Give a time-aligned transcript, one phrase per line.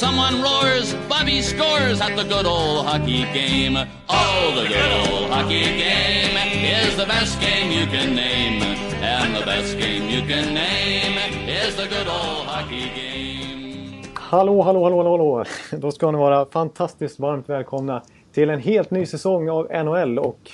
[0.00, 3.76] Someone roars, Bobby scores at the good old hockey game.
[4.08, 6.36] Oh, the good old hockey game
[6.80, 8.62] is the best game you can name.
[9.02, 14.02] And the best game you can name is the good old hockey game.
[14.14, 15.44] Hallå, hallå, hallå, hallå, hallå!
[15.72, 20.50] Då ska ni vara fantastiskt varmt välkomna till en helt ny säsong av NHL och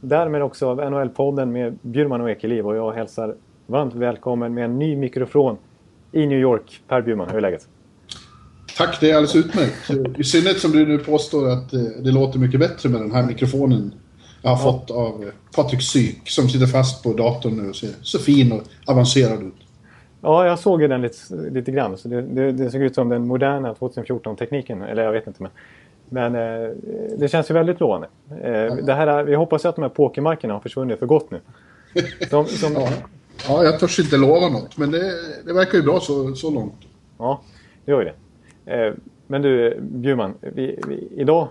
[0.00, 2.66] därmed också av NHL-podden med Bjurman och Ekeliv.
[2.66, 3.34] Och jag hälsar
[3.66, 5.58] varmt välkommen med en ny mikrofon
[6.12, 6.80] i New York.
[6.88, 7.68] Per Bjurman, hur är läget?
[8.76, 9.90] Tack, det är alldeles utmärkt.
[10.18, 13.26] I synnerhet som du nu påstår att eh, det låter mycket bättre med den här
[13.26, 13.92] mikrofonen
[14.42, 14.72] jag har ja.
[14.72, 18.52] fått av eh, Patrik Syk som sitter fast på datorn nu och ser så fin
[18.52, 19.54] och avancerad ut.
[20.20, 21.98] Ja, jag såg ju den lite, lite grann.
[21.98, 24.82] Så det, det, det såg ut som den moderna 2014-tekniken.
[24.82, 25.42] Eller jag vet inte.
[25.42, 25.52] Men,
[26.08, 26.70] men eh,
[27.18, 28.08] det känns ju väldigt lovande.
[28.30, 31.40] Eh, det här, vi hoppas att de här pokermarkerna har försvunnit för gott nu.
[32.30, 32.72] De, som...
[32.72, 32.88] ja.
[33.48, 34.76] ja, jag törs inte lova något.
[34.76, 35.12] Men det,
[35.44, 36.80] det verkar ju bra så, så långt.
[37.18, 37.42] Ja,
[37.84, 38.14] det gör ju det.
[38.68, 38.92] Eh,
[39.26, 41.48] men du Bjurman, vi, vi, idag...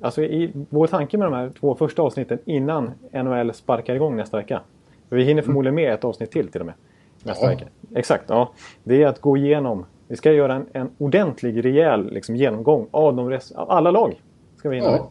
[0.00, 4.36] Alltså i, vår tanke med de här två första avsnitten innan NHL sparkar igång nästa
[4.36, 4.60] vecka.
[5.08, 6.74] Vi hinner förmodligen med ett avsnitt till till och med.
[7.22, 7.50] Nästa ja.
[7.50, 7.64] vecka.
[7.94, 8.52] Exakt, ja.
[8.84, 9.84] Det är att gå igenom...
[10.08, 14.20] Vi ska göra en, en ordentlig, rejäl liksom, genomgång av, de rest, av alla lag.
[14.56, 15.10] Ska vi hinna ja.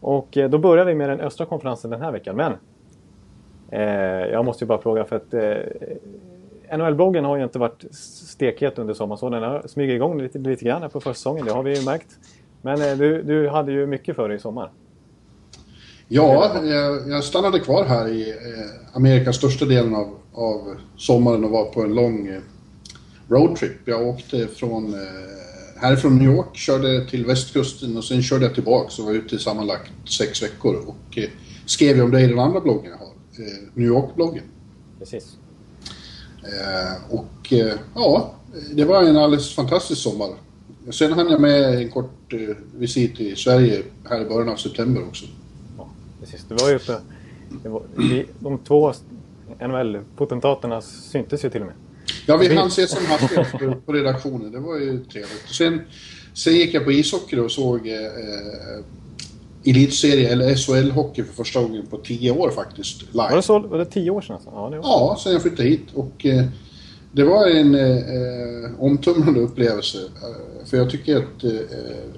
[0.00, 2.36] Och eh, då börjar vi med den östra konferensen den här veckan.
[2.36, 2.52] Men
[3.70, 5.56] eh, jag måste ju bara fråga för att eh,
[6.72, 7.84] NHL-bloggen har ju inte varit
[8.26, 11.62] stekhet under sommaren så den har smugit igång lite, lite grann på försäsongen, det har
[11.62, 12.18] vi ju märkt.
[12.62, 14.70] Men eh, du, du hade ju mycket för dig i sommar.
[16.08, 16.62] Ja,
[17.08, 21.82] jag, stannade kvar här i eh, Amerikas största delen av, av sommaren och var på
[21.82, 22.40] en lång eh,
[23.28, 23.78] roadtrip.
[23.84, 24.94] Jag åkte från
[25.76, 29.38] härifrån New York, körde till västkusten och sen körde jag tillbaka och var ute i
[29.38, 31.18] sammanlagt sex veckor och
[31.66, 33.12] skrev om det i den andra bloggen jag har,
[33.74, 34.44] New York-bloggen.
[34.98, 35.36] Precis.
[36.46, 38.34] Eh, och eh, ja,
[38.72, 40.28] det var en alldeles fantastisk sommar.
[40.90, 45.08] Sen hann jag med en kort eh, visit i Sverige här i början av september
[45.08, 45.24] också.
[45.78, 45.88] Ja,
[46.20, 46.44] precis.
[46.48, 47.00] Du var ju uppe...
[47.64, 47.82] Var,
[48.38, 48.92] de två
[49.60, 51.76] NHL-potentaterna syntes ju till och med.
[52.26, 54.52] Ja, vi hann ses som hastigast på, på redaktionen.
[54.52, 55.48] Det var ju trevligt.
[55.48, 55.80] Sen,
[56.34, 57.94] sen gick jag på ishockey och såg eh,
[59.66, 63.02] elitserie eller SHL-hockey för första gången på tio år faktiskt.
[63.02, 63.12] Live.
[63.12, 64.34] Var det, så, var det tio år sedan?
[64.34, 64.50] Alltså?
[64.54, 64.84] Ja, det var...
[64.84, 65.86] ja, sen jag flyttade hit.
[65.94, 66.44] Och eh,
[67.12, 69.98] det var en eh, omtumlande upplevelse.
[69.98, 71.50] Eh, för jag tycker att eh,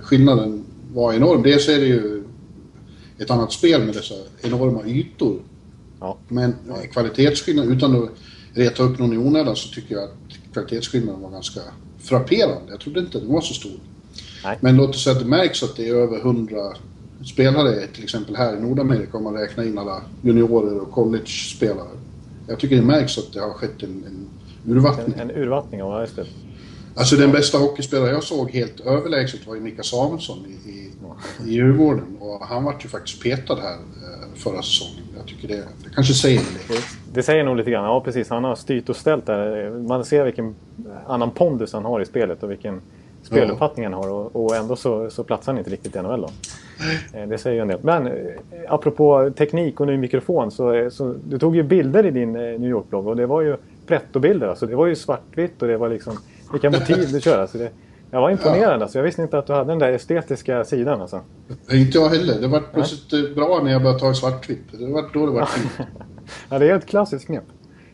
[0.00, 1.42] skillnaden var enorm.
[1.42, 2.24] Dels är det ju
[3.18, 5.40] ett annat spel med dessa enorma ytor.
[6.00, 6.18] Ja.
[6.28, 8.10] Men eh, kvalitetsskillnaden, utan att
[8.54, 11.60] reta upp någon i onödan, så tycker jag att kvalitetsskillnaden var ganska
[11.98, 12.70] frapperande.
[12.70, 13.80] Jag trodde inte den var så stor.
[14.44, 14.58] Nej.
[14.60, 16.56] Men låt oss säga att det märks att det är över 100
[17.24, 21.88] spelare till exempel här i Nordamerika om man räknar in alla juniorer och college-spelare.
[22.48, 24.28] Jag tycker det märks att det har skett en, en
[24.74, 25.14] urvattning.
[25.18, 26.26] En, en urvattning, ja just det.
[26.94, 30.92] Alltså den bästa hockeyspelare jag såg helt överlägset var ju Mika Samuelsson i, i,
[31.46, 32.16] i Djurgården.
[32.20, 35.04] Och han var ju faktiskt petad här eh, förra säsongen.
[35.16, 37.84] Jag tycker det, det kanske säger en det, det säger nog lite grann.
[37.84, 39.70] Ja precis, han har styrt och ställt där.
[39.70, 40.54] Man ser vilken
[41.06, 42.80] annan pondus han har i spelet och vilken
[43.22, 44.10] speluppfattning han har.
[44.10, 46.30] Och, och ändå så, så platsar han inte riktigt i NHL då.
[47.12, 47.78] Eh, det säger ju en del.
[47.82, 48.12] Men eh,
[48.68, 52.70] apropå teknik och ny mikrofon så, eh, så du tog ju bilder i din New
[52.70, 53.56] York-blogg och det var ju
[53.86, 54.48] pretto-bilder.
[54.48, 56.18] Alltså det var ju svartvitt och det var liksom
[56.52, 57.40] vilka motiv du kör.
[57.40, 57.70] Alltså det,
[58.10, 58.82] jag var imponerad ja.
[58.82, 58.98] alltså.
[58.98, 61.20] Jag visste inte att du hade den där estetiska sidan alltså.
[61.72, 62.40] Inte jag heller.
[62.40, 64.64] Det var plötsligt bra när jag började ta svartvitt.
[64.78, 65.88] Det var då det var fint.
[66.48, 67.44] ja, det är ett klassiskt knep.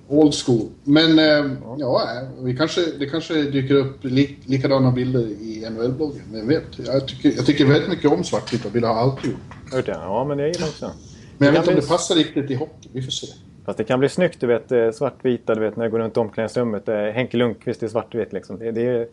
[0.08, 0.68] Old school.
[0.84, 2.08] Men eh, ja,
[2.42, 6.22] vi kanske, det kanske dyker upp li, likadana bilder i NHL-bloggen.
[6.32, 6.78] Vem vet?
[6.86, 9.88] Jag tycker, jag tycker väldigt mycket om svartvita bilder, har alltid gjort.
[9.88, 10.90] Ja, men det gillar också.
[11.38, 12.88] Men jag vet inte om det passar riktigt i hockey.
[12.92, 13.26] Vi får se.
[13.64, 16.16] Fast det kan bli snyggt, du vet, eh, svartvita, du vet, när jag går runt
[16.16, 16.88] omklädningsrummet.
[16.88, 18.58] Eh, Henke Lundqvist i svartvit liksom.
[18.58, 19.08] Det, det,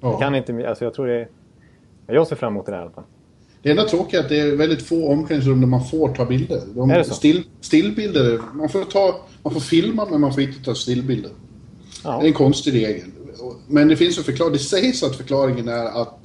[0.00, 0.12] ja.
[0.12, 0.68] det kan inte...
[0.68, 1.28] Alltså jag tror det...
[2.06, 3.04] Jag ser fram emot det där i alla fall.
[3.66, 6.62] Det enda tråkiga är att det är väldigt få omklädningsrum där man får ta bilder.
[6.74, 7.14] De, är det så?
[7.14, 11.30] Still, stillbilder, man får, ta, man får filma men man får inte ta stillbilder.
[12.04, 12.18] Ja.
[12.18, 13.08] Det är en konstig regel.
[13.66, 14.52] Men det finns en förklaring.
[14.52, 16.18] Det sägs att förklaringen är att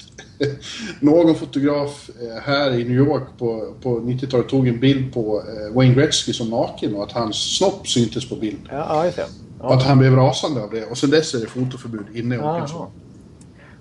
[1.00, 5.76] någon fotograf eh, här i New York på, på 90-talet tog en bild på eh,
[5.76, 8.70] Wayne Gretzky som naken och att hans snopp syntes på bild.
[8.72, 9.68] Ja, ja, ja.
[9.68, 10.86] Och att han blev rasande av det.
[10.86, 12.90] Och sen dess är det fotoförbud inne i omklädningsrummet.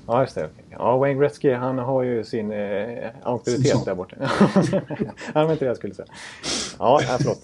[0.07, 0.49] Ja, just det.
[0.81, 4.17] Ja, Wayne Gretzky han har ju sin eh, auktoritet där borta.
[5.33, 6.09] det var inte det jag skulle säga.
[6.79, 7.39] Ja, äh, förlåt.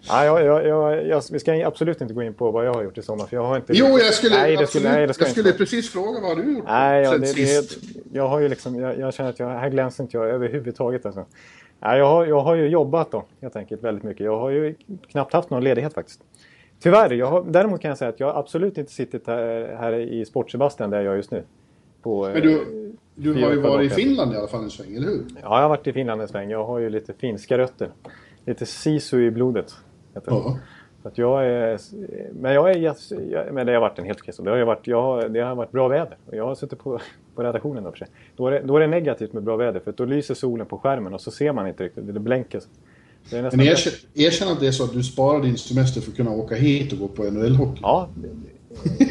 [0.00, 2.98] Ja, jag, jag, jag, vi ska absolut inte gå in på vad jag har gjort
[2.98, 3.26] i sommar.
[3.26, 3.72] För jag har inte...
[3.76, 7.02] Jo, jag skulle, nej, absolut, skulle, nej, jag skulle precis fråga vad du gjort Nej,
[7.02, 7.82] ja, sen det, sist.
[7.82, 8.80] det, jag har ju liksom...
[8.80, 11.06] Jag, jag känner att jag, här glänser inte jag överhuvudtaget.
[11.06, 11.24] Alltså.
[11.80, 14.24] Nej, jag, har, jag har ju jobbat då, helt enkelt, väldigt mycket.
[14.24, 14.74] Jag har ju
[15.10, 16.20] knappt haft någon ledighet faktiskt.
[16.80, 17.10] Tyvärr.
[17.10, 20.24] Jag har, däremot kan jag säga att jag har absolut inte suttit här, här i
[20.24, 21.44] Sport Sebastian där jag är just nu.
[22.02, 22.64] På, Men du,
[23.14, 23.94] du Fyra har ju varit i.
[23.94, 25.24] Finland i alla fall en sväng, eller hur?
[25.34, 26.50] Ja, jag har varit i Finland en sväng.
[26.50, 27.88] Jag har ju lite finska rötter.
[28.46, 29.74] Lite sisu i blodet.
[30.14, 30.30] Heter.
[30.32, 30.58] Ja.
[31.02, 31.78] Så att jag är,
[32.40, 32.94] men jag är jag,
[33.54, 34.34] men det har varit en helt okej.
[34.38, 36.16] Det har ju varit, jag, har- det har varit bra väder.
[36.26, 37.00] Och jag har suttit på,
[37.34, 38.08] på redaktionen då för sig.
[38.36, 40.78] Då är, det, då är det negativt med bra väder för då lyser solen på
[40.78, 42.14] skärmen och så ser man inte riktigt.
[42.14, 42.60] Det blänker.
[43.30, 46.00] Det är nästan Men erkänn, erkänn att det är så att du sparar din semester
[46.00, 47.78] för att kunna åka hit och gå på NHL-hockey.
[47.82, 48.08] Ja,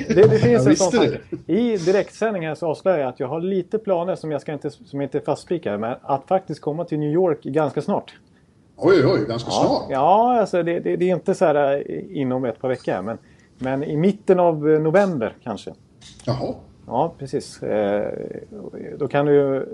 [0.07, 1.19] det, det, finns en sån tanke.
[1.47, 4.69] I direktsändning här så avslöjar jag att jag har lite planer som jag ska inte,
[4.69, 5.77] som inte är fastspikade.
[5.77, 8.13] Men att faktiskt komma till New York ganska snart.
[8.75, 9.91] Oj, oj, ganska Ja, snart.
[9.91, 13.01] ja alltså det, det, det är inte så här eh, inom ett par veckor.
[13.01, 13.17] Men,
[13.57, 15.73] men i mitten av eh, november kanske.
[16.25, 16.55] Jaha.
[16.87, 17.63] Ja, precis.
[17.63, 18.13] Eh,
[18.97, 19.65] då kan du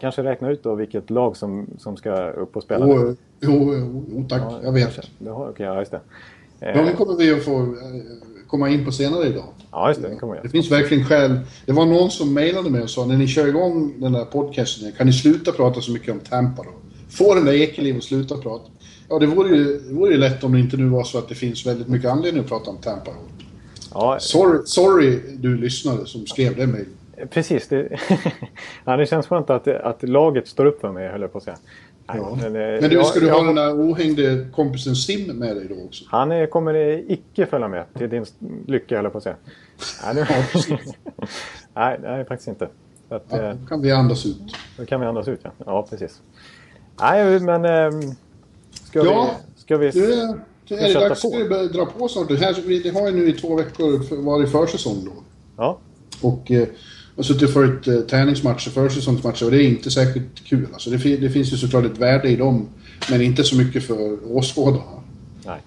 [0.00, 2.86] kanske räkna ut då vilket lag som, som ska upp och spela.
[2.86, 3.74] Jo, jo,
[4.08, 4.42] jo, tack.
[4.42, 5.10] Ja, jag vet.
[5.18, 6.00] Det har, ja, just det.
[6.60, 7.76] De kommer vi att få
[8.48, 9.44] komma in på senare idag.
[9.70, 10.16] ja, just det.
[10.16, 11.40] Kommer Det finns verkligen skäl.
[11.66, 14.92] Det var någon som mejlade mig och sa när ni kör igång den där podcasten,
[14.92, 16.70] kan ni sluta prata så mycket om Tampa då?
[17.10, 18.64] Få den där Ekeliv att sluta prata.
[19.08, 21.28] Ja, det vore, ju, det vore ju lätt om det inte nu var så att
[21.28, 23.10] det finns väldigt mycket anledning att prata om Tampa.
[23.94, 26.88] Ja, Sorry, sorry du lyssnare som skrev det mejlet.
[27.30, 27.68] precis.
[27.68, 27.88] Det,
[28.84, 31.44] ja, det känns skönt att, att laget står upp för mig, höll jag på att
[31.44, 31.56] säga.
[32.16, 32.36] Ja.
[32.42, 35.56] men, eh, Men du, jag- ska du jag- ha den där ohängde kompisen Sim med
[35.56, 36.04] dig då också?
[36.08, 36.74] Han är, kommer
[37.12, 38.24] icke följa med till din
[38.66, 39.36] lycka, höll jag på att säga.
[40.04, 40.28] Nej, det,
[41.74, 42.68] nej, nej faktiskt inte.
[43.08, 44.36] Så att, Ja, eh, då kan vi andas ut.
[44.76, 45.50] Då kan vi andas ut, ja.
[45.66, 46.20] Ja, precis.
[47.00, 47.64] Nej, men...
[47.64, 48.00] ehm,
[48.72, 49.90] ska, Ja, vi, ska vi...
[49.90, 51.28] Det vi är det dags på?
[51.28, 52.28] att börja dra på snart.
[52.28, 55.12] Det, här, det har ju nu i två veckor för- varit försäsong då.
[55.56, 55.78] Ja,
[56.22, 56.68] Och eh,
[57.18, 60.66] har suttit och följt eh, träningsmatcher, försäsongsmatcher och det är inte särskilt kul.
[60.72, 62.68] Alltså, det, det finns ju såklart ett värde i dem,
[63.10, 65.02] men inte så mycket för åskådarna.
[65.46, 65.60] nej.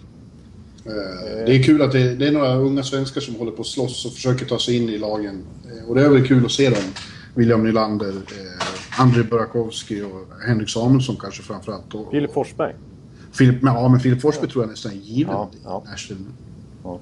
[0.86, 3.68] Eh, det är kul att det, det är några unga svenskar som håller på att
[3.68, 5.44] slåss och försöker ta sig in i lagen.
[5.66, 6.84] Eh, och det är väl kul att se dem.
[7.36, 11.94] William Nylander, eh, Andrei Burakovsky och Henrik Samuelsson kanske framförallt.
[11.94, 12.76] Och, Filip Forsberg.
[13.32, 15.84] Filip, ja, men Filip Forsberg tror jag nästan är given Ja, ja.
[15.88, 16.22] i Nashville.
[16.84, 17.00] Ja.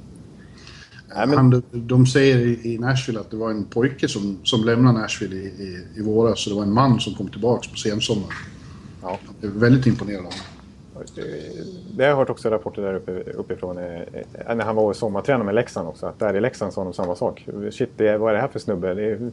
[1.15, 4.99] Nej, men- Han, de säger i, Nashville att det var en pojke som, som lämnade
[4.99, 8.33] Nashville i, i, i våras, så det var en man som kom tillbaks på sensommaren.
[9.01, 9.19] Ja.
[9.41, 10.39] Jag är väldigt imponerad av honom.
[11.97, 13.77] Det har jag hört också rapporter där uppe, uppifrån.
[13.77, 16.05] eh, eh, När han var och sommartränade med Leksand också.
[16.05, 17.45] Att där i Leksand sa de samma sak.
[17.71, 18.93] Shit, det vad är det här för snubbe?
[18.93, 19.31] Det är, Filip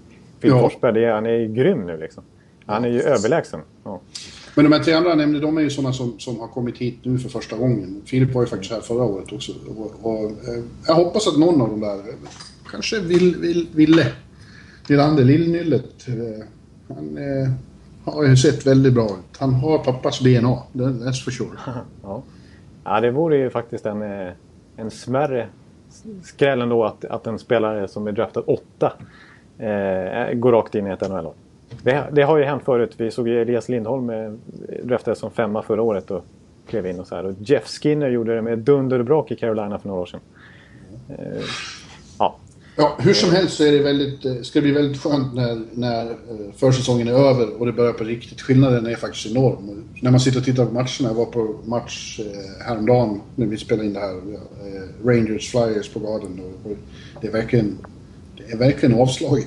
[0.57, 0.61] Ja.
[0.61, 2.23] Forsberg, det är, han är ju grym nu liksom.
[2.67, 3.61] Han är ju överlägsen.
[3.85, 4.01] Ja.
[4.57, 6.79] Men de här tre andra jag nämnde, de är ju sådana som, som har kommit
[6.79, 8.03] hit nu för första gången.
[8.05, 9.53] Filip var ju faktiskt här förra året också.
[9.77, 12.03] Och, och, eh, jag hoppas att någon av de där,
[12.71, 14.13] kanske vill, vill, Ville
[14.89, 16.47] Nylander, Lillnyllet, eh,
[16.89, 17.51] han eh,
[18.05, 19.39] har ju sett väldigt bra ut.
[19.39, 21.59] Han har pappas DNA, that's for sure.
[22.03, 22.23] Ja.
[22.85, 24.33] ja, det vore ju faktiskt en, eh,
[24.77, 25.49] en smärre
[26.23, 28.93] skräll ändå att, att en spelare som är draftad åtta
[29.59, 31.35] eh, går rakt in i ett NHL-lag.
[31.83, 32.95] Det, det har ju hänt förut.
[32.97, 34.39] Vi såg ju Elias Lindholm
[34.83, 36.25] draftades som femma förra året och
[36.69, 37.25] klev in och så här.
[37.25, 40.21] Och Jeff Skinner gjorde det med dunder och brak i Carolina för några år sedan.
[41.09, 41.43] Eh,
[42.19, 42.37] ja,
[42.79, 45.63] Ja, hur som helst så är det väldigt, eh, ska det bli väldigt skönt när,
[45.75, 48.41] när eh, försäsongen är över och det börjar på riktigt.
[48.41, 49.85] Skillnaden är faktiskt enorm.
[50.03, 53.57] När man sitter och tittar på matcherna, jag var på match eh, häromdagen när vi
[53.57, 54.21] spelade in det här,
[55.05, 56.41] Rangers Flyers på Garden.
[56.65, 56.77] Och
[57.21, 57.79] det, är verkligen,
[58.37, 59.47] det är verkligen avslaget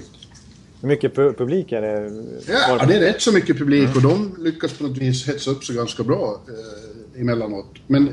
[0.82, 2.12] hur mycket pu- publik är det?
[2.48, 5.64] Ja, det är rätt så mycket publik och de lyckas på något vis hetsa upp
[5.66, 7.76] sig ganska bra eh, emellanåt.
[7.88, 8.10] Men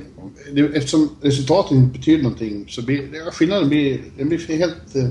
[0.52, 5.08] det, eftersom resultaten inte betyder någonting så blir ja, skillnaden blir, den blir helt eh,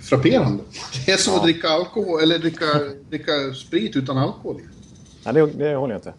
[0.00, 0.62] frapperande.
[1.06, 2.64] Det är som att dricka alkohol, eller dricka,
[3.10, 4.60] dricka sprit utan alkohol.
[5.24, 6.14] Ja, det, det håller jag inte.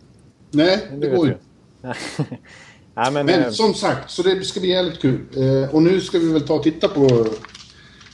[0.52, 1.36] Nej, Det det går ju
[1.82, 1.96] Nej,
[3.12, 5.20] men, Men eh, som sagt, så det ska bli jävligt kul.
[5.36, 7.06] Eh, och nu ska vi väl ta och titta på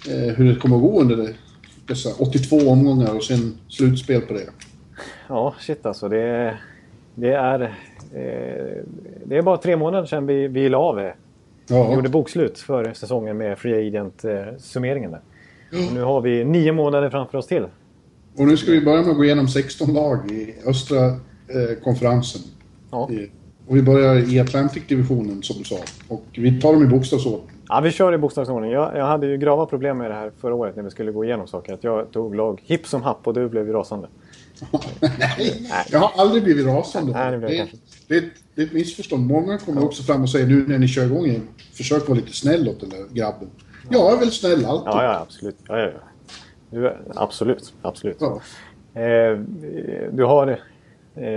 [0.07, 1.33] eh, hur det kommer att gå under det,
[2.19, 4.49] 82 omgångar och sen slutspel på det.
[5.29, 6.09] Ja, shit alltså.
[6.09, 6.57] Det,
[7.15, 7.61] det, är,
[8.13, 8.83] eh,
[9.25, 10.99] det är bara tre månader sedan vi, vi la av.
[10.99, 11.11] eh,
[11.67, 11.93] Ja.
[11.95, 15.11] gjorde bokslut för säsongen med Free Agent-summeringen.
[15.11, 15.21] där.
[15.87, 17.63] Och nu har vi nio månader framför oss till.
[18.37, 22.41] Och nu ska vi börja med att gå igenom 16 lag i östra eh, konferensen.
[22.91, 23.09] Ja.
[23.67, 25.77] Och vi börjar i Atlantic-divisionen som du sa.
[26.07, 27.50] Och vi tar dem i bokstavsordning.
[27.73, 28.71] Ja, vi kör i bokstavsordning.
[28.71, 31.25] Jag, jag hade ju grava problem med det här förra året när vi skulle gå
[31.25, 31.73] igenom saker.
[31.73, 34.07] Att jag tog lag hipp som happ och du blev ju rasande.
[35.19, 37.11] Nej, jag har aldrig blivit rasande.
[37.11, 37.77] Nej, det blev det, kanske.
[38.07, 39.27] det, är ett, det är ett missförstånd.
[39.27, 42.33] Många kommer också fram och säger nu när ni kör igång igen, försök vara lite
[42.33, 43.49] snäll åt den där grabben.
[43.89, 44.87] Jag är väl snäll alltid.
[44.87, 45.57] Ja, ja, absolut.
[45.67, 45.99] Ja, ja, ja.
[46.69, 48.17] Du, absolut, absolut.
[48.19, 48.41] Ja.
[49.01, 49.37] Eh,
[50.11, 50.47] du har...
[51.15, 51.27] Eh,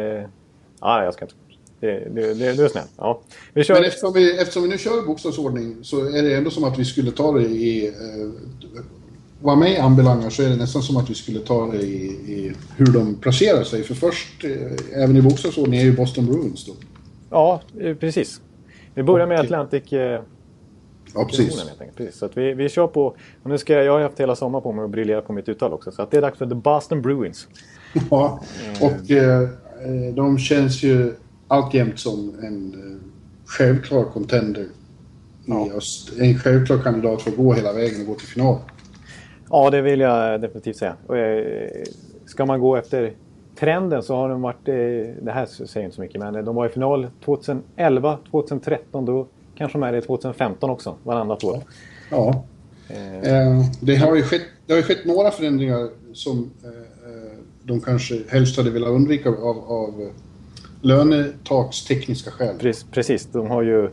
[0.80, 1.34] ja, jag ska inte...
[1.80, 2.84] Det, det, det, du är snäll.
[2.96, 3.20] Ja.
[3.52, 3.74] Vi kör...
[3.74, 6.78] Men eftersom vi, eftersom vi nu kör i bokstavsordning så är det ändå som att
[6.78, 7.86] vi skulle ta det i...
[7.86, 7.92] Eh,
[9.40, 12.52] vad mig anbelangar så är det nästan som att vi skulle ta det i, i
[12.76, 13.82] hur de placerar sig.
[13.82, 16.72] För först, eh, även i bokstavsordning, är ju Boston Bruins då.
[17.30, 18.40] Ja, eh, precis.
[18.94, 19.92] Vi börjar med Atlantic...
[19.92, 20.20] Eh,
[21.14, 21.64] Ja, precis.
[21.96, 22.18] precis.
[22.18, 23.06] Så vi, vi kör på...
[23.42, 25.48] Och nu ska jag, jag har haft hela sommaren på mig att briljera på mitt
[25.48, 25.92] uttal också.
[25.92, 27.48] Så att det är dags för The Boston Bruins.
[28.10, 28.40] Ja,
[28.80, 31.14] och eh, eh, de känns ju
[31.48, 33.00] alltjämt som en eh,
[33.46, 34.68] självklar contender i
[35.46, 35.70] Ja.
[35.76, 36.12] öst.
[36.20, 38.58] En självklar kandidat för att gå hela vägen och gå till final.
[39.50, 40.96] Ja, det vill jag definitivt säga.
[41.08, 41.82] Eh,
[42.26, 43.12] ska man gå efter
[43.58, 44.68] trenden så har de varit...
[44.68, 44.74] Eh,
[45.24, 49.04] det här säger inte så mycket, men de var i final 2011, 2013.
[49.04, 51.60] Då kanske de är det 2015 också, varannat år.
[52.10, 52.44] Ja.
[52.88, 56.50] Eh, det, har ju skett, det har ju skett några förändringar som
[57.62, 60.10] de kanske helst hade velat undvika av, av
[60.84, 62.56] lönetakstekniska skäl.
[62.58, 63.90] Pre- Precis, de har ju,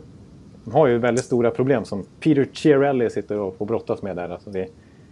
[0.64, 4.28] de har ju väldigt stora problem som Peter Chiarelli sitter och får brottas med där.
[4.28, 4.68] Alltså det,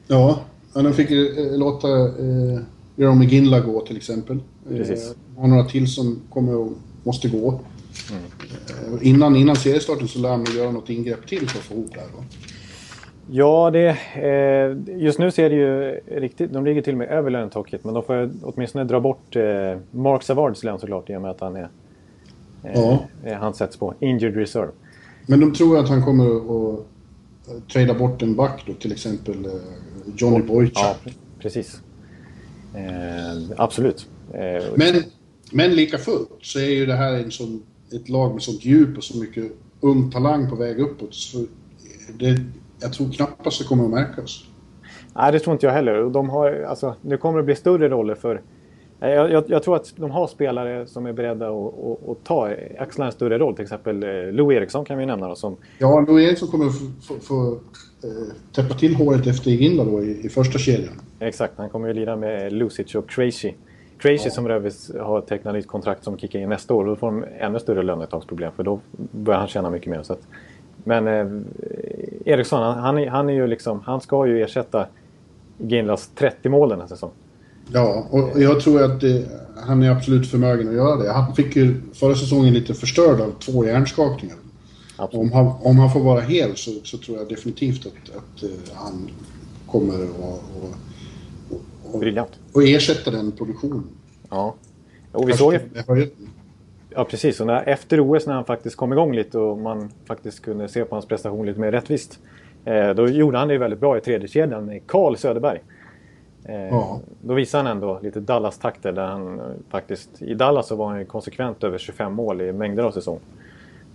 [0.06, 0.40] Ja,
[0.74, 2.60] de fick eh, låta eh,
[2.96, 4.38] Jerome McGinley gå till exempel.
[4.68, 5.10] Precis.
[5.10, 6.72] Eh, har några till som kommer och
[7.02, 7.60] måste gå.
[8.10, 11.90] Eh, innan, innan seriestarten så lär nog göra något ingrepp till för att få ihop
[11.94, 12.08] det här.
[13.30, 16.52] Ja, det, eh, just nu ser det ju riktigt...
[16.52, 19.42] De ligger till och med över lönetaket, men de får åtminstone dra bort eh,
[19.90, 21.68] Mark Savards lön såklart i och med att han är...
[22.64, 22.80] Eh,
[23.24, 23.34] Ja.
[23.40, 24.70] Han sätts på injured reserve.
[25.26, 26.80] Men de tror att han kommer att
[27.72, 29.52] trada bort en back då, till exempel eh,
[30.16, 30.72] Johnny Boychuk.
[30.78, 31.80] Ja, pre- precis.
[32.74, 34.06] Eh, absolut.
[34.32, 35.02] Eh, Men,
[35.52, 38.96] men lika fullt så är ju det här en sån, ett lag med sånt djup
[38.96, 39.44] och så mycket
[39.80, 41.14] ung talang på väg uppåt.
[41.14, 41.46] Så
[42.18, 42.40] det,
[42.80, 44.44] jag tror knappast det kommer att märkas.
[45.14, 46.10] Nej, det tror inte jag heller.
[46.10, 48.40] De har, alltså, nu kommer det bli större roller för...
[49.00, 52.24] Nej, Jag, jag, jag tror att de har spelare som är beredda att, att, att
[52.24, 53.54] ta, axla en större roll.
[53.54, 56.78] Till exempel eh, Lou Eriksson kan vi nämna då, som Ja, Louis Eriksson kommer att
[56.78, 57.52] få, få, få
[58.06, 60.94] eh, täppa till håret efter Iginla då i, i första kedjan.
[61.20, 63.52] Exakt, han kommer ju lira med Lucic och Crazy.
[63.98, 66.84] Crazy som Rövis har tecknat nytt kontrakt som kickar in nästa år.
[66.84, 68.80] Då får de ännu större lönetagsproblem för då
[69.12, 70.02] börjar han tjäna mycket mer.
[70.02, 70.26] Så att,
[70.84, 71.26] men eh,
[72.24, 74.86] Eriksson, han, han, är, han är ju liksom, han ska ju ersätta
[75.58, 77.16] Ginlas 30 mål den här säsongen.
[77.72, 79.24] Ja, och jag tror att det,
[79.66, 81.12] han är absolut förmögen att göra det.
[81.12, 84.36] Han fick ju förra säsongen lite förstörd av två hjärnskakningar.
[84.96, 88.48] Om han, om han får vara hel så, så tror jag definitivt att, att eh,
[88.74, 89.10] han
[89.66, 90.42] kommer att och,
[91.92, 93.84] och, och, och ersätta den produktionen.
[94.30, 94.54] Ja.
[95.12, 95.60] Och vi såg ju.
[96.90, 100.40] Ja precis, och när, efter OS när han faktiskt kom igång lite och man faktiskt
[100.44, 102.20] kunde se på hans prestation lite mer rättvist.
[102.64, 105.60] Eh, då gjorde han det väldigt bra i tredje kedjan med Karl Söderberg.
[106.44, 107.00] Eh, Ja.
[107.22, 110.22] Då visade han ändå lite Dallas-takter där han eh, faktiskt...
[110.22, 113.18] I Dallas så var han ju konsekvent över 25 mål i mängder av säsong.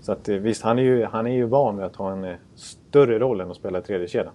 [0.02, 2.24] Så att eh, visst, han är ju, han är ju van vid att ha en
[2.24, 4.34] eh, större roll än att spela i tredje kedjan.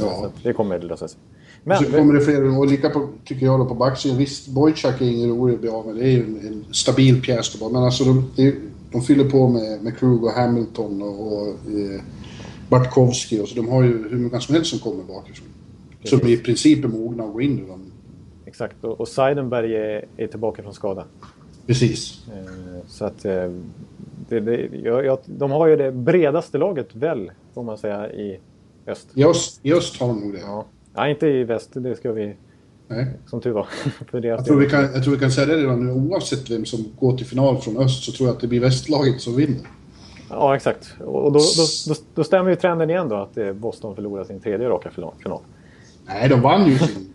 [0.00, 0.30] Ja.
[0.42, 1.20] Det kommer att lösa sig.
[1.64, 4.18] Men, så kommer det fler, och lika på, tycker jag då på backsidan.
[4.18, 5.94] Visst, Boychuk är ingen rolig att bli av med.
[5.96, 7.68] Det är ju en, en stabil pjäs då.
[7.68, 8.54] Men alltså de, är-
[8.92, 12.00] de fyller på med, med Krug och Hamilton och, och eh,
[12.68, 13.40] Bartkowski.
[13.40, 15.48] Och så de har ju hur många som helst som kommer bakifrån.
[16.04, 17.80] Som i princip är mogna att gå in redan.
[18.46, 21.04] Exakt, och, och Seidenberg är, är tillbaka från skada.
[21.66, 22.20] Precis.
[22.28, 23.50] Eh, Så att eh,
[24.28, 28.38] det, det, jag, jag, de har ju det bredaste laget väl, får man säga, i
[28.86, 29.08] öst.
[29.14, 30.40] I öst, i öst har de nog det.
[30.40, 30.64] Ja.
[30.98, 31.70] Nej, inte i väst.
[31.72, 32.36] Det ska vi,
[32.88, 33.06] Nej.
[33.26, 33.66] som tur var.
[34.10, 35.92] För deras Jag tror, vi kan, jag tror vi kan säga det redan nu.
[35.92, 39.20] Oavsett vem som går till final från öst så tror jag att det blir västlaget
[39.20, 39.60] som vinner.
[40.30, 40.94] Ja, exakt.
[41.00, 44.68] Och då, då, då, då stämmer ju trenden igen då att Boston förlorar sin tredje
[44.68, 45.12] raka final.
[46.06, 47.12] Nej, de vann ju sin...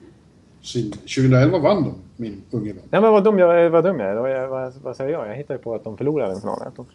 [0.61, 2.83] sin 2011 vann de, min unge vän.
[2.89, 4.47] Nej, men vad dum jag, vad dum jag är.
[4.47, 5.27] Vad, vad, säger jag?
[5.27, 6.59] Jag hittar ju på att de förlorade en final.
[6.63, 6.85] Jag tror-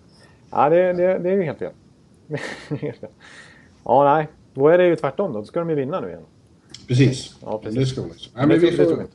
[0.51, 1.39] Ja, det, det, det är ju.
[2.69, 3.09] Det helt fel.
[3.85, 4.29] ja, nej.
[4.55, 5.39] Då är det ju tvärtom då.
[5.39, 6.23] Då ska de ju vinna nu igen.
[6.89, 7.35] Precis.
[7.43, 7.79] Ja, precis.
[7.79, 8.31] Det ska de också.
[8.35, 9.07] Nej, men vi får,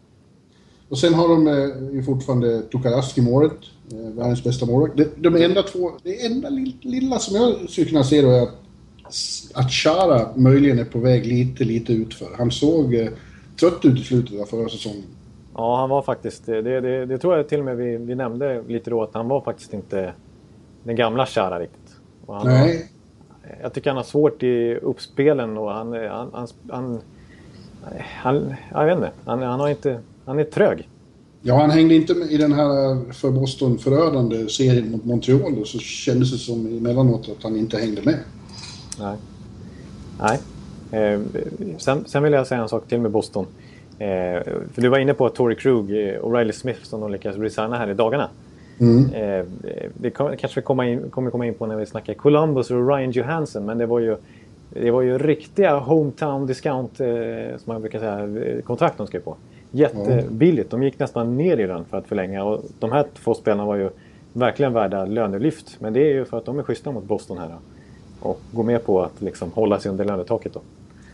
[0.89, 3.57] och sen har de eh, ju fortfarande Tukarask i målet.
[3.91, 4.97] Eh, världens bästa målvakt.
[4.97, 5.91] Det, de enda två...
[6.03, 8.53] Det enda lill- lilla som jag skulle kunna se då är att,
[9.53, 12.27] att Chara möjligen är på väg lite, lite utför.
[12.37, 13.09] Han såg eh,
[13.59, 15.03] trött ut i slutet av förra säsongen.
[15.55, 16.45] Ja, han var faktiskt...
[16.45, 19.27] Det, det, det tror jag till och med vi, vi nämnde lite då att han
[19.27, 20.13] var faktiskt inte
[20.83, 21.95] den gamla Chara riktigt.
[22.45, 22.89] Nej,
[23.45, 25.93] Var, jag tycker han har svårt i uppspelen och han...
[25.93, 27.01] Han, han, han,
[27.99, 29.11] han jag vet inte.
[29.25, 30.89] Han, han, har inte, han är trög.
[31.41, 35.79] Ja, han hängde inte med i den här för Boston förödande serien mot Montreal så
[35.79, 38.19] kändes det som emellanåt att han inte hängde med.
[38.99, 39.17] Nej.
[40.19, 40.39] Nej.
[40.91, 41.19] Eh,
[41.77, 43.45] sen, sen, vill jag säga en sak till med Boston.
[43.99, 47.77] Eh, för du var inne på Tory Krug och Riley Smith som de lyckas resigna
[47.77, 48.29] här i dagarna.
[48.79, 49.13] Mm.
[49.13, 49.45] Eh,
[49.93, 53.11] det kanske vi komma in, kommer komma in på när vi snackar Columbus och Ryan
[53.11, 54.17] Johansson men det var ju,
[54.73, 59.37] det var ju riktiga hometown discount, eh, som man brukar säga, kontrakt de skrev på.
[59.71, 60.69] Jättebilligt.
[60.69, 63.75] De gick nästan ner i den för att förlänga och de här två spelarna var
[63.75, 63.89] ju
[64.33, 65.77] verkligen värda lönelyft.
[65.79, 67.55] Men det är ju för att de är schyssta mot Boston här.
[68.19, 70.61] Och går med på att liksom hålla sig under lönetaket då.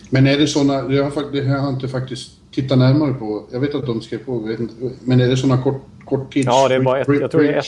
[0.10, 3.44] Men är det sådana, det har, det har jag inte faktiskt tittat närmare på.
[3.52, 4.56] Jag vet att de skrev på,
[5.04, 6.46] men är det sådana kort, korttids...
[6.46, 7.66] Ja, det är bara ett, jag tror det är ett,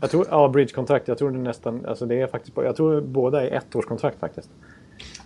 [0.00, 1.08] jag tror, ja, bridgekontrakt.
[1.08, 4.50] Jag tror det är nästan, alltså det är faktiskt, jag tror båda är ettårskontrakt faktiskt.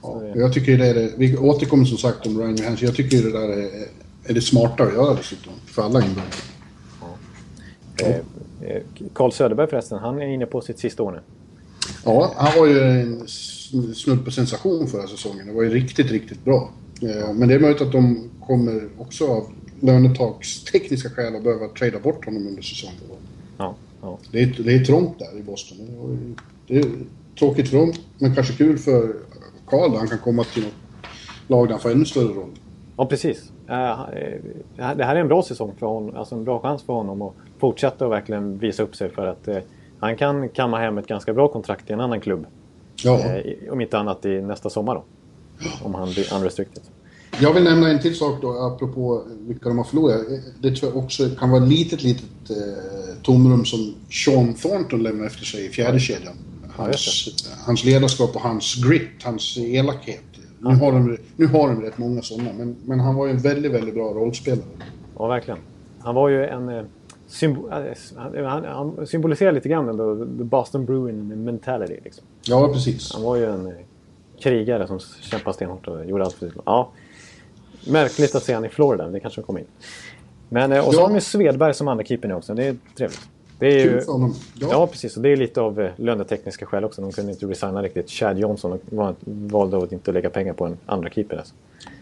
[0.02, 2.86] Ja, jag tycker det är det, vi återkommer som sagt om Ryan Johansson.
[2.86, 3.86] Jag tycker det där är,
[4.24, 6.36] är det smartare att göra dessutom, för alla inblandade.
[7.00, 8.06] Ja.
[8.06, 8.16] Eh,
[8.70, 8.82] eh,
[9.14, 11.20] Carl Söderberg förresten, han är inne på sitt sista år nu.
[12.04, 13.28] Ja, han var ju en
[13.94, 15.46] snudd på sensation förra säsongen.
[15.46, 16.70] Det var ju riktigt, riktigt bra.
[17.02, 19.46] Eh, men det är möjligt att de kommer också av
[19.80, 22.96] lönetakstekniska skäl att behöva trada bort honom under säsongen.
[23.58, 24.18] Ja, ja.
[24.32, 25.78] Det, är, det är trångt där i Boston.
[26.66, 26.84] Det är
[27.38, 29.16] tråkigt för dem, men kanske kul för
[29.66, 30.72] Karl han kan komma till något
[31.46, 32.50] lag där han får ännu större roll.
[32.96, 33.52] Ja, precis.
[33.68, 33.98] Eh,
[34.76, 37.34] det här är en bra säsong för honom, alltså en bra chans för honom att
[37.58, 39.58] fortsätta och verkligen visa upp sig för att eh,
[40.00, 42.46] han kan kamma hem ett ganska bra kontrakt i en annan klubb.
[43.04, 43.18] Ja.
[43.18, 45.04] Eh, om inte annat i nästa sommar då.
[45.82, 46.82] Om han blir unrestricted.
[47.40, 50.20] Jag vill nämna en till sak då, apropå vilka de har förlorat.
[50.60, 55.26] Det tror jag också kan vara ett litet, litet eh, tomrum som Sean Thornton lämnar
[55.26, 56.34] efter sig i fjärde kedjan.
[56.76, 60.22] Hans, ja, hans ledarskap och hans grit, hans elakhet.
[60.60, 63.38] Nu har de, nu har de rätt många sådana, men, men han var ju en
[63.38, 64.66] väldigt, väldigt bra rollspelare.
[65.18, 65.58] Ja, verkligen.
[65.98, 66.68] Han var ju en...
[66.68, 66.84] Eh,
[67.26, 67.68] symbo
[68.46, 72.00] han, han, symboliserar lite grann ändå the Boston Bruin mentality.
[72.04, 72.24] Liksom.
[72.42, 73.12] Ja, precis.
[73.14, 73.72] Han var ju en eh,
[74.40, 76.90] krigare som kämpade stenhårt och gjorde allt för ja.
[77.86, 79.66] Märkligt att se honom i Florida, det kanske kommer in.
[80.48, 81.06] Men, eh, och så ja.
[81.06, 83.28] har vi Svedberg som andra keeper nu också, det är trevligt.
[83.58, 84.30] Det är ju, ja.
[84.60, 84.86] ja.
[84.86, 85.16] precis.
[85.16, 87.02] Och det är lite av eh, lönetekniska skäl också.
[87.02, 88.10] De kunde inte resigna riktigt.
[88.10, 88.78] Chad Johnson
[89.24, 91.36] valde att inte lägga pengar på en andra keeper.
[91.36, 91.54] Alltså.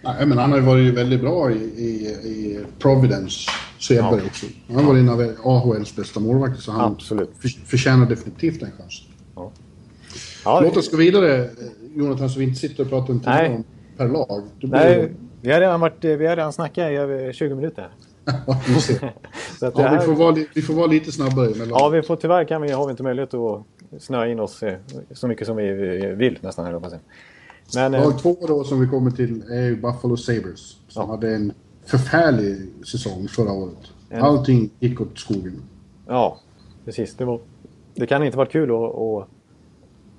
[0.03, 4.27] Nej, men han har ju varit väldigt bra i, i, i Providence, Svedberg ja.
[4.27, 4.47] också.
[4.67, 7.31] Han har varit en av AHLs bästa målvakter så han Absolut.
[7.39, 9.03] För, förtjänar definitivt en chans.
[9.35, 9.53] Ja.
[10.45, 11.51] Ja, Låt oss gå vidare,
[11.95, 13.65] Jonathan, så vi inte sitter och pratar en timme om
[13.97, 14.43] per lag.
[14.61, 17.89] Nej, vi har redan, varit, vi har redan snackat i över 20 minuter.
[19.61, 19.99] så att ja, här...
[19.99, 21.51] vi, får vara, vi får vara lite snabbare.
[21.51, 21.69] Mellan...
[21.69, 23.63] Ja, vi får, tyvärr kan vi, har vi inte möjlighet att
[23.99, 24.79] snöa in oss eh,
[25.11, 25.73] så mycket som vi
[26.17, 26.65] vill nästan.
[26.65, 27.01] Här,
[27.75, 28.17] Men, Lag eh...
[28.17, 30.77] två då som vi kommer till är Buffalo Sabres.
[30.89, 31.07] Som ja.
[31.07, 31.53] hade en
[31.87, 33.93] förfärlig säsong förra året.
[34.11, 34.23] En...
[34.23, 35.63] Allting gick åt skogen.
[36.07, 36.39] Ja,
[36.85, 37.15] precis.
[37.15, 37.41] Det, var,
[37.95, 39.29] det kan inte varit kul att, att,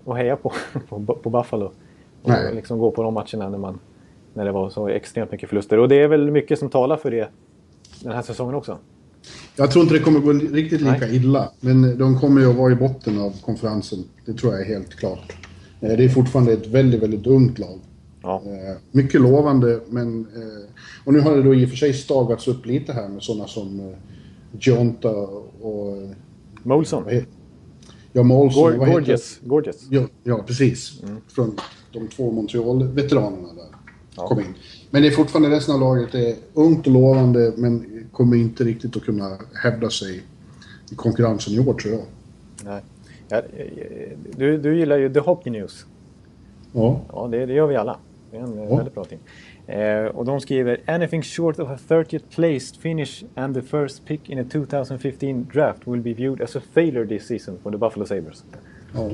[0.05, 0.53] att heja på,
[0.89, 1.65] på, på Buffalo.
[2.21, 2.55] Och Nej.
[2.55, 3.79] liksom gå på de matcherna när, man,
[4.33, 5.79] när det var så extremt mycket förluster.
[5.79, 7.29] Och det är väl mycket som talar för det
[7.99, 8.77] den här säsongen också.
[9.55, 11.15] Jag tror inte det kommer gå riktigt lika Nej.
[11.15, 11.51] illa.
[11.59, 14.03] Men de kommer ju att vara i botten av konferensen.
[14.25, 15.33] Det tror jag är helt klart.
[15.81, 17.79] Eh, det är fortfarande ett väldigt, väldigt ungt lag.
[18.21, 18.43] Ja.
[18.45, 20.19] Eh, mycket lovande, men...
[20.35, 20.69] Eh,
[21.05, 23.47] och nu har det då i och för sig stagats upp lite här med sådana
[23.47, 23.93] som
[24.59, 25.09] Jonta
[25.61, 26.09] och...
[26.63, 27.03] Molson.
[28.13, 28.77] Ja, Molson.
[28.77, 29.39] Gor Gorgeous.
[29.43, 29.87] Gorgeous.
[29.89, 31.03] Ja, ja precis.
[31.03, 31.17] Mm.
[31.27, 31.57] Från
[31.93, 33.67] de två Montreal-veteranerna där.
[34.15, 34.27] Ja.
[34.27, 34.53] Kom in.
[34.95, 38.97] Men det är fortfarande resten av laget är ungt och lovande men kommer inte riktigt
[38.97, 40.23] att kunna hävda sig
[40.91, 42.03] i konkurrensen i år tror jag.
[42.63, 42.81] Nej.
[43.27, 43.41] Ja,
[44.37, 45.85] du, du gillar ju The Hockey News.
[46.71, 47.01] Ja.
[47.13, 47.97] Ja, det, det gör vi alla.
[48.31, 48.75] Det är en ja.
[48.75, 49.19] väldigt bra ting.
[49.75, 54.29] Eh, och de skriver “Anything short of a 30th placed finish and the first pick
[54.29, 58.05] in a 2015 draft will be viewed as a failure this season for the Buffalo
[58.05, 58.43] Sabres”.
[58.93, 59.09] Ja.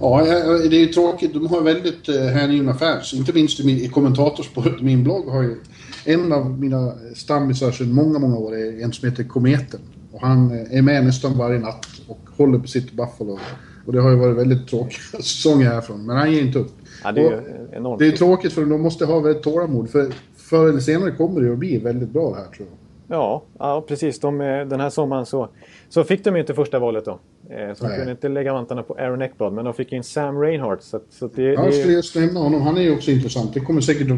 [0.00, 0.22] Ja,
[0.70, 1.34] det är ju tråkigt.
[1.34, 3.14] De har väldigt eh, hängivna fans.
[3.14, 4.80] Inte minst i kommentatorspåret.
[4.80, 5.56] Min blogg har ju...
[6.04, 9.80] En av mina stammisar sedan många, många år är en som heter Kometen.
[10.12, 13.38] Och han eh, är med nästan varje natt och håller på sitt Buffalo.
[13.86, 16.06] Och det har ju varit väldigt tråkiga säsonger härifrån.
[16.06, 16.72] Men han ger inte upp.
[17.04, 17.98] Ja, det, är enormt.
[17.98, 19.90] det är tråkigt för de måste ha väldigt tålamod.
[19.90, 22.78] För förr eller senare kommer det att bli väldigt bra det här tror jag.
[23.18, 24.20] Ja, ja precis.
[24.20, 25.48] De, den här sommaren så,
[25.88, 27.18] så fick de inte första valet då.
[27.50, 30.40] Eh, så de kunde inte lägga vantarna på Aaron Eckblad, men de fick in Sam
[30.40, 30.82] Reinhardt.
[30.82, 32.62] Så, så det, ja, jag skulle just nämna honom.
[32.62, 33.54] Han är ju också intressant.
[33.54, 34.08] Det kommer säkert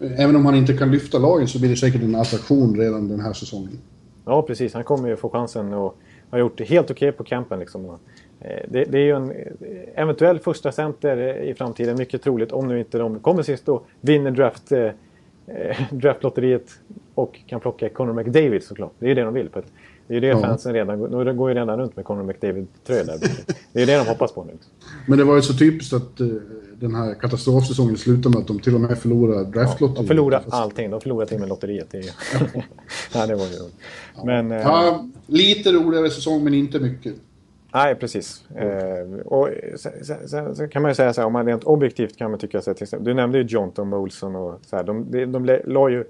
[0.00, 3.20] Även om han inte kan lyfta lagen så blir det säkert en attraktion redan den
[3.20, 3.78] här säsongen.
[4.24, 4.74] Ja, precis.
[4.74, 5.98] Han kommer ju få chansen och
[6.30, 7.58] har gjort det helt okej okay på campen.
[7.58, 7.84] Liksom.
[8.40, 9.32] Eh, det, det, är ju en
[9.94, 14.30] eventuell första center i framtiden, mycket troligt, om nu inte de kommer sist och vinner
[14.30, 14.90] draft eh,
[15.90, 16.70] draftlotteriet
[17.14, 18.92] och kan plocka Conor McDavid såklart.
[18.98, 19.48] Det är ju det de vill.
[19.50, 19.64] För
[20.06, 20.40] det är ju det ja.
[20.40, 21.00] fansen redan...
[21.00, 23.18] Nu går ju redan runt med Conor McDavid-tröjor där.
[23.72, 24.52] Det är ju det de hoppas på nu.
[25.06, 26.36] Men det var ju så typiskt att uh,
[26.80, 29.96] den här katastrofsäsongen slutade med att de till och med förlorade draftlotteriet.
[29.96, 30.90] Ja, de förlorade allting.
[30.90, 31.90] De förlorade till och med lotteriet.
[31.90, 31.98] Det,
[33.14, 33.74] ja, det var ju roligt.
[34.24, 34.58] Men, uh...
[34.58, 37.14] ja, lite roligare säsong men inte mycket.
[37.74, 38.50] Nej, precis.
[38.50, 39.92] Eh, och sen,
[40.28, 42.60] sen, sen, kan man ju säga så här, om man rent objektivt kan man tycka
[42.60, 45.60] så här, till exempel, du nämnde ju Jonton Molson och så här, de, de, de
[45.64, 46.04] la ju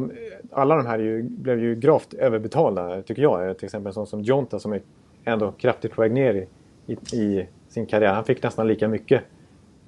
[0.00, 0.12] de,
[0.50, 3.58] alla de här ju, blev ju gravt överbetalda, tycker jag.
[3.58, 4.82] Till exempel en sån som Jonta som är
[5.24, 6.34] ändå kraftigt på väg ner
[6.86, 8.12] i, i, i, sin karriär.
[8.12, 9.22] Han fick nästan lika mycket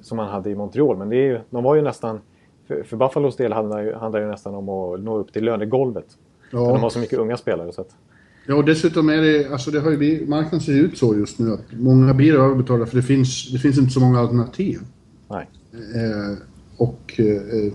[0.00, 0.96] som han hade i Montreal.
[0.96, 2.20] Men det är ju, de var ju nästan...
[2.66, 6.06] För, för Buffalos del handlar det handlar ju nästan om att nå upp till lönegolvet.
[6.50, 6.58] Ja.
[6.58, 7.72] De har så mycket unga spelare.
[7.72, 7.96] Så att,
[8.46, 11.52] Ja, och dessutom är det, alltså det har ju, marknaden ser ut så just nu
[11.52, 14.78] att många blir överbetalda för det finns, det finns inte så många alternativ.
[15.28, 15.48] Nej.
[15.72, 16.38] Eh,
[16.76, 17.72] och eh,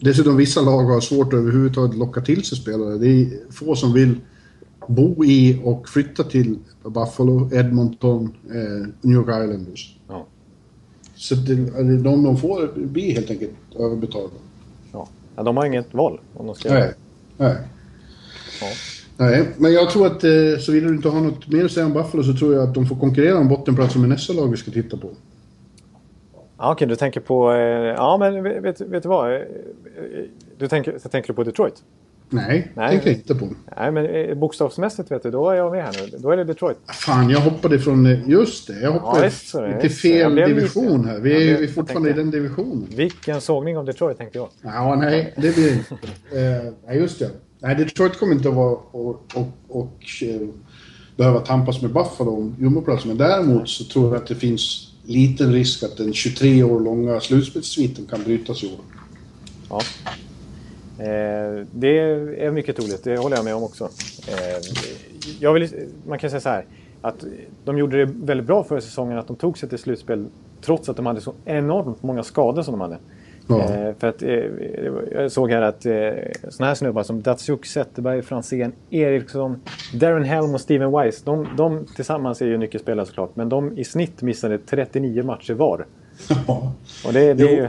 [0.00, 2.98] dessutom vissa lag har svårt att överhuvudtaget locka till sig spelare.
[2.98, 4.14] Det är få som vill
[4.88, 9.96] bo i och flytta till Buffalo, Edmonton, eh, New York Islanders.
[10.08, 10.26] Ja.
[11.14, 11.54] Så det,
[12.02, 14.36] de de får blir helt enkelt överbetalda.
[14.92, 15.08] Ja.
[15.36, 16.72] ja, de har inget val om de ska...
[16.72, 16.92] Nej.
[17.36, 17.56] Nej.
[18.60, 18.66] Ja.
[19.16, 20.30] Nej, men jag tror att eh,
[20.60, 22.86] såvida du inte har något mer att säga om Buffalo så tror jag att de
[22.86, 25.10] får konkurrera om bottenplatsen med nästa lag vi ska titta på.
[26.58, 27.52] Ja, Okej, okay, du tänker på...
[27.52, 29.34] Eh, ja, men vet, vet du vad?
[29.34, 29.40] Eh,
[30.58, 31.82] du tänker, så tänker du på Detroit?
[32.30, 33.48] Nej, Nej tänker jag inte på.
[33.76, 36.18] Nej, men bokstavsmässigt vet du, då är jag med här nu.
[36.18, 36.78] Då är det Detroit.
[36.86, 38.06] Fan, jag hoppade från...
[38.26, 41.18] Just det, jag hoppade ja, det, till fel division här.
[41.18, 42.88] Vi är ja, fortfarande tänkte, i den divisionen.
[42.96, 44.48] Vilken sågning av Detroit tänkte jag.
[44.62, 45.94] Ja, nej, det blir inte.
[46.90, 47.30] uh, just det.
[47.58, 50.48] Nej, Detroit kommer inte att vara och, och, och uh,
[51.16, 53.08] behöva tampas med Buffalo om jumboplatsen.
[53.08, 57.20] Men däremot så tror jag att det finns liten risk att den 23 år långa
[57.20, 58.80] slutspelssviten kan brytas i år.
[59.70, 59.80] Ja.
[60.98, 61.98] Eh, det
[62.38, 63.84] är mycket troligt, det håller jag med om också.
[64.28, 64.60] Eh,
[65.40, 65.68] jag vill,
[66.06, 66.64] man kan säga så här,
[67.00, 67.24] att
[67.64, 70.26] de gjorde det väldigt bra förra säsongen att de tog sig till slutspel
[70.60, 72.98] trots att de hade så enormt många skador som de hade.
[73.48, 73.74] Ja.
[73.74, 74.30] Eh, för att, eh,
[75.12, 75.92] jag såg här att eh,
[76.48, 79.60] såna här snubbar som Datsjuk, Zetterberg, Franzén, Eriksson,
[79.94, 81.22] Darren Helm och Steven Weiss.
[81.22, 83.36] De, de tillsammans är ju nyckelspelare såklart.
[83.36, 85.86] Men de i snitt missade 39 matcher var.
[86.46, 86.72] Ja.
[87.06, 87.68] Och det, det är ju...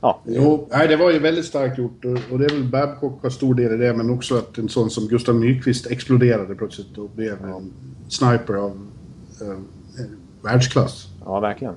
[0.00, 0.20] Ja.
[0.24, 3.30] Jo, nej, det var ju väldigt starkt gjort och, och det är väl Babcock har
[3.30, 7.10] stor del i det men också att en sån som Gustav Nyqvist exploderade plötsligt och
[7.10, 7.72] blev en
[8.08, 8.86] sniper av
[9.40, 9.58] eh,
[10.42, 11.08] världsklass.
[11.24, 11.74] Ja, verkligen.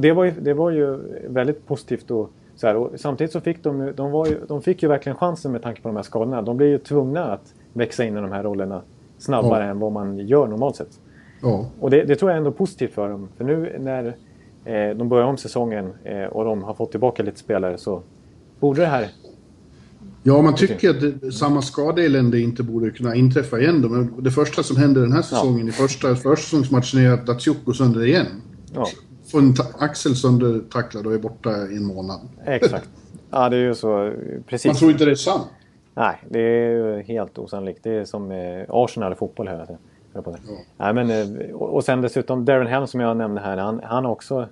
[0.00, 3.62] Det var ju, det var ju väldigt positivt och, så här, och samtidigt så fick
[3.62, 6.42] de, de, var ju, de fick ju verkligen chansen med tanke på de här skadorna.
[6.42, 8.82] De blev ju tvungna att växa in i de här rollerna
[9.18, 9.70] snabbare ja.
[9.70, 11.00] än vad man gör normalt sett.
[11.42, 11.66] Ja.
[11.80, 13.28] Och det, det, tror jag är ändå positivt för dem.
[13.36, 14.16] För nu när
[14.64, 18.02] eh, de börjar om säsongen eh, och de har fått tillbaka lite spelare så
[18.60, 19.08] borde det här
[20.22, 23.82] Ja, man tycker att samma skadeelände inte borde kunna inträffa igen.
[23.82, 23.88] Då.
[23.88, 25.68] Men det första som händer den här säsongen, ja.
[25.68, 28.26] i första försäsongsmatchen, är att Datsjuk går sönder igen.
[28.74, 28.86] Ja.
[29.30, 32.20] Får en axel söndertacklad och är borta i en månad.
[32.44, 32.88] Exakt.
[33.30, 34.12] Ja, det är ju så.
[34.46, 34.66] Precis.
[34.66, 35.46] Man tror inte det är sant.
[35.94, 37.80] Nej, det är ju helt osannolikt.
[37.82, 39.80] Det är som eh, Arsenal i fotboll hela tiden.
[40.12, 40.22] Ja.
[40.76, 43.56] Nej, men, eh, och sen dessutom Darren Helm som jag nämnde här.
[43.56, 44.48] Han, han, också,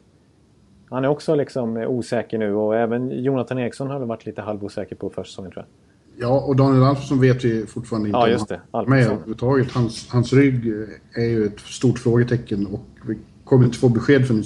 [0.90, 5.10] han är också liksom osäker nu och även Jonathan Eriksson har varit lite halvosäker på
[5.10, 5.74] försäsongen tror jag.
[6.20, 8.54] Ja, och Daniel Alfredsson vet vi fortfarande inte ja, just det.
[8.54, 9.72] om han med överhuvudtaget.
[9.72, 10.66] Hans, hans rygg
[11.14, 14.44] är ju ett stort frågetecken och vi kommer inte få besked förrän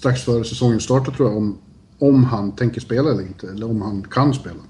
[0.00, 1.58] strax före säsongen startar tror jag om,
[1.98, 4.60] om han tänker spela eller inte, eller om han kan spela.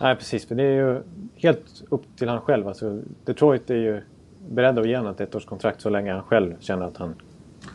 [0.00, 0.46] Nej, precis.
[0.46, 1.02] För det är ju
[1.34, 2.68] helt upp till han själv.
[2.68, 4.02] Alltså, Detroit är ju
[4.48, 7.14] beredd att ge honom ett ettårskontrakt så länge han själv känner att han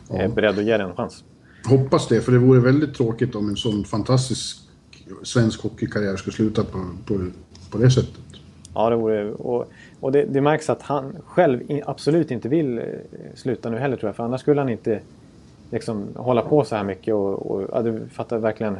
[0.08, 0.16] ja.
[0.16, 1.24] är beredd att ge det en chans.
[1.64, 4.56] Hoppas det, för det vore väldigt tråkigt om en sån fantastisk
[5.22, 7.30] svensk hockeykarriär skulle sluta på, på,
[7.70, 8.20] på det sättet.
[8.74, 9.32] Ja, det vore...
[9.32, 12.84] Och, och det, det märks att han själv absolut inte vill eh,
[13.34, 14.16] sluta nu heller tror jag.
[14.16, 15.00] För annars skulle han inte
[15.70, 18.78] liksom hålla på så här mycket och, och ja, du fattar verkligen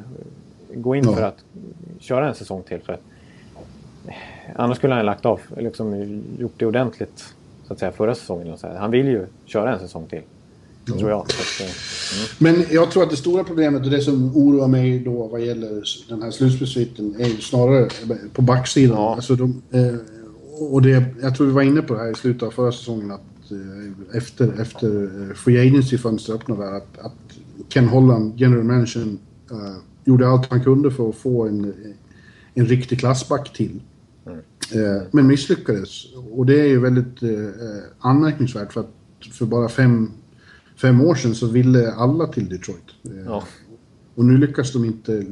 [0.75, 1.13] gå in ja.
[1.13, 1.45] för att
[1.99, 2.81] köra en säsong till.
[2.81, 2.93] För
[4.07, 4.15] eh,
[4.57, 7.35] annars skulle han lagt av, liksom gjort det ordentligt
[7.67, 8.59] så att säga förra säsongen.
[8.59, 8.75] Så här.
[8.79, 10.23] Han vill ju köra en säsong till.
[10.85, 10.99] Ja.
[10.99, 11.21] Tror jag.
[11.21, 11.73] Att, mm.
[12.39, 15.83] Men jag tror att det stora problemet och det som oroar mig då vad gäller
[16.09, 17.89] den här slutspelssviten är ju snarare
[18.33, 18.97] på backsidan.
[18.97, 19.15] Ja.
[19.15, 19.95] Alltså de, eh,
[20.73, 23.11] och det, jag tror vi var inne på det här i slutet av förra säsongen
[23.11, 23.40] att eh,
[24.15, 30.47] efter, efter eh, Free Agency-fönstret öppnade att, att Ken Holland, general manager, uh, gjorde allt
[30.51, 31.75] han kunde för att få en,
[32.55, 33.83] en riktig klassback till.
[34.27, 34.39] Mm.
[34.75, 36.05] Uh, men misslyckades.
[36.31, 37.49] Och det är ju väldigt uh,
[37.99, 38.95] anmärkningsvärt för att
[39.33, 40.11] för bara fem,
[40.77, 42.91] fem år sedan så ville alla till Detroit.
[43.27, 43.45] Ja.
[44.15, 45.25] Och nu lyckas de inte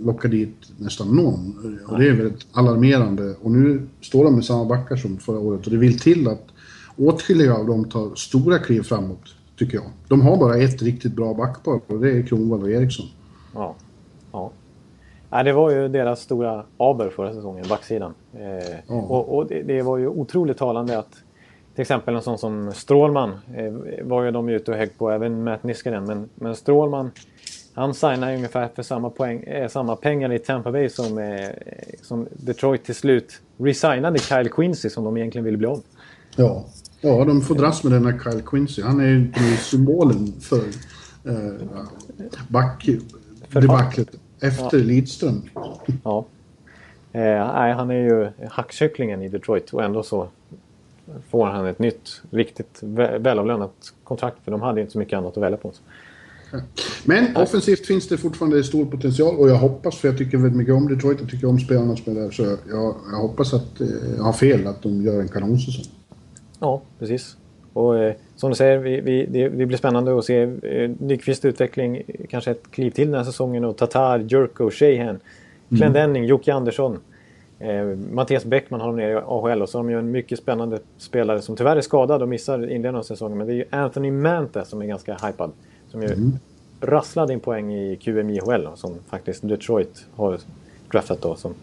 [0.00, 1.78] locka dit nästan någon.
[1.86, 3.34] Och det är väldigt alarmerande.
[3.40, 5.66] Och nu står de med samma backar som förra året.
[5.66, 6.51] Och det vill till att
[6.96, 9.84] åtskilliga av dem tar stora kliv framåt, tycker jag.
[10.08, 13.06] De har bara ett riktigt bra backpar och det är Kronwall och Eriksson.
[13.54, 13.74] Ja.
[14.32, 14.50] ja.
[15.30, 18.14] Nej, det var ju deras stora aber förra säsongen, backsidan.
[18.34, 18.94] Eh, ja.
[18.94, 21.22] Och, och det, det, var ju otroligt talande att
[21.74, 25.44] till exempel en sån som Strålman eh, var ju de ute och högg på, även
[25.44, 26.04] Matt Niskanen.
[26.04, 27.10] Men, men Strålman,
[27.74, 31.48] han signade ungefär för samma, poäng, eh, samma pengar i Tampa Bay som, eh,
[32.02, 35.80] som Detroit till slut resignade Kyle Quincy som de egentligen ville bli av.
[36.36, 36.64] Ja.
[37.02, 38.82] Ja, de får dras med denna Kyle Quincy.
[38.82, 40.62] Han är ju symbolen för
[41.24, 41.66] eh,
[42.48, 42.88] back,
[43.48, 44.08] debaclet
[44.40, 44.84] efter ja.
[44.84, 45.42] Lidström.
[46.04, 46.26] Ja.
[47.12, 50.28] Eh, nej, han är ju hackkycklingen i Detroit och ändå så
[51.30, 52.78] får han ett nytt, riktigt
[53.18, 54.36] välavlönat kontrakt.
[54.44, 55.72] För de hade inte så mycket annat att välja på.
[57.04, 60.74] Men offensivt finns det fortfarande stor potential och jag hoppas, för jag tycker väldigt mycket
[60.74, 62.58] om Detroit, jag tycker om spelarna som är där, så jag,
[63.10, 63.86] jag hoppas att eh,
[64.16, 66.01] jag har fel, att de gör en kanonsäsong.
[66.62, 67.36] Ja, precis.
[67.72, 71.44] Och eh, som du säger, vi, vi, det, det, blir spännande att se eh, Nyqvists
[71.44, 75.20] utveckling, kanske ett kliv till den här säsongen och Tatar, Jurko, Sheehan,
[75.68, 76.28] Glendening, mm.
[76.28, 76.98] Jocke Andersson.
[77.58, 80.38] Eh, Mattias Bäckman har de nere i AHL och så har de ju en mycket
[80.38, 83.38] spännande spelare som tyvärr är skadad och missar inledningen av säsongen.
[83.38, 85.52] Men det är ju Anthony Manta som är ganska hypad.
[85.88, 86.32] Som ju mm.
[86.80, 90.38] rasslade in poäng i QMIHL som faktiskt Detroit har
[90.90, 91.34] draftat då.
[91.34, 91.54] Som,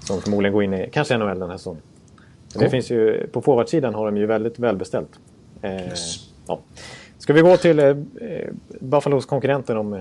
[0.00, 1.82] som förmodligen går in i kanske NHL den här säsongen.
[2.54, 5.10] Det finns ju, på forwardsidan har de ju väldigt välbeställt.
[5.62, 6.16] Eh, yes.
[6.46, 6.60] ja.
[7.18, 7.96] Ska vi gå till eh,
[8.80, 10.00] Buffalos konkurrenter om eh,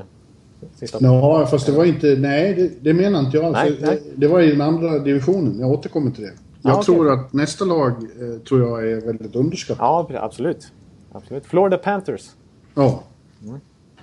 [0.75, 0.97] sista?
[1.01, 2.07] Ja, fast det var inte...
[2.07, 3.57] Nej, det, det menar inte jag alls.
[3.57, 4.01] Nej, nej.
[4.05, 5.59] Det, det, var i den andra divisionen.
[5.59, 6.33] Jag återkommer till det.
[6.61, 7.25] Jag ja, tror okay.
[7.25, 9.81] att nästa lag eh, tror jag är väldigt underskattat.
[9.81, 10.67] Ja, absolut.
[11.11, 11.45] absolut.
[11.45, 12.29] Florida Panthers.
[12.75, 13.03] Ja.
[13.43, 13.59] Mm.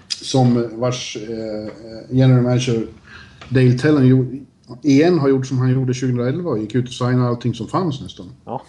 [0.08, 1.72] Som vars eh,
[2.10, 2.86] general manager
[3.48, 4.46] Dale Tellen
[4.82, 8.00] igen har gjort som han gjorde 2011 och gick ut och signade allting som fanns
[8.00, 8.26] nästan.
[8.44, 8.62] Ja.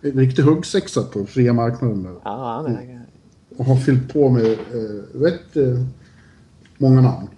[0.00, 2.14] En riktig huggsexa på fria marknaden där.
[2.24, 3.00] Ja, han är...
[3.56, 5.84] Och har fyllt på med eh, rätt eh,
[6.78, 7.28] många namn.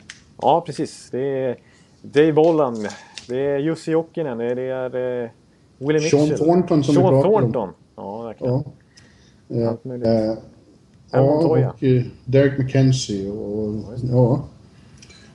[0.42, 1.08] Ja, precis.
[1.10, 1.56] Det är
[2.02, 2.88] Dave Bolland,
[3.28, 5.30] det är Jussi Jokinen, det är eh,
[5.78, 6.26] Willie Mitchell.
[6.26, 7.68] Sean Thornton som Sean vi Thornton.
[7.68, 7.74] Om.
[7.96, 8.64] Ja, verkligen.
[9.48, 9.68] Ja.
[9.68, 10.06] Allt möjligt.
[10.06, 10.34] Eh,
[11.10, 14.44] ja, och eh, Derek McKenzie och, och ja.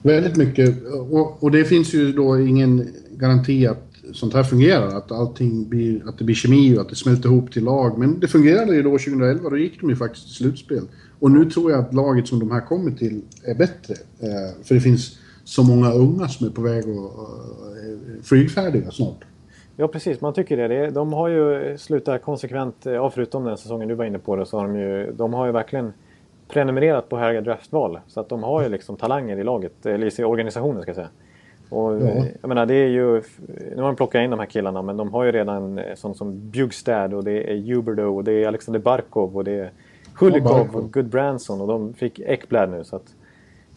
[0.06, 0.84] Väldigt mycket.
[1.12, 4.88] Och, och, det finns ju då ingen garanti att sånt här fungerar.
[4.88, 7.98] Att allting blir, att det blir kemi och att det smälter ihop till lag.
[7.98, 10.84] Men det fungerade ju då 2011, då gick de ju faktiskt till slutspel.
[11.20, 13.94] Och nu tror jag att laget som de här kommer till är bättre.
[14.20, 19.26] Eh, för det finns så många unga som är på väg att eh, flygfärdiga snart.
[19.76, 20.90] Ja precis, man tycker det.
[20.90, 24.46] De har ju slutat konsekvent, eh, ja förutom den säsongen du var inne på det,
[24.46, 25.94] så har de ju, de har ju verkligen
[26.48, 28.00] prenumererat på höga draftval.
[28.08, 31.10] Så att de har ju liksom talanger i laget, eller i organisationen ska jag säga.
[31.70, 32.26] Och, ja.
[32.42, 33.22] Jag menar, det är ju,
[33.76, 36.50] nu har de plockat in de här killarna men de har ju redan sånt som
[36.50, 39.72] Bjugstad och det är Huberdo och det är Alexander Barkov och det är
[40.20, 43.14] Hulikov och Good Branson och de fick Ekblad nu så att...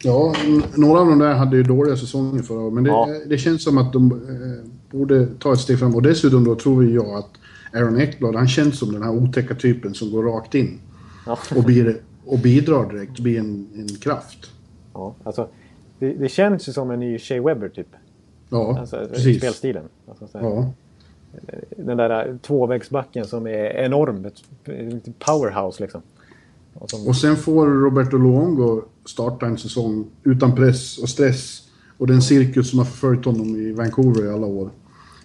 [0.03, 0.33] Ja,
[0.75, 3.07] några av de där hade ju dåliga säsonger förra året men det, ja.
[3.27, 6.85] det, känns som att de eh, borde ta ett steg fram och dessutom då tror
[6.85, 7.29] jag att
[7.73, 10.79] Aaron Ekblad, han känns som den här otäcka typen som går rakt in.
[11.25, 11.37] Ja.
[11.55, 11.97] Och, blir,
[12.29, 14.51] och bidrar direkt, blir en, en kraft.
[14.93, 15.47] Ja, alltså
[15.99, 17.87] det, det, känns ju som en ny Shea Webber typ.
[18.49, 19.37] Ja, alltså, precis.
[19.37, 19.83] Spelstilen.
[20.07, 20.73] Alltså, ja.
[21.77, 24.25] Den där tvåvägsbacken som är enorm.
[24.25, 26.01] Ett, ett powerhouse liksom.
[26.73, 27.07] Och, som...
[27.07, 31.69] och sen får Roberto Luongo starta en säsong utan press och stress.
[31.97, 34.69] Och den cirkus som har förföljt honom i Vancouver i alla år.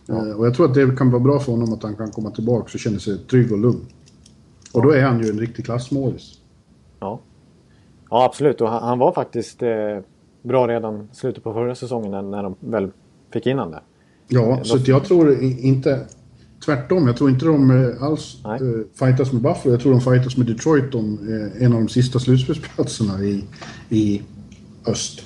[0.07, 0.29] Ja.
[0.29, 2.31] Eh, och jag tror att det kan vara bra för honom att han kan komma
[2.31, 3.87] tillbaka och känna sig trygg och lugn.
[4.73, 6.39] Och då är han ju en riktig klassmålis.
[7.05, 7.21] Ja.
[8.11, 8.61] Ja, absolut.
[8.61, 9.99] Och han, var faktiskt eh,
[10.43, 12.91] bra redan slutet på förra säsongen när, de väl
[13.33, 13.83] fick in honom där.
[14.29, 16.07] Ja, så jag tror inte...
[16.65, 18.61] Tvärtom, jag tror inte de eh, alls Nej.
[18.61, 19.75] Eh, fightas med Buffalo.
[19.75, 23.45] Jag tror de fightas med Detroit om eh, en av de sista slutspelsplatserna i,
[23.89, 24.23] i
[24.87, 25.23] öst.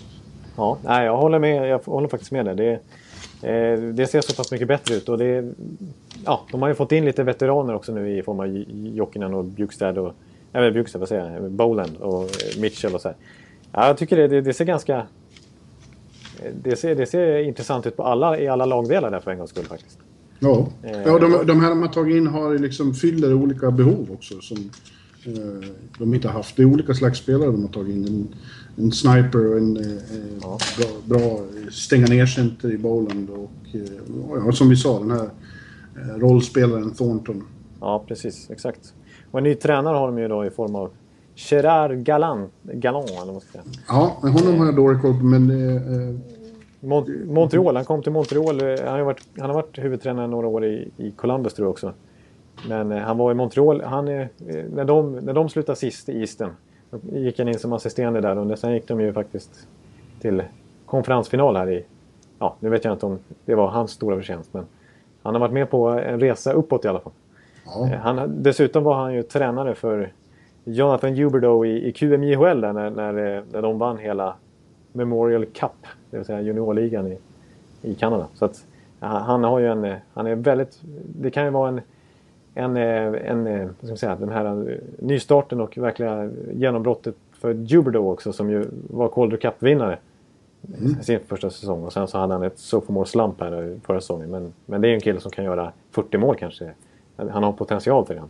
[0.56, 1.68] Ja, nej, jag håller med.
[1.68, 2.56] Jag håller faktiskt med dig.
[3.40, 5.08] Det, det ser så pass mycket bättre ut.
[5.08, 5.52] Och det,
[6.24, 8.46] ja, de har ju fått in lite veteraner också nu i form av
[8.96, 10.14] Jokinen och Bjugstad och...
[10.58, 11.50] Eller Bjugstad, vad säger jag?
[11.50, 13.16] Boland och Mitchell och så här.
[13.72, 15.06] Ja, jag tycker det, det, det ser ganska...
[16.62, 19.50] Det ser, det ser intressant ut på alla, i alla lagdelar där för en gångs
[19.50, 19.98] skull faktiskt.
[20.38, 24.40] Ja, eh, ja de, de här har tagit in har liksom, fyller olika behov också
[24.40, 24.56] som
[25.24, 25.68] eh,
[25.98, 26.56] de inte har haft.
[26.56, 28.06] Det är olika slags spelare de har tagit in.
[28.06, 28.28] En,
[28.84, 30.02] en sniper och en eh,
[30.42, 30.58] ja.
[30.78, 31.40] bra, bra
[31.70, 35.30] stänga ner-center i Boland och eh, ja, som vi sa den här
[36.16, 37.44] rollspelaren Thornton.
[37.80, 38.50] Ja, precis.
[38.50, 38.94] Exakt.
[39.30, 40.90] Och en ny tränare har de ju då i form av
[41.34, 43.64] Gerard Gallant, Gallant eller vad man ska säga.
[43.88, 45.50] Ja, men honom har jag dålig koll på, men...
[45.50, 46.20] Eh,
[46.80, 48.60] Mont Montreal, han kom till Montreal.
[48.60, 51.70] eh, Han har, varit, han har varit huvudtränare några år i, i Columbus tror jag
[51.70, 51.92] också.
[52.68, 53.80] Men eh, han var i Montreal.
[53.82, 54.26] Han, eh,
[54.74, 56.50] när, de, när de slutade sist i Eastern
[57.12, 59.68] gick han in som assisterande där och sen gick de ju faktiskt
[60.20, 60.42] till
[60.86, 61.84] konferensfinal här i...
[62.38, 64.64] Ja, nu vet jag inte om det var hans stora förtjänst men
[65.22, 67.12] han har varit med på en resa uppåt i alla fall.
[67.74, 67.88] Ja.
[67.92, 70.12] Eh, Han, dessutom var han ju tränare för
[70.64, 74.34] Jonathan Huberdeau i, i QMJHL där när, när, eh, när de vann hela
[74.92, 77.18] Memorial Cup, det vill säga juniorligan i,
[77.82, 78.26] i Kanada.
[78.34, 78.64] Så att
[79.00, 80.80] han har ju en, eh, han är väldigt,
[81.18, 81.80] det kan ju vara en,
[82.54, 88.32] en, en vad ska man säga, den här nystarten och verkliga genombrottet för Huberdeau också
[88.32, 89.98] som ju var Calder Cup-vinnare
[91.02, 94.30] sin första säsong och sen så hade han ett sophomore slump här förra säsongen.
[94.30, 96.72] Men, men det är ju en kille som kan göra 40 mål kanske.
[97.18, 98.22] Han har potential till det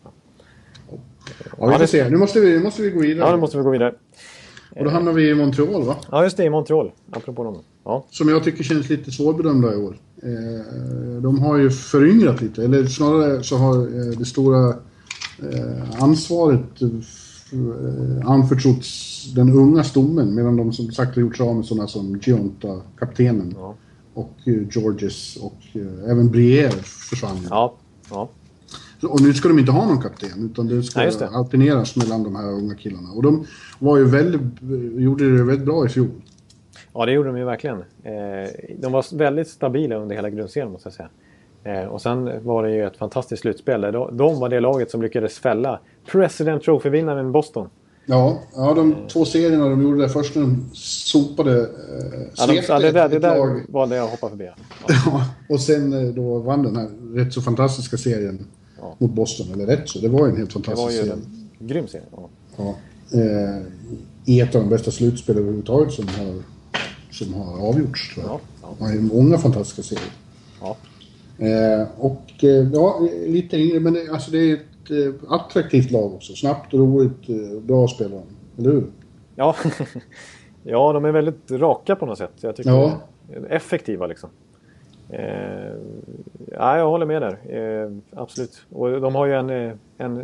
[1.58, 2.10] ja, vi får se.
[2.10, 3.26] Nu måste vi, måste vi gå vidare.
[3.28, 3.94] Ja, nu måste vi gå vidare.
[4.76, 5.96] Och då hamnar vi i Montreal, va?
[6.10, 6.92] Ja, just det, i Montreal.
[7.10, 7.56] Apropå dem.
[7.84, 9.98] Ja, Som jag tycker känns lite svårbedömda i år.
[10.22, 14.68] Eh, de har ju föryngrat lite, eller snarare så har eh, det stora
[15.38, 16.62] eh, ansvaret
[18.24, 22.18] anförtrotts den unga stommen medan de som sagt har gjort sig av med sådana som
[22.22, 23.74] Gionta, kaptenen, Ja.
[24.14, 25.62] och Georges och
[26.06, 27.46] även Briere försvann.
[27.50, 27.74] ja,
[28.10, 28.28] ja.
[29.02, 31.28] Och nu ska de inte ha någon kapten utan det ska Ja, det.
[31.28, 33.10] alterneras mellan de här unga killarna.
[33.12, 33.44] Och de
[33.78, 34.40] var ju väldigt,
[34.96, 36.08] gjorde det väldigt bra i fjol.
[36.94, 37.78] ja det gjorde de ju verkligen.
[37.78, 41.08] Eh, de var väldigt stabila under hela grundserien måste jag säga.
[41.64, 43.80] Eh, och sen var det ju ett fantastiskt slutspel.
[44.12, 45.80] De, var det laget som lyckades fälla
[46.12, 47.68] President Trophy-vinnaren Boston.
[48.06, 51.66] Ja, ja de två serierna de gjorde där först när de sopade, eh,
[52.36, 54.50] Ja, de, ja, det, där, det där var det jag hoppade förbi.
[54.88, 58.57] Ja, och sen eh, då vann den här rätt så fantastiska serien Ja.
[58.98, 59.46] Mot Boston.
[59.52, 61.22] Eller rätt så, det var ju en helt Det var fantastisk ju serie.
[61.60, 62.04] en grym serie.
[62.16, 62.28] Ja.
[62.56, 62.74] Ja.
[63.20, 63.62] Eh,
[64.24, 66.34] I ett av de bästa slutspel överhuvudtaget som har,
[67.10, 68.34] som har avgjorts tror jag.
[68.34, 68.86] Ja, ja.
[68.88, 70.12] Ja, i många fantastiska serier.
[70.60, 70.76] Ja.
[71.46, 76.14] Eh, och eh, ja, lite yngre, men det, alltså det är ett eh, attraktivt lag
[76.14, 76.32] också.
[76.34, 78.22] Snabbt, roligt, eh, bra spelare.
[78.58, 78.86] Eller hur?
[79.36, 79.56] Ja.
[80.62, 82.32] ja, de är väldigt raka på något sätt.
[82.40, 83.00] Jag tycker Ja.
[83.50, 84.30] Effektiva liksom.
[85.10, 85.72] Eh,
[86.52, 87.38] ja, jag håller med där.
[87.48, 87.90] Eh,
[88.20, 88.62] absolut.
[88.72, 90.22] Och de har ju en, eh, en,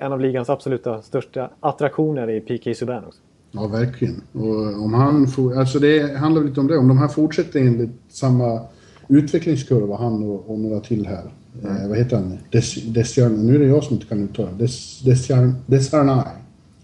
[0.00, 3.20] en av ligans absoluta största attraktioner i PK Subban också.
[3.52, 4.22] Ja, verkligen.
[4.32, 6.78] Och om han får, alltså det handlar lite om det.
[6.78, 8.60] Om de här fortsätter enligt samma
[9.08, 11.24] utvecklingskurva, han och, och några till här.
[11.64, 12.38] Eh, vad heter han?
[12.52, 14.56] Des, Desjarn, nu är det jag som inte kan uttala det.
[14.64, 16.24] Des, Desjarn, Desarnai.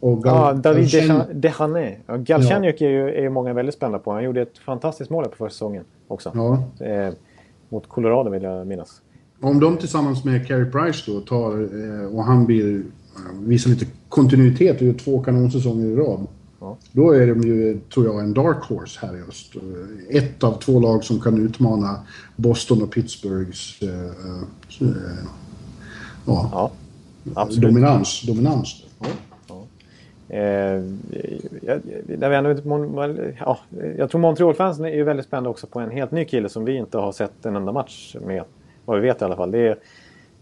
[0.01, 1.97] Och Gal, Ja, David Galchen- Decha- Dechané.
[2.07, 4.13] Ja, Galchenyuk är ju är ju många väldigt spända på.
[4.13, 6.31] Han gjorde ett fantastiskt mål här på förra säsongen också.
[6.35, 7.13] Ja, Eh,
[7.71, 9.01] mot Colorado vill jag minnas.
[9.41, 13.87] om de tillsammans med Carey Price då tar eh, och han blir, eh, visar lite
[14.09, 16.27] kontinuitet och gör två kanonsäsonger i rad.
[16.61, 16.77] Ja.
[16.93, 19.57] Då är de ju, tror jag, en dark horse här i öst.
[19.57, 22.01] Eh, Ett av två lag som kan utmana
[22.37, 23.89] Boston och Pittsburghs eh,
[24.89, 24.95] eh,
[26.27, 26.71] ja,
[27.35, 28.23] Ja, dominans.
[28.27, 28.83] dominans.
[30.31, 30.83] Eh,
[31.63, 33.59] jag, när vi ändå, inte- Mon- ja,
[33.97, 36.77] jag tror Montreal-fansen är ju väldigt spända också på en helt ny kille som vi
[36.77, 38.43] inte har sett en enda match med.
[38.85, 39.51] Vad vi vet i alla fall.
[39.51, 39.59] Det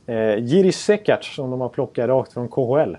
[0.06, 2.96] är eh, Jiri Sekac som de har plockat rakt från KHL.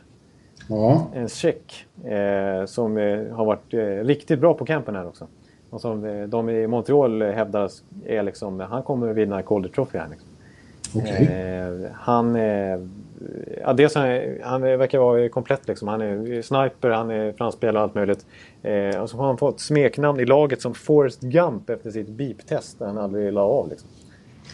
[0.70, 5.28] Ja, En tjeck eh, som eh, har varit eh, riktigt bra på campen här också.
[5.70, 7.70] Och som eh, de i Montreal hävdar
[8.06, 10.08] är liksom, han kommer vinna Calder Trophy här.
[10.10, 10.28] Liksom.
[11.02, 11.28] okej.
[11.28, 12.36] Eh, han,
[13.62, 15.88] ja, dels han, han verkar vara komplett liksom.
[15.88, 18.26] Han är sniper, han är framspelare och allt möjligt.
[18.62, 22.80] Eh, och så har han fått smeknamn i laget som Forrest Gump efter sitt beep-test
[22.80, 23.70] där han aldrig la av.
[23.70, 23.90] Liksom.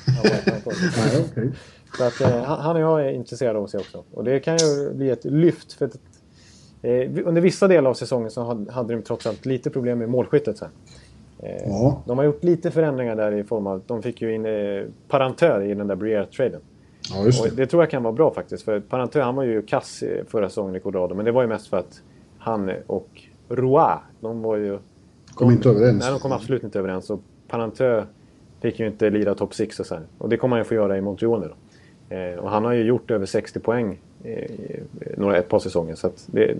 [1.97, 4.03] Så att, eh, han och jag är intresserade av att se också.
[4.13, 5.73] Och det kan ju bli ett lyft.
[5.73, 5.95] För att,
[6.81, 10.57] eh, under vissa delar av säsongen så hade, de trots allt lite problem med målskyttet.
[10.57, 10.69] Sen.
[11.39, 12.03] Eh, Ja.
[12.05, 15.61] De har gjort lite förändringar där i form av de fick ju in eh, Parantör
[15.61, 16.61] i den där Briere-traden.
[17.11, 17.55] Ja, det.
[17.55, 18.63] det tror jag kan vara bra faktiskt.
[18.63, 21.15] För Parantö han var ju kass förra säsongen i Colorado.
[21.15, 22.01] Men det var ju mest för att
[22.37, 24.79] han och Roy, de var ju...
[25.33, 26.03] Kom inte överens.
[26.03, 27.09] Nej, de kom absolut inte överens.
[27.09, 28.03] Och Parantö
[28.61, 30.03] fick ju inte lira top 6 och så här.
[30.17, 31.55] Och det kommer han ju få göra i Montreal nu då.
[32.15, 34.51] Eh, och han har ju gjort över 60 poäng eh,
[35.17, 35.95] några, ett par säsonger.
[35.95, 36.55] Så det,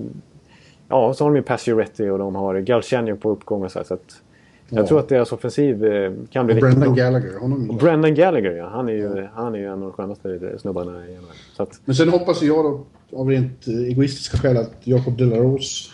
[0.89, 3.85] ja, så har de ju Pacioretty och de har Galchenyuk på uppgång och så här.
[3.85, 4.21] Så att
[4.69, 4.87] jag Ja.
[4.87, 7.03] tror att deras offensiv eh, kan bli Och riktigt Brendan bra.
[7.05, 8.69] Gallagher, honom Och Brendan Gallagher, ja.
[8.69, 11.23] Han är ju, han är ju en av de skönaste snubbarna i NHL.
[11.57, 12.85] Så att, Men sen hoppas jag då,
[13.19, 15.89] av rent eh, egoistiska skäl, att Jakob Delarose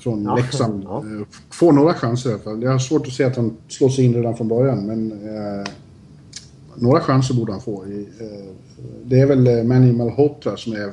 [0.00, 0.98] från Ja, Leksand ja.
[0.98, 2.62] eh, får några chanser i alla fall.
[2.62, 5.66] Jag har svårt att se att han slår sig in redan från början, men eh,
[6.74, 7.86] några chanser borde han få.
[7.86, 8.54] I, eh,
[9.04, 10.90] det är väl Manny Malhotra som är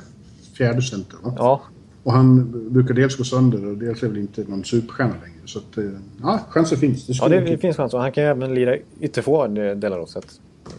[0.57, 1.33] fjärde center, va?
[1.37, 1.61] Ja,
[2.05, 5.39] Och han brukar dels gå sönder och dels är väl inte någon superstjärna längre.
[5.45, 5.83] Så att, eh,
[6.21, 7.07] ja, chansen finns.
[7.07, 7.93] Det ja, det, det finns chans.
[7.93, 10.17] Och han kan ju även lira ytterforward, eh, Delaros.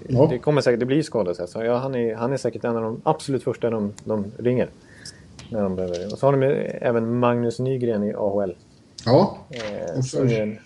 [0.09, 0.27] Ja.
[0.31, 1.47] Det kommer säkert, det blir skador.
[1.47, 4.70] Så ja, han, är, han är säkert en av de absolut första de, de ringer.
[5.51, 6.12] När de behöver.
[6.12, 6.47] Och så har de
[6.81, 8.55] även Magnus Nygren i AHL.
[9.05, 9.39] Ja.
[9.51, 10.61] Eh, som är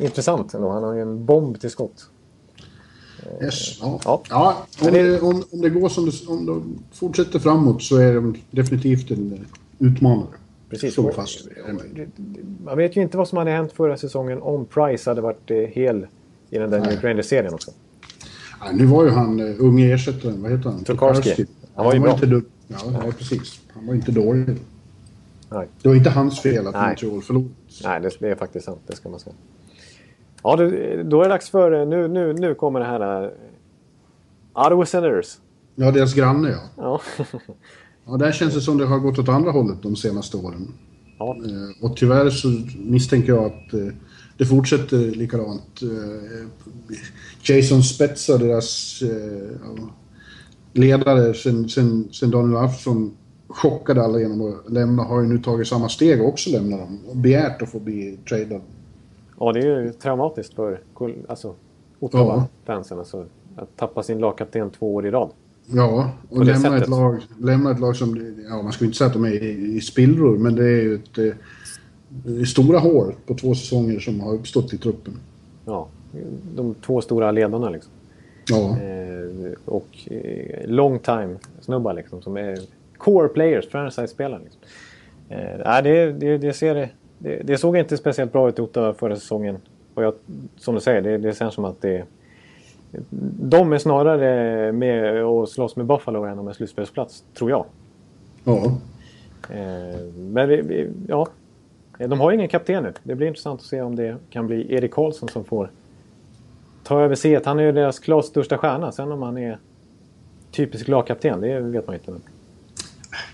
[0.00, 0.70] intressant ändå.
[0.70, 2.08] Han har ju en bomb till skott.
[3.42, 4.00] Yes, ja.
[4.04, 4.22] ja.
[4.30, 8.14] ja om, det, om, om det går som det, om de fortsätter framåt så är
[8.14, 9.46] de definitivt en
[9.78, 10.28] utmanare.
[10.70, 10.94] Precis.
[10.94, 11.48] Så fast.
[12.64, 15.56] Man vet ju inte vad som hade hänt förra säsongen om Price hade varit eh,
[15.56, 16.06] hel
[16.50, 17.70] i den där New Rangers-serien också.
[18.60, 20.84] Ja, nu var ju han uh, unge ersättaren, vad heter han?
[20.84, 21.46] Tokarski.
[21.74, 22.36] Han var ju han var bra.
[22.36, 23.60] Inte, ja, ja, precis.
[23.74, 24.56] Han var inte dålig.
[25.50, 25.68] Nej.
[25.82, 27.50] Det var inte hans fel att Montreal förlorade.
[27.84, 28.80] Nej, det, det, är faktiskt sant.
[28.86, 29.36] Det ska man säga.
[30.42, 31.86] Ja, det, då är det dags för...
[31.86, 33.32] Nu, nu, nu kommer det här...
[34.52, 35.38] Ottawa Senators.
[35.74, 36.60] Ja, deras granne ja.
[36.76, 37.00] Ja.
[38.06, 40.68] ja, där känns det som det har gått åt andra hållet de senaste åren.
[41.18, 41.36] Ja.
[41.36, 42.48] Eh, och tyvärr så
[42.78, 43.88] misstänker jag att eh,
[44.38, 45.82] det fortsätter likadant.
[45.82, 46.48] Eh,
[47.42, 49.02] Jason Spetsa, deras
[50.72, 53.16] ledare sen, sen, sen Daniel Alfredsson
[53.48, 56.98] chockade alla genom att lämna, har ju nu tagit samma steg och också lämnat dem.
[57.08, 58.60] Och begärt att få bli tradad.
[59.38, 60.80] Ja, det är ju traumatiskt för
[61.28, 61.54] alltså,
[62.00, 62.96] Ottawa-fansen.
[62.96, 62.98] Ja.
[62.98, 63.24] Alltså,
[63.56, 65.30] att tappa sin lagkapten två år i rad.
[65.66, 68.34] Ja, och lämna ett, lag, lämna ett lag som...
[68.48, 70.94] Ja, man ska inte säga att de är i, i spillror, men det är ju
[70.94, 71.18] ett...
[71.18, 75.14] Eh, stora hål på två säsonger som har uppstått i truppen.
[75.64, 75.88] Ja,
[76.54, 77.92] de två stora ledarna liksom.
[78.48, 78.78] Ja.
[78.78, 82.58] Eh, och eh, long time snubbar liksom som är
[82.96, 84.40] core players, franchise-spelare.
[84.44, 84.60] Liksom.
[85.28, 86.88] Eh, det, det, det, ser,
[87.18, 89.56] det, det, såg inte speciellt bra ut i Ottawa förra säsongen.
[89.94, 90.14] Och jag,
[90.56, 92.04] som du säger, det, det känns som att det...
[93.40, 97.64] De är snarare med och slåss med Buffalo än om en slutspelsplats, tror jag.
[98.44, 98.78] Ja.
[99.50, 101.28] Eh, men vi, vi, ja,
[101.98, 102.92] de har ju ingen kapten nu.
[103.02, 105.70] Det blir intressant att se om det kan bli Erik Karlsson som får
[106.84, 107.42] ta över C1.
[107.44, 108.92] Han är ju deras klart största stjärna.
[108.92, 109.58] Sen om han är
[110.50, 112.12] typisk lagkapten, det vet man inte.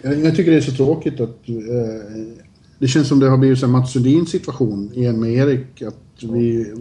[0.03, 1.57] Jag, jag tycker det är så tråkigt att eh,
[2.79, 5.83] det känns som det har blivit en Mats Sundin situation igen med Erik.
[5.83, 6.75] Att vi,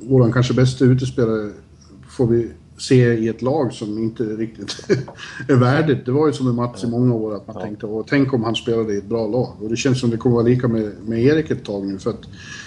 [0.00, 1.50] våran kanske bästa utespelare
[2.10, 2.50] får vi
[2.80, 4.76] se i ett lag som inte riktigt
[5.48, 6.06] är värdigt.
[6.06, 7.62] Det var ju som med Mats i många år att man ja.
[7.62, 9.48] tänkte Åh, tänk om han spelade i ett bra lag.
[9.60, 11.98] Och det känns som det kommer vara lika med, med Erik ett tag nu.
[11.98, 12.20] För att,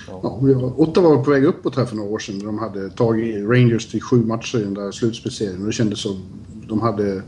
[0.07, 0.39] ja.
[0.41, 2.39] Ja, Ottawa var på väg uppåt här för några år sedan.
[2.39, 5.59] De hade tagit Rangers till sju matcher i den där slutspelsserien.
[5.61, 6.23] Och det kändes som
[6.67, 7.21] de hade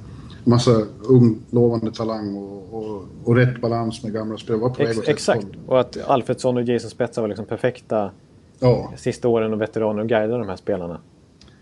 [0.44, 4.74] massa ung lovande talang och, och, och rätt balans med gamla spelare.
[4.78, 8.12] Ex, exakt, och att Alfredsson och Jason Spetsa var liksom perfekta
[8.60, 8.94] ja.
[8.98, 11.00] sista åren och veteraner och guidade de här spelarna.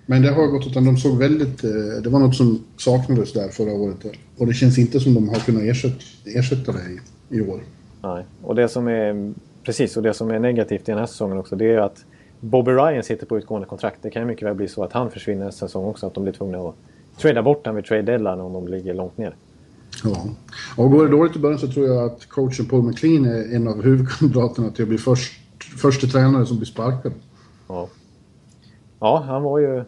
[0.05, 1.63] Men det har gått utan de såg väldigt...
[1.63, 1.71] Eh,
[2.03, 3.97] det var något som saknades där förra året.
[4.37, 5.95] Och det känns inte som de har kunnat ersätta,
[6.25, 7.61] ersätta det i, i år.
[8.01, 9.33] Nej, och det som är...
[9.63, 12.05] Precis, och det som är negativt i den här säsongen också det är att
[12.39, 13.97] Bobby Ryan sitter på utgående kontrakt.
[14.01, 16.07] Det kan ju mycket väl bli så att han försvinner nästa säsong också.
[16.07, 16.75] Att de blir tvungna att
[17.21, 19.35] trada bort honom vid trade deadline om de ligger långt ner.
[20.03, 20.25] Ja.
[20.77, 23.67] Och går det dåligt i början så tror jag att coachen Paul McLean är en
[23.67, 25.33] av huvudkandidaterna till att bli först,
[25.81, 27.13] första tränare som blir sparkad.
[27.67, 27.89] Ja.
[29.03, 29.83] Ja, han var ju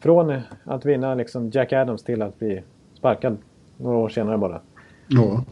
[0.00, 2.62] från att vinna liksom Jack Adams till att bli
[2.94, 3.36] sparkad
[3.76, 4.60] några år senare bara.
[5.08, 5.44] Ja.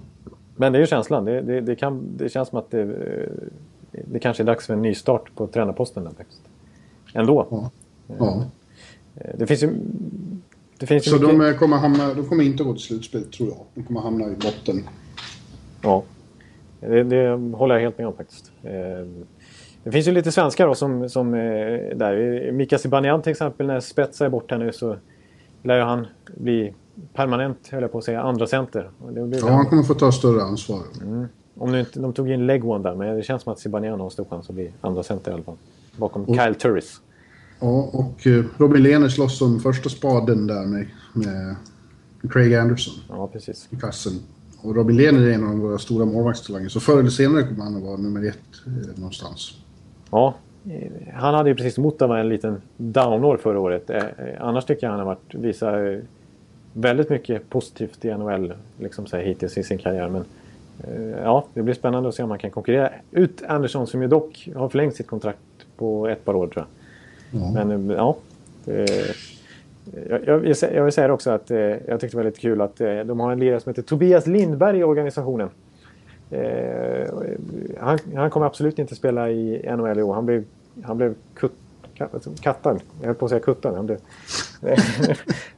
[0.56, 1.24] Men det är ju känslan.
[1.24, 2.84] Det, det, det, kan, det känns som att det,
[3.90, 6.04] det kanske är dags för en ny start på tränarposten.
[6.04, 6.42] Där, faktiskt.
[7.14, 7.46] Ändå.
[7.50, 7.70] Ja.
[8.18, 8.44] ja.
[9.34, 9.70] Det finns ju...
[10.78, 11.38] Det finns Så mycket...
[11.38, 13.59] de, kommer hamna, de kommer inte gå till slutspel, tror jag.
[13.74, 14.88] De kommer hamna i botten.
[15.82, 16.02] Ja.
[16.80, 18.52] Det, det håller jag helt med om faktiskt.
[19.89, 21.41] Det finns ju lite svenskar då som, som eh,
[21.97, 22.53] där.
[22.53, 24.97] Mika Zibanejad till exempel, när Spetsa är borta nu så
[25.62, 26.74] lär han bli
[27.14, 28.91] permanent, höll jag på att säga, andra center.
[29.41, 30.82] ja, han kommer få ta större ansvar.
[31.03, 31.26] Mm.
[31.59, 34.11] Om nu inte, de tog in Legwon där, men det känns som att Zibanejad har
[34.11, 35.57] stor chans att bli andra center i alla fall.
[35.97, 37.01] Bakom och, Kyle Turris.
[37.61, 41.57] Ja, och uh, Robin Lehner slåss om första spaden där med, med
[42.30, 42.95] Craig Anderson.
[43.09, 43.68] Ja, precis.
[43.70, 44.12] I kassen.
[44.62, 47.76] Och Robin Lehner är en av våra stora målvaktstalanger, så förr eller senare kommer han
[47.76, 49.55] att vara nummer ett eh, någonstans.
[50.11, 50.34] Ja,
[51.14, 53.90] han hade ju precis mot Ottawa en liten downår förra året.
[53.90, 54.02] Eh,
[54.38, 55.74] annars tycker jag han har varit, visat
[56.72, 60.09] väldigt mycket positivt i NHL liksom så här, hittills i sin karriär.
[60.09, 60.24] Men
[60.84, 64.09] eh, ja, det blir spännande att se om han kan konkurrera ut Andersson som ju
[64.09, 65.38] dock har förlängt sitt kontrakt
[65.76, 66.66] på ett par år tror
[67.32, 67.42] jag.
[67.42, 67.68] Mm.
[67.68, 68.16] Men ja.
[68.64, 69.14] Det,
[70.09, 72.76] jag, jag, jag, vill säga också att eh, jag tyckte det var lite kul att
[73.04, 75.50] de har en lirare som heter Tobias Lindberg i organisationen.
[76.31, 77.09] Eh,
[77.81, 80.14] han, han, kommer absolut inte spela i NHL i år.
[80.14, 80.45] Han blev,
[80.83, 81.14] han blev
[82.41, 82.79] kattar.
[83.01, 83.74] Jag höll på att säga kuttar.
[83.76, 83.99] Han blev,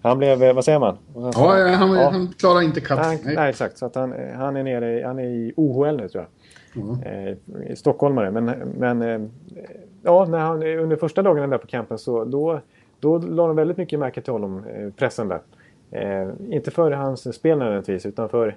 [0.03, 0.97] han blev vad säger man?
[1.14, 1.33] Ja,
[1.77, 2.11] han, ja.
[2.11, 2.99] han klarar inte katt.
[2.99, 3.79] Nej, nej, exakt.
[3.79, 6.27] Så att han, han, är nere han är i OHL nu tror jag.
[6.77, 7.03] Mm.
[7.03, 8.31] Eh, stockholmare.
[8.31, 8.45] Men,
[8.79, 9.21] men eh,
[10.03, 12.61] ja, när han, under första dagarna där på campen så då,
[13.01, 15.41] då la de väldigt mycket märke till honom, eh, pressen där.
[15.91, 18.57] Eh, inte för hans spel nödvändigtvis utan för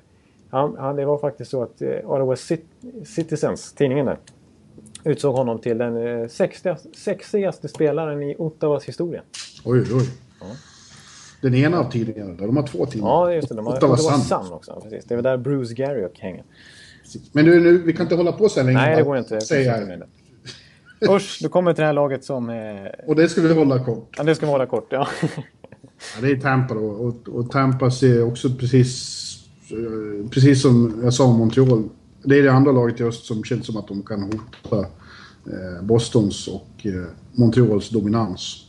[0.54, 2.36] han, han, det var faktiskt så att eh, Ottawa
[3.06, 4.18] Citizens, tidningen där,
[5.04, 6.28] utsåg honom till den eh,
[6.93, 9.22] sexigaste, spelaren i Ottawas historia.
[9.66, 10.10] Oj, oj.
[10.39, 10.45] Ja.
[11.41, 13.10] Den ena av tidningarna, de har två tidningar.
[13.10, 13.56] Ja, just det.
[13.56, 14.22] De har Ottawa Sun.
[14.22, 14.82] Sun också.
[14.84, 15.06] Precis.
[15.06, 16.43] Det är där Bruce Garriock hänger.
[17.32, 18.78] Men du, nu, vi kan inte hålla på så länge.
[18.78, 19.41] Nej, det går inte.
[19.41, 19.97] Säga.
[21.10, 22.49] Usch, du kommer till det här laget som...
[22.49, 23.08] Eh...
[23.08, 24.16] Och det ska vi hålla kort.
[24.18, 25.08] Ja, det ska vi hålla kort, ja.
[26.16, 26.86] ja det är Tampa då.
[26.86, 29.22] Och, och Tampa ser också precis...
[30.30, 31.89] Precis som jag sa om Montreal.
[32.24, 34.80] Det är det andra laget i öst som känns som att de kan hota
[35.45, 38.68] eh, Bostons och eh, Montreals dominans.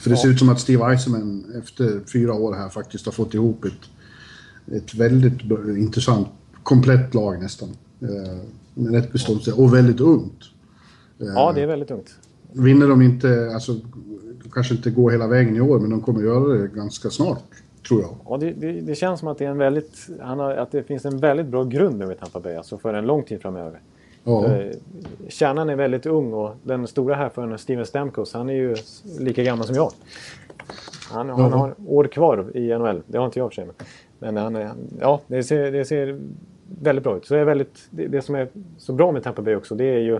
[0.00, 3.34] För det ser ut som att Steve Eisenman efter fyra år här faktiskt har fått
[3.34, 3.72] ihop ett,
[4.72, 5.42] ett väldigt
[5.78, 6.28] intressant,
[6.62, 7.68] komplett lag nästan.
[8.00, 10.40] Eh, rätt bestående och väldigt ungt.
[11.18, 12.14] Ja, det är väldigt ungt.
[12.52, 13.80] Vinner de inte, alltså
[14.52, 17.44] kanske inte går hela vägen i år, men de kommer göra det ganska snart.
[17.88, 18.10] Tror jag.
[18.28, 20.82] Ja, det, det, det känns som att det, är en väldigt, han har, att det
[20.82, 23.80] finns en väldigt bra grund nu i Tampa Bay, alltså för en lång tid framöver.
[24.24, 24.46] Ja.
[25.28, 28.76] Kärnan är väldigt ung och den stora här för Steven Stamkos, han är ju
[29.18, 29.92] lika gammal som jag.
[31.10, 31.34] Han, ja.
[31.34, 33.68] han har år kvar i NHL, det har inte jag för sig.
[34.18, 34.70] Men han är,
[35.00, 36.20] ja, det ser, det ser
[36.82, 37.26] väldigt bra ut.
[37.26, 39.84] Så det, är väldigt, det, det som är så bra med Tampa Bay också, det
[39.84, 40.18] är ju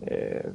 [0.00, 0.50] eh,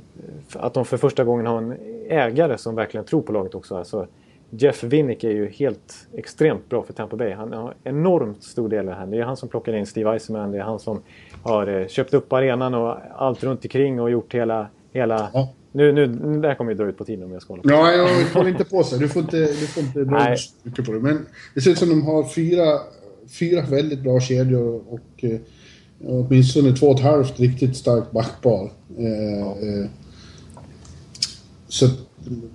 [0.54, 1.78] att de för första gången har en
[2.10, 3.78] ägare som verkligen tror på laget också.
[3.78, 4.08] Alltså,
[4.54, 7.34] Jeff Winnick är ju helt extremt bra för Tampa Bay.
[7.34, 9.06] Han har enormt stor del i det här.
[9.06, 10.52] Det är han som plockar in Steve Eisenman.
[10.52, 11.02] Det är han som
[11.44, 14.68] har eh, köpt upp arenan och allt runt omkring och gjort hela...
[14.92, 15.54] hela ja.
[15.74, 16.08] Nu, nu,
[16.42, 17.70] det här kommer ju dra ut på tiden om jag ska hålla på.
[17.70, 19.00] Ja, jag håller inte på sig.
[19.00, 21.00] Du får inte, du får inte dra mycket på det.
[21.00, 21.26] Men
[21.56, 22.80] det ser ut som de har fyra,
[23.40, 25.40] fyra väldigt bra kedjor och eh,
[26.08, 28.72] åtminstone två och ett halvt riktigt starkt backpar.
[28.98, 29.58] Eh, ja.
[29.62, 29.90] eh,
[31.68, 31.88] så,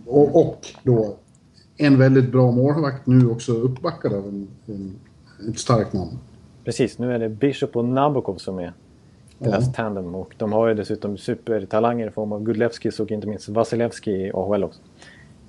[0.07, 1.16] och, och då
[1.76, 4.96] en väldigt bra målvakt nu också uppbackad av en, en,
[5.48, 6.18] ett starkt namn.
[6.64, 8.72] Precis, nu är det Bishop och Nabokov som är
[9.38, 9.72] deras ja.
[9.72, 10.14] tandem.
[10.14, 14.30] Och de har ju dessutom supertalanger i form av Gudlevskis och inte minst Vasilevski i
[14.34, 14.80] AHL också.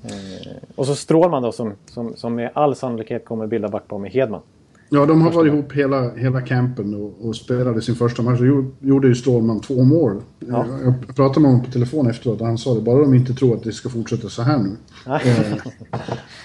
[0.03, 4.11] Eh, och så Strålman då som, som, som med all sannolikhet kommer bilda backpar med
[4.11, 4.41] Hedman.
[4.90, 8.40] Ja, de har varit ihop hela, hela campen och, och spelade sin första match.
[8.40, 10.22] Då gjorde ju Strålman två mål.
[10.40, 10.66] Ja.
[10.84, 13.56] Jag pratade med honom på telefon efteråt och han sa det, bara de inte tror
[13.56, 14.78] att det ska fortsätta så här nu.
[15.06, 15.58] eh,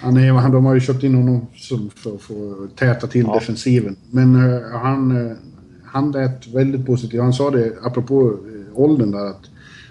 [0.00, 1.46] han är, han, de har ju köpt in honom
[1.94, 3.34] för att få täta till ja.
[3.34, 3.96] defensiven.
[4.10, 5.36] Men eh, han, eh,
[5.84, 7.20] han lät väldigt positiv.
[7.20, 9.50] Han sa det apropå eh, åldern där att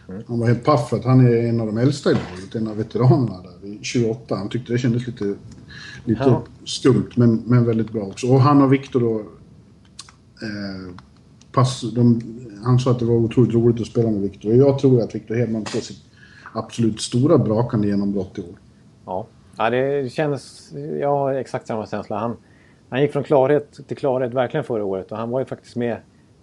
[0.10, 0.22] mm.
[0.28, 2.68] han var helt paff för att han är en av de äldsta i laget, en
[2.68, 4.36] av veteranerna där, 28.
[4.36, 5.36] Han tyckte det kändes lite
[6.06, 6.44] Lite ja.
[6.66, 8.28] skumt, men, men väldigt bra också.
[8.28, 9.20] Och han och Viktor då...
[10.46, 10.96] Eh,
[11.52, 12.22] pass, de,
[12.64, 14.50] han sa att det var otroligt roligt att spela med Viktor.
[14.50, 16.04] Och jag tror att Viktor Hedman får sitt
[16.54, 18.60] absolut stora brakande genombrott i år.
[19.06, 19.28] Ja,
[19.58, 20.74] ja det känns...
[21.00, 22.20] Jag har exakt samma känsla.
[22.20, 22.38] Han,
[22.90, 25.98] han gick från klarhet till klarhet verkligen förra året och han var ju faktiskt med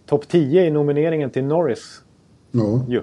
[0.07, 2.03] topp 10 i nomineringen till Norris.
[2.51, 2.84] Ja.
[2.89, 3.03] Ju.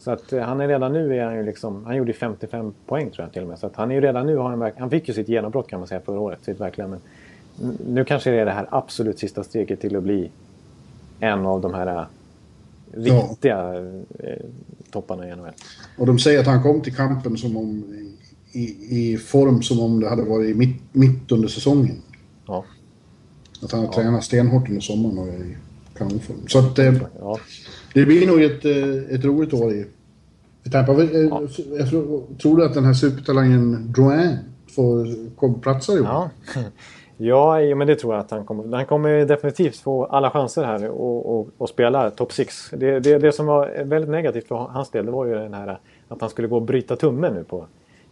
[0.00, 3.10] Så att eh, han är redan nu är han ju liksom, han gjorde 55 poäng
[3.10, 3.58] tror jag till och med.
[3.58, 5.80] Så att han är ju redan nu, har han, han fick ju sitt genombrott kan
[5.80, 6.38] man säga förra året.
[6.44, 7.00] Sitt verkligen, men
[7.86, 10.30] nu kanske det är det här absolut sista steget till att bli
[11.20, 12.04] en av de här eh,
[12.92, 13.80] riktiga ja.
[14.18, 14.44] eh,
[14.90, 15.52] topparna i NHL.
[15.98, 17.84] Och de säger att han kom till kampen som om,
[18.52, 18.62] i,
[19.12, 22.02] i form som om det hade varit mitt, mitt under säsongen.
[22.46, 22.64] Ja.
[23.62, 23.92] Att han har ja.
[23.92, 25.56] tränat stenhårt under sommaren och i
[26.00, 26.48] kanonform.
[26.48, 27.38] Så att eh, ja.
[27.94, 29.86] det blir nog ett, eh, ett roligt år i,
[30.64, 30.92] i Tampa.
[30.92, 31.42] Eh, ja.
[31.78, 34.38] Jag tror, tror du att den här supertalangen Drouin
[34.74, 36.06] får platsa i år?
[36.06, 36.30] Ja.
[37.22, 38.76] Ja, men det tror jag att han kommer.
[38.76, 42.70] Han kommer definitivt få alla chanser här och, och, och spela top 6.
[42.70, 45.80] Det, det, det som var väldigt negativt för hans del det var ju den här
[46.08, 47.66] att han skulle gå och bryta tummen nu på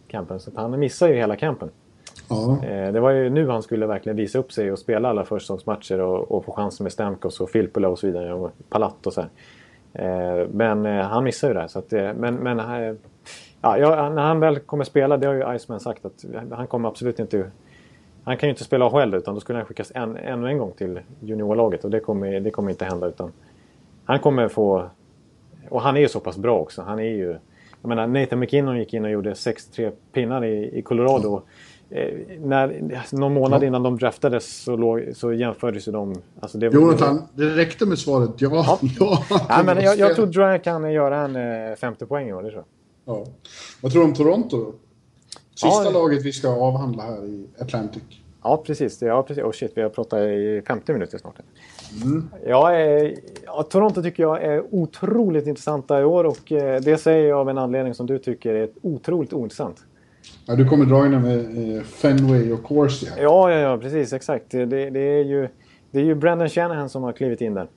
[0.07, 0.39] campen.
[0.39, 1.69] Så han missar ju hela campen.
[2.29, 2.63] Ja.
[2.63, 6.01] Eh, det var ju nu han skulle verkligen visa upp sig och spela alla försäsongsmatcher
[6.01, 8.33] och, och få chansen med Stamkos och Filppula och så vidare.
[8.33, 9.29] Och Palat och så här.
[9.93, 11.69] Eh, men eh, han missar ju det.
[11.69, 12.57] Så att, men, men
[13.61, 17.19] ja, när han väl kommer spela, det har ju Iceman sagt, att han kommer absolut
[17.19, 17.51] inte...
[18.23, 20.71] Han kan ju inte spela AHL utan då skulle han skickas en, ännu en gång
[20.71, 23.07] till juniorlaget och det kommer, det kommer inte hända.
[23.07, 23.31] utan
[24.05, 24.89] Han kommer få...
[25.69, 26.81] Och han är ju så pass bra också.
[26.81, 27.37] Han är ju...
[27.81, 31.29] Jag menar, Nathan McKinnon gick in och gjorde 63 pinnar i, i Colorado.
[31.29, 31.43] Mm
[31.91, 33.67] Eh, när, någon månad ja.
[33.67, 36.21] innan de draftades så, låg, så jämfördes ju de...
[36.39, 38.49] Alltså det, Jonathan, det, räckte med svaret ja.
[38.51, 38.79] ja.
[39.29, 39.45] ja.
[39.49, 41.35] ja men jag, jag tror Dry kan göra en
[41.69, 42.63] eh, 50 poäng i år, det tror
[43.05, 43.15] jag.
[43.15, 43.25] Ja.
[43.81, 44.73] Vad tror du om Toronto då?
[45.55, 45.89] Sista Ja.
[45.89, 48.03] laget vi ska avhandla här i Atlantic.
[48.43, 49.01] Ja, precis.
[49.01, 49.43] Ja, precis.
[49.43, 51.35] Oh shit, vi har pratat i 50 minuter snart.
[52.45, 53.13] Ja, eh,
[53.45, 57.49] ja, Toronto tycker jag är otroligt intressanta i år och eh, det säger jag av
[57.49, 59.83] en anledning som du tycker är otroligt ointressant.
[60.45, 63.07] Ja, du kommer dra in det med Fenway och Corsi.
[63.17, 64.13] Ja, ja, ja, precis.
[64.13, 64.45] Exakt.
[64.51, 65.47] Det, det, är ju,
[65.91, 67.67] det är ju Brandon Shanahan som har klivit in där.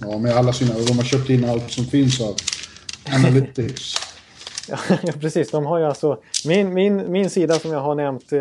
[0.00, 0.74] Ja, med alla sina...
[0.86, 2.34] De har köpt in allt som finns av
[3.14, 3.94] Analytics.
[5.02, 5.50] Ja, precis.
[5.50, 6.18] De har ju alltså...
[6.46, 8.40] Min, min, min sida som jag har nämnt, eh,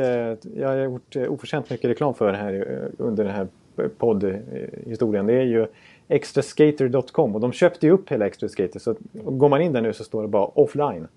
[0.62, 3.48] jag har gjort eh, oförtjänt mycket reklam för här eh, under den här
[3.98, 5.26] poddhistorien.
[5.26, 5.68] Det är ju
[6.08, 8.80] extraskater.com och de köpte ju upp hela Extra Skater.
[8.80, 11.08] Så går man in där nu så står det bara offline.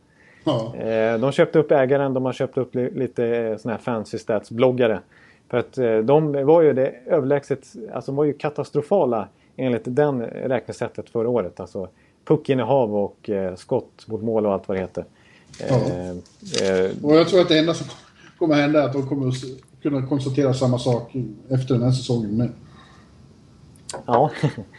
[0.44, 0.74] Ja.
[0.76, 4.18] Eh, De köpte upp ägaren, de har köpt upp li- lite eh, såna här fancy
[4.18, 4.98] stats-bloggare.
[5.50, 10.22] För att eh, de var ju det överlägset, alltså de var ju katastrofala enligt den
[10.22, 11.60] räknesättet förra året.
[11.60, 11.88] Alltså
[12.24, 15.04] puckinnehav och skott mot mål och allt vad det heter.
[15.60, 17.86] Eh, eh, Och jag tror att det enda som
[18.38, 19.32] kommer hända är att de kommer
[19.82, 21.12] kunna konstatera samma sak
[21.50, 22.48] efter den här säsongen med.
[24.06, 24.30] Ja,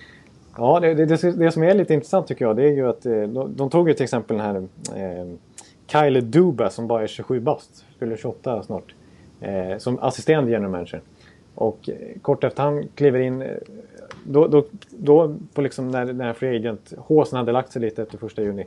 [0.58, 1.06] ja det, det,
[1.38, 3.94] det, som är lite intressant tycker jag det är ju att de, de tog ju
[3.94, 4.56] till exempel den här
[4.96, 5.26] eh,
[5.88, 8.94] Kyle Duba som bara är 27 bast, fyller 28 snart,
[9.42, 11.02] eh, som assisterande general manager.
[11.56, 13.50] Och eh, kort efter han kliver in, eh,
[14.24, 18.18] då, då, då på liksom när, när Free Agent håsen hade lagt sig lite efter
[18.18, 18.66] första juni,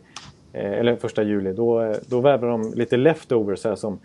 [0.53, 3.99] eh, eller första juli, då, eh, då värvar de lite leftovers här som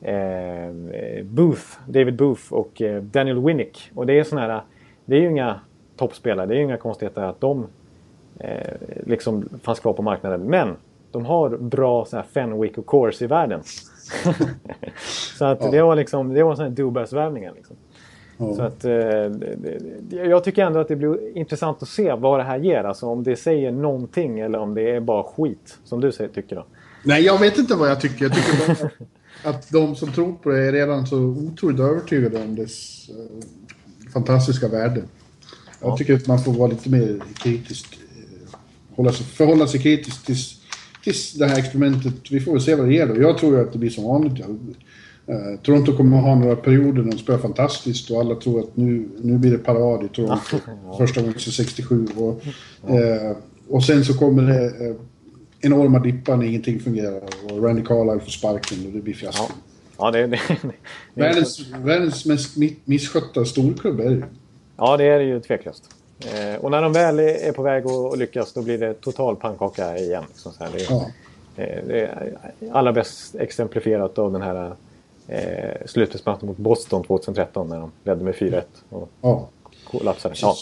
[0.00, 3.90] eh, Booth, David Booth och eh, Daniel Winnick.
[3.94, 4.62] Och det är sådana här,
[5.04, 5.60] det är ju inga
[5.96, 7.66] toppspelare, det är ju inga konstigheter att de
[8.38, 8.74] eh,
[9.06, 10.40] liksom fanns kvar på marknaden.
[10.42, 10.76] Men
[11.12, 13.60] de har bra så här Fenwick och Course i världen.
[15.38, 15.70] så att Ja.
[15.70, 17.52] det var liksom, det var sådana här Dubas-värvningar.
[17.56, 17.76] Liksom.
[18.56, 18.92] Så att, eh,
[20.28, 22.84] jag tycker ändå att det blir intressant att se vad det här ger.
[22.84, 25.78] Alltså om det säger någonting eller om det är bara skit.
[25.84, 26.64] Som du säger, tycker då.
[27.04, 28.24] Nej, jag vet inte vad jag tycker.
[28.24, 28.90] Jag tycker bara
[29.50, 34.68] att, de som tror på det är redan så otroligt övertygade om dess eh, fantastiska
[34.68, 35.02] värde.
[35.80, 35.96] Jag Ja.
[35.96, 37.98] tycker att man får vara lite mer kritisk.
[38.16, 38.56] eh,
[38.96, 40.57] Hålla sig, förhålla sig kritisk tills,
[41.04, 42.14] tills det här experimentet.
[42.30, 43.20] Vi får väl se vad det ger då.
[43.22, 44.44] Jag tror ju att det blir som vanligt.
[45.26, 48.76] Eh, Toronto kommer att ha några perioder när de spelar fantastiskt och alla tror att
[48.76, 50.56] nu, nu blir det parad i Toronto.
[50.98, 52.06] Första gången sedan 67.
[52.16, 52.42] Och,
[52.90, 53.36] eh,
[53.68, 54.94] och sen så kommer det eh,
[55.60, 59.44] enorma dippar när ingenting fungerar och Randy Carlyle får sparken och det blir fiasko.
[59.48, 59.54] Ja.
[60.00, 60.72] Ja, det, det, det,
[61.14, 64.22] Världens, världens mest mi- misskötta storklubb är det ju.
[64.76, 65.84] ja, det är det ju tveklöst.
[66.20, 69.96] Eh, och när de väl är på väg att lyckas då blir det total pannkaka
[69.98, 70.24] igen.
[70.28, 70.70] Liksom så här.
[70.72, 71.06] Det, Ja.
[71.56, 72.38] eh, det är
[72.72, 74.72] allra bäst exemplifierat av den här
[75.28, 79.48] eh, slutspelsmatchen mot Boston 2013 när de ledde med 4-1 och Ja.
[79.90, 80.34] kollapsade.
[80.38, 80.54] Ja.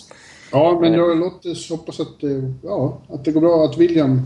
[0.52, 3.64] Ja, men jag låt oss hoppas att, det- ja, att det går bra.
[3.64, 4.22] Att William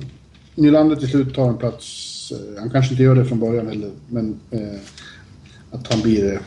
[0.55, 1.87] Nylander till slut tar en plats.
[2.33, 4.61] Eh, Han kanske inte gör det från början heller, men eh,
[5.71, 6.41] att han blir...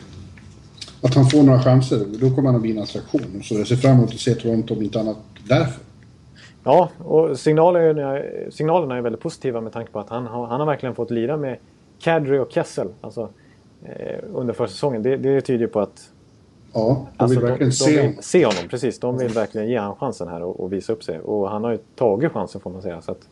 [1.04, 2.04] Att han får några chanser.
[2.20, 3.42] Då kommer han att bli en attraktion.
[3.42, 5.16] Så jag ser fram emot att se Toronto om inte annat
[5.48, 5.82] därför.
[6.64, 10.66] Ja, och signalerna, signalerna är väldigt positiva med tanke på att han har, han har
[10.66, 11.56] verkligen fått lira med
[11.98, 13.28] Kadri och Kessel alltså,
[13.84, 15.02] eh, under försäsongen.
[15.02, 16.10] Det, det tyder på att
[16.72, 18.12] Ja, de alltså, vill verkligen de, se de honom.
[18.14, 18.68] vill se honom.
[18.70, 21.18] Precis, de vill verkligen ge honom chansen här och, och visa upp sig.
[21.20, 23.00] Och han har ju tagit chansen får man säga.
[23.02, 23.28] Så att,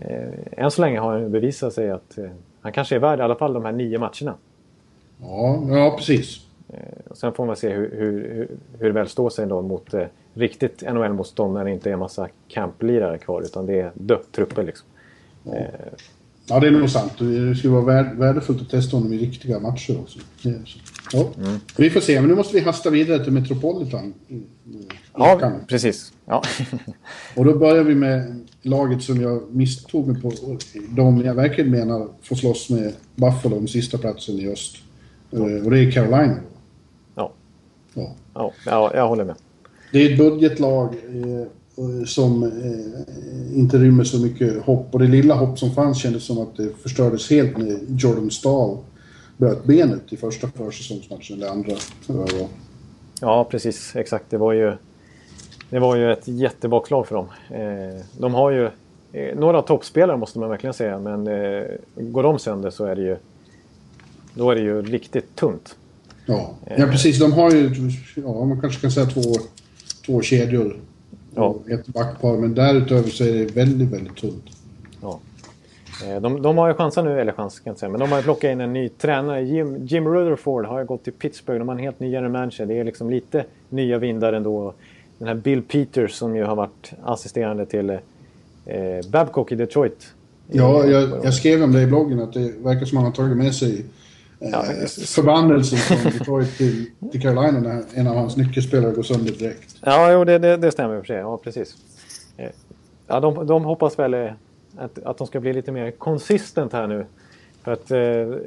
[0.00, 2.24] eh, än så länge har han bevisat sig att eh,
[2.60, 4.34] han kanske är värd i alla fall de här nio matcherna.
[5.22, 6.43] Ja, ja precis.
[6.74, 8.48] Eh, och sen får man se hur, hur,
[8.78, 10.04] hur, det väl står sig då mot eh,
[10.34, 14.62] riktigt NHL-motstånd när det inte är en massa camplirare kvar utan det är dött trupper
[14.62, 14.86] liksom.
[15.46, 15.64] Eh,
[16.46, 17.12] Ja, det är nog sant.
[17.18, 20.18] Det skulle vara värd, värdefullt att testa honom i riktiga matcher också.
[21.12, 21.28] Ja.
[21.38, 21.58] Mm.
[21.76, 24.14] Vi får se, men nu måste vi hasta vidare till Metropolitan.
[25.16, 25.60] Ja, veckan.
[25.68, 26.12] precis.
[26.26, 26.42] Ja.
[27.36, 30.32] Och då börjar vi med laget som jag misstog mig på.
[30.88, 34.76] De jag verkligen menar får slåss med Buffalo om sista platsen i öst.
[35.32, 36.36] Eh, Och det är Carolina.
[37.94, 38.02] Ja.
[38.02, 38.12] Ja.
[38.34, 39.34] Ja, ja, jag håller med.
[39.92, 44.88] Det är ett budgetlag eh, som eh, inte rymmer så mycket hopp.
[44.90, 48.78] Och det lilla hopp som fanns kändes som att det förstördes helt när Jordan Stahl
[49.36, 51.72] bröt benet i första försäsongsmatchen, eller andra.
[53.20, 53.96] Ja, precis.
[53.96, 54.30] Exakt.
[54.30, 54.72] Det var ju,
[55.70, 57.26] det var ju ett jättebakslag för dem.
[57.50, 58.70] Eh, de har ju
[59.12, 60.98] eh, några toppspelare måste man verkligen säga.
[60.98, 61.64] Men eh,
[61.96, 63.16] går de sönder så är det ju,
[64.34, 65.76] då är det ju riktigt tunt.
[66.26, 66.54] Ja.
[66.76, 67.18] ja, precis.
[67.18, 67.70] De har ju,
[68.16, 69.20] ja, man kanske kan säga två,
[70.06, 70.76] två kedjor.
[71.34, 71.56] Ja.
[71.70, 74.44] Ett backpar, men därutöver så är det väldigt, väldigt tunt.
[75.02, 75.20] Ja.
[76.06, 78.18] Eh, De, de har ju chansen nu, eller chans kan jag säga, men de har
[78.18, 79.42] ju plockat in en ny tränare.
[79.42, 81.58] Jim, Jim Rutherford har ju gått till Pittsburgh.
[81.58, 82.66] De har en helt ny general manager.
[82.66, 84.74] Det är liksom lite nya vindar ändå.
[85.18, 87.98] Den här Bill Peters som ju har varit assisterande till eh,
[89.10, 90.06] Babcock i Detroit
[90.50, 93.12] Ja, jag, jag skrev om det i bloggen att det verkar som att han har
[93.12, 93.84] tagit med sig
[94.38, 94.62] Ja,
[95.06, 99.76] förbannelsen från Detroit till, till Carolina när en av hans nyckelspelare går sönder direkt.
[99.80, 101.16] Ja, jo, det, det, det stämmer för sig.
[101.16, 101.76] Ja, precis.
[102.36, 102.50] Eh,
[103.06, 104.30] Ja, de, de hoppas väl eh,
[104.76, 107.06] att, att de ska bli lite mer konsistent här nu.
[107.62, 108.40] För att eh,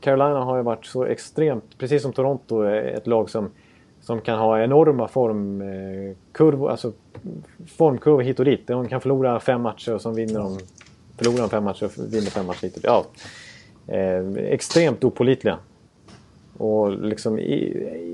[0.00, 3.50] Carolina har ju varit så extremt, precis som Toronto, eh, ett lag som,
[4.00, 6.92] som kan ha enorma formkurvor, alltså
[7.66, 8.66] formkurvor hit och dit.
[8.66, 10.58] De kan förlora fem matcher och så vinner de,
[11.16, 12.84] förlorar de fem matcher och vinner fem matcher hit och dit.
[12.84, 13.04] Ja,
[13.86, 15.58] eh, extremt opolitliga.
[16.58, 17.54] Och liksom i,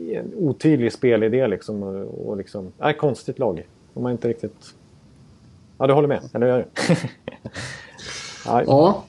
[0.09, 1.83] i en otydlig spelidé liksom.
[1.83, 3.67] Och, och liksom, ja, konstigt lag.
[3.95, 4.75] De har inte riktigt...
[5.79, 6.21] Ja, du håller med?
[6.33, 6.95] Eller gör du?
[8.67, 9.05] ja.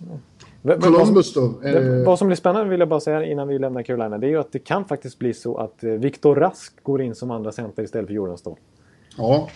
[0.64, 1.54] Columbus då?
[1.62, 4.18] det, vad som blir spännande vill jag bara säga innan vi lämnar Carolina.
[4.18, 7.16] Det är ju att det kan faktiskt bli så att eh, Viktor Rask går in
[7.16, 8.58] som andra center istället för Jordan Ståhl
[9.20, 9.50] ja,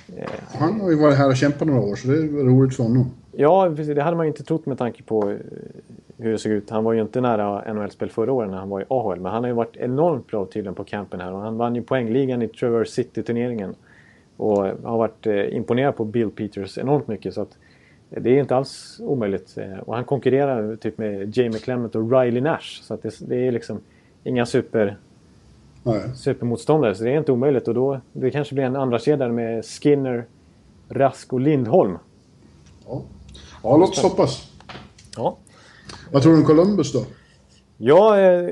[0.53, 3.11] han har ju varit här och kämpat några år så det är roligt för honom.
[3.31, 5.37] Ja, precis, det hade man ju inte trott med tanke på eh,
[6.17, 6.69] hur det såg ut.
[6.69, 9.19] Han var ju inte nära NHL-spel förra året när han var i AHL.
[9.19, 11.33] Men han har ju varit enormt bra tydligen på campen här.
[11.33, 13.75] Och han vann ju poängligan i Traverse City-turneringen.
[14.37, 17.33] Och har varit eh, imponerad på Bill Peters enormt mycket.
[17.33, 17.57] Så att
[18.11, 19.57] eh, det är inte alls omöjligt.
[19.85, 22.81] Och han konkurrerar typ med Jamie Clement och Riley Nash.
[22.81, 23.79] Så att det, det är liksom
[24.23, 24.97] inga super,
[25.83, 26.01] Nej.
[26.15, 26.95] supermotståndare.
[26.95, 27.67] Så det är inte omöjligt.
[27.67, 30.25] Och då det kanske blir en andra kedja med Skinner,
[30.89, 31.97] Rask och Lindholm.
[32.85, 33.01] Ja,
[33.63, 34.51] ja låt oss hoppas.
[35.17, 35.37] Ja.
[36.11, 37.05] Vad tror du om Columbus då?
[37.77, 38.49] Ja, eh,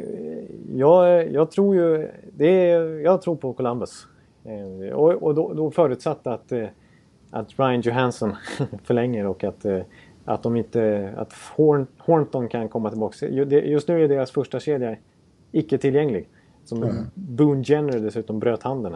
[0.75, 2.11] jag, jag tror ju...
[2.33, 4.07] Det är, jag tror på Columbus.
[4.43, 6.67] Eh, Och, och då, då förutsatt att, eh,
[7.31, 8.35] att Ryan Johansson
[8.83, 9.79] förlänger och att, eh,
[10.25, 13.27] att, de inte, att Horn, Hornton kan komma tillbaka.
[13.27, 14.95] Just nu är deras första kedja
[15.51, 16.27] icke tillgänglig.
[16.65, 17.05] Som Mm.
[17.15, 18.93] Boone Jenner dessutom bröt handen.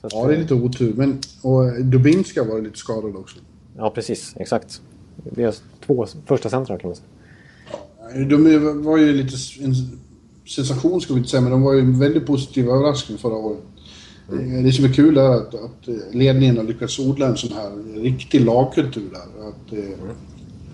[0.00, 0.94] Så att, Ja, det är lite otur.
[0.96, 3.38] Men, och Dubinska var lite skadad också.
[3.76, 4.34] ja, precis.
[4.36, 4.80] Exakt.
[5.30, 7.08] Deras två första centrar kan man säga.
[8.28, 9.74] De var ju lite en
[10.48, 13.58] sensation ska vi inte säga, men de var ju en väldigt positiv överraskning förra året.
[14.32, 14.64] Mm.
[14.64, 18.40] Det som är kul är att, att ledningen har lyckats odla en sån här riktig
[18.40, 19.48] lagkultur där.
[19.48, 19.98] Att eh,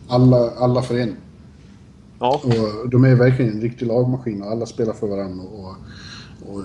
[0.09, 1.17] alla, alla för en.
[2.21, 2.41] Ja,
[2.83, 5.45] Och de är verkligen en riktig lagmaskin och alla spelar för varandra.
[5.45, 5.75] Och,
[6.53, 6.63] och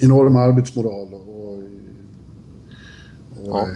[0.00, 1.08] enorm arbetsmoral.
[1.14, 1.62] Och, och,
[3.46, 3.68] Ja.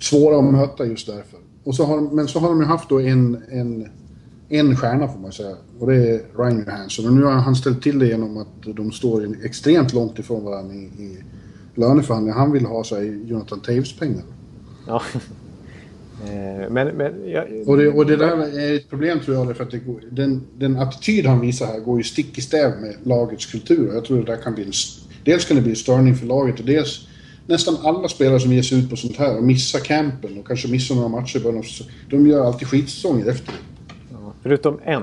[0.00, 1.38] svåra att möta just därför.
[1.64, 3.88] Och så har, men så har de ju haft då en, en,
[4.48, 5.56] en stjärna får man säga.
[5.78, 7.06] Och det är Ryan Johansson.
[7.06, 10.74] Och nu har han ställt till det genom att de står extremt långt ifrån varandra
[10.74, 11.18] i, i
[11.74, 12.38] löneförhandlingar.
[12.38, 14.22] Han vill ha sig Jonathan Taves-pengar.
[14.86, 15.02] ja.
[16.24, 19.64] Eh, Men, men jag, Och det, och det där är ett problem tror jag, för
[19.64, 23.46] att går, den, den attityd han visar här går ju stick i stäv med lagets
[23.46, 23.94] kultur.
[23.94, 24.72] Jag tror det där kan bli en,
[25.24, 27.08] Dels kan det bli en störning för laget och dels
[27.46, 30.68] nästan alla spelare som ger sig ut på sånt här och missar campen och kanske
[30.68, 31.64] missar några matcher i början av
[32.10, 33.54] De gör alltid skitsäsonger efter.
[34.42, 35.02] förutom en.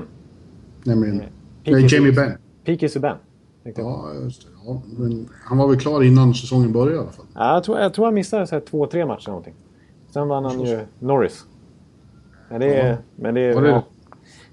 [0.84, 1.28] Nämligen Nej.
[1.64, 2.32] nej, Jamie Benn.
[2.64, 3.16] Peaky Subban.
[3.64, 4.48] Ja, just det.
[4.64, 7.26] Ja, men han var väl klar innan säsongen började i alla fall.
[7.34, 9.54] Ja, jag, tror, jag tror han missade så här två, tre matcher någonting.
[10.12, 11.44] Sen vann han ju Norris.
[12.48, 12.90] Men det är...
[12.90, 12.96] Ja.
[13.16, 13.82] Men det är ja.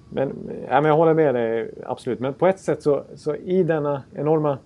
[0.10, 0.34] Men,
[0.70, 2.20] ja, men jag håller med dig, absolut.
[2.20, 4.57] Men på ett sätt så, så i denna enorma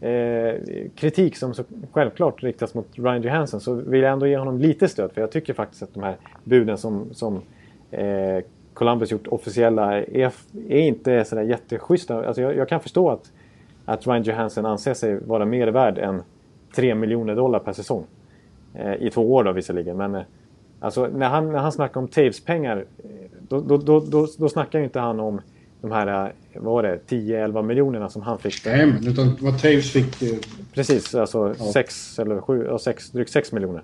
[0.00, 0.54] eh,
[0.94, 4.88] kritik som så självklart riktas mot Ryan Johansson så vill jag ändå ge honom lite
[4.88, 5.12] stöd.
[5.12, 7.42] För jag tycker faktiskt att de här buden som, som
[7.90, 8.44] eh,
[8.74, 10.32] Columbus gjort officiella är,
[10.68, 12.26] är inte sådär jätteschyssta.
[12.26, 13.32] Alltså jag, jag kan förstå att,
[13.84, 16.22] att Ryan Johansson anser sig vara mer värd än
[16.76, 18.04] 3 miljoner dollar per säsong.
[18.78, 19.96] Eh, I två år då visserligen.
[19.96, 20.22] Men eh,
[20.80, 23.10] alltså, när, han, när han snackar om Taves pengar eh,
[23.48, 25.40] då, då, då, då, då snackar ju inte han om
[25.80, 28.66] de här eh, vad var det, 10-11 miljonerna som han fick.
[28.66, 30.22] Nej, men utan vad Taves fick...
[30.22, 30.38] eh,
[30.74, 33.82] Precis, alltså 6 eller 7, ja, sex, drygt 6 miljoner.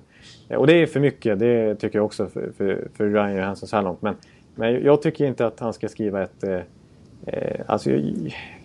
[0.49, 3.69] Eh, Och det är för mycket, det tycker jag också för, för, för Ryan Johansson
[3.69, 4.03] så här långt.
[4.03, 4.15] Men,
[4.55, 6.45] men jag tycker inte att han ska skriva ett...
[6.45, 6.61] Eh,
[7.27, 7.91] eh, alltså,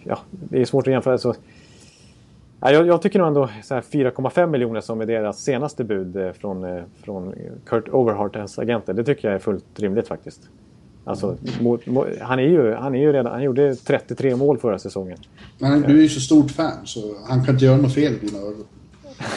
[0.04, 1.18] ja, det är svårt att jämföra.
[1.18, 1.36] Så, ja,
[2.62, 6.32] jag, jag tycker nog ändå så här 4,5 miljoner som är deras senaste bud eh,
[6.32, 7.34] från, eh, från
[7.66, 8.94] Kurt Overhart, hans agenter.
[8.94, 10.50] Det tycker jag är fullt rimligt faktiskt.
[11.04, 14.80] Alltså, mot, mot, han, är ju, han, är ju redan, han gjorde 33 mål förra
[14.80, 15.18] säsongen.
[15.60, 18.26] Men du är ju så stort fan så han kan inte göra något fel i
[18.26, 18.66] dina ögon.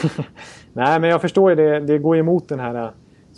[0.73, 1.79] Nej, men jag förstår ju det.
[1.79, 2.91] Det går emot den här,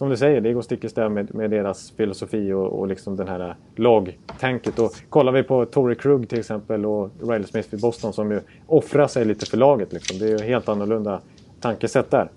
[0.04, 3.16] som du säger, det går stick i stäv med, med deras filosofi och, och liksom
[3.16, 4.80] den här lagtänket.
[4.80, 8.40] Och kollar vi på Tory Krug till exempel och Riley Smith i Boston som ju
[8.68, 9.94] offrar sig lite för laget.
[9.94, 10.20] Liksom.
[10.20, 11.20] Det är ju helt annorlunda
[11.62, 12.30] tankesätt där.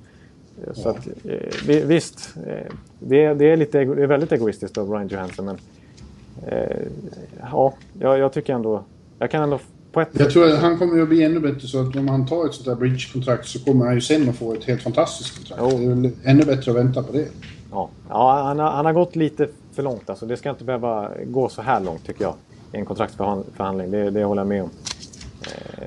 [0.74, 1.32] Så att, eh,
[1.66, 5.44] vi- visst, eh, det, är- det, är lite, det är väldigt egoistiskt av Ryan Johansson.
[5.44, 5.56] Men
[6.46, 6.76] eh,
[7.52, 8.84] ja, jag, jag tycker ändå...
[9.18, 9.58] Jag kan ändå
[9.92, 12.26] på ett Jag tror att han kommer att bli ännu bättre så att om han
[12.26, 15.36] tar ett sånt där bridge-kontrakt så kommer han ju sen att få ett helt fantastiskt
[15.36, 15.74] kontrakt.
[15.80, 15.94] Jo.
[15.94, 17.28] Det är ännu bättre att vänta på det.
[17.76, 20.10] Ja, ja han, har, han har gått lite för långt.
[20.10, 22.34] Alltså, det ska inte behöva gå så här långt tycker jag.
[22.72, 23.90] I en kontraktsförhandling.
[23.90, 24.70] Det, det håller jag med om.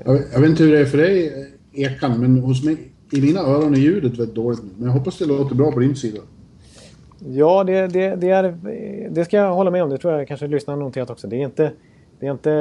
[0.05, 2.77] Jag, jag vet inte hur det är för dig, Ekan, men hos mig,
[3.11, 4.61] i mina öron är ljudet väldigt dåligt.
[4.77, 6.21] Men jag hoppas det låter bra på din sida.
[7.27, 8.57] Ja, det, det, det, är,
[9.09, 9.89] det ska jag hålla med om.
[9.89, 11.27] Det tror jag kanske lyssnarna noterat också.
[11.27, 11.71] Det är inte,
[12.19, 12.51] det är inte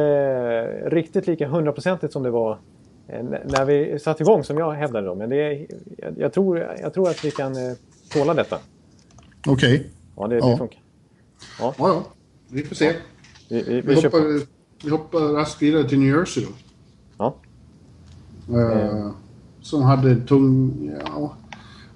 [0.90, 2.58] riktigt lika hundraprocentigt som det var
[3.08, 5.14] eh, när vi satte igång, som jag hävdade då.
[5.14, 5.66] Men det är,
[5.98, 7.76] jag, jag, tror, jag tror att vi kan eh,
[8.12, 8.58] tåla detta.
[9.46, 9.74] Okej.
[9.74, 9.90] Okay.
[10.16, 10.80] Ja, det, det funkar.
[11.60, 11.74] Ja.
[11.78, 12.04] ja, ja.
[12.48, 12.84] Vi får se.
[12.84, 12.92] Ja.
[13.48, 14.40] Vi, vi, vi, vi, hoppar,
[14.84, 16.50] vi hoppar raskt vidare till New Jersey då.
[17.18, 17.34] Ja.
[18.50, 19.10] Uh,
[19.60, 20.90] som hade tung...
[21.06, 21.36] Ja,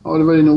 [0.05, 0.49] ja, det var en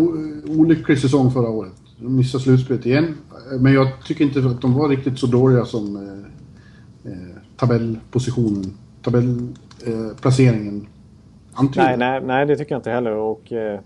[0.47, 1.73] olycklig säsong förra året.
[1.97, 3.17] De missade slutspelet igen.
[3.59, 10.77] Men jag tycker inte att de var riktigt så dåliga som eh, eh, tabellpositionen, tabellplaceringen
[10.81, 11.87] eh, antyder.
[11.87, 13.11] Nej, nej, nej, det tycker jag inte heller.
[13.11, 13.79] Och, eh,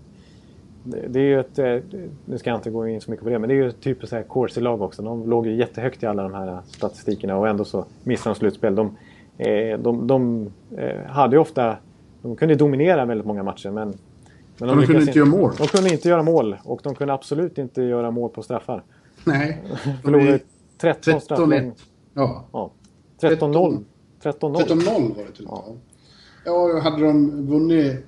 [1.08, 1.76] det är ju ett, eh,
[2.24, 3.80] nu ska jag inte gå in så mycket på det, men det är ju ett
[3.80, 5.02] typiskt Corsi-lag också.
[5.02, 8.74] De låg ju jättehögt i alla de här statistikerna och ändå så missade de slutspel.
[8.74, 8.96] De,
[9.38, 10.50] eh, de, de, de
[11.06, 11.76] hade ju ofta,
[12.22, 13.94] de kunde dominera väldigt många matcher men
[14.60, 15.52] men de, de kunde inte göra mål.
[15.58, 18.82] De kunde inte göra mål och de kunde absolut inte göra mål på straffar.
[19.24, 19.62] Nej.
[20.02, 20.40] Förlorade
[20.78, 21.72] 13 straffar.
[22.14, 22.44] Ja.
[22.52, 22.70] ja.
[23.20, 23.84] 13-0.
[24.22, 25.76] 13-0 var det till och med.
[26.44, 26.72] Ja.
[26.74, 28.06] ja, hade de vunnit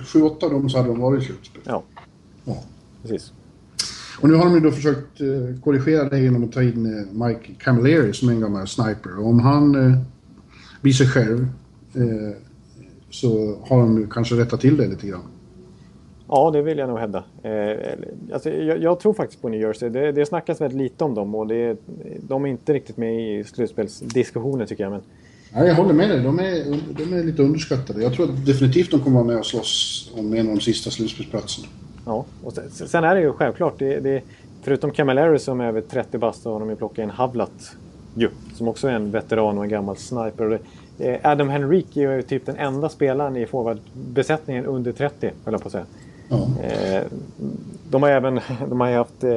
[0.00, 1.62] 7-8 av dem så hade de varit i slutspel.
[1.64, 1.82] Ja.
[2.44, 2.62] Ja,
[3.02, 3.32] precis.
[4.20, 7.26] Och nu har de ju då försökt eh, korrigera det genom att ta in eh,
[7.26, 9.18] Mike Camilleri som är en gammal sniper.
[9.18, 9.98] Och om han eh,
[10.80, 11.48] blir sig själv
[11.94, 12.36] eh,
[13.10, 15.22] så har de kanske rättat till det lite grann.
[16.28, 17.24] Ja, det vill jag nog hävda.
[17.42, 17.92] Eh,
[18.32, 19.88] alltså, jag, jag, tror faktiskt på New Jersey.
[19.88, 21.76] Det, det snackas väldigt lite om dem och det,
[22.20, 24.90] de är inte riktigt med i slutspelsdiskussioner tycker jag.
[24.90, 25.00] Men...
[25.54, 26.22] Ja, jag håller med dig.
[26.22, 28.02] De är, de är lite underskattade.
[28.02, 30.90] Jag tror att definitivt de kommer vara med och slåss om en av de sista
[30.90, 31.68] slutspelsplatserna.
[32.06, 33.74] Ja, och sen, sen, är det ju självklart.
[33.78, 34.22] Det, det,
[34.62, 37.76] förutom Camilleri som är över 30 bast har de ju plockat in Havlat
[38.14, 40.58] ju, som också är en veteran och en gammal sniper.
[40.98, 45.62] Eh, Adam Henrique är ju typ den enda spelaren i forwardbesättningen under 30, höll jag
[45.62, 45.86] på att säga.
[46.62, 47.02] Eh,
[47.90, 49.36] de har även de har haft eh,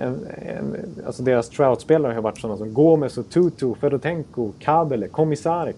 [0.00, 5.76] en, en, alltså deras trout-spelare har varit sådana som Gomes och Tutu, Fedotenko, Kabele, Komisarek.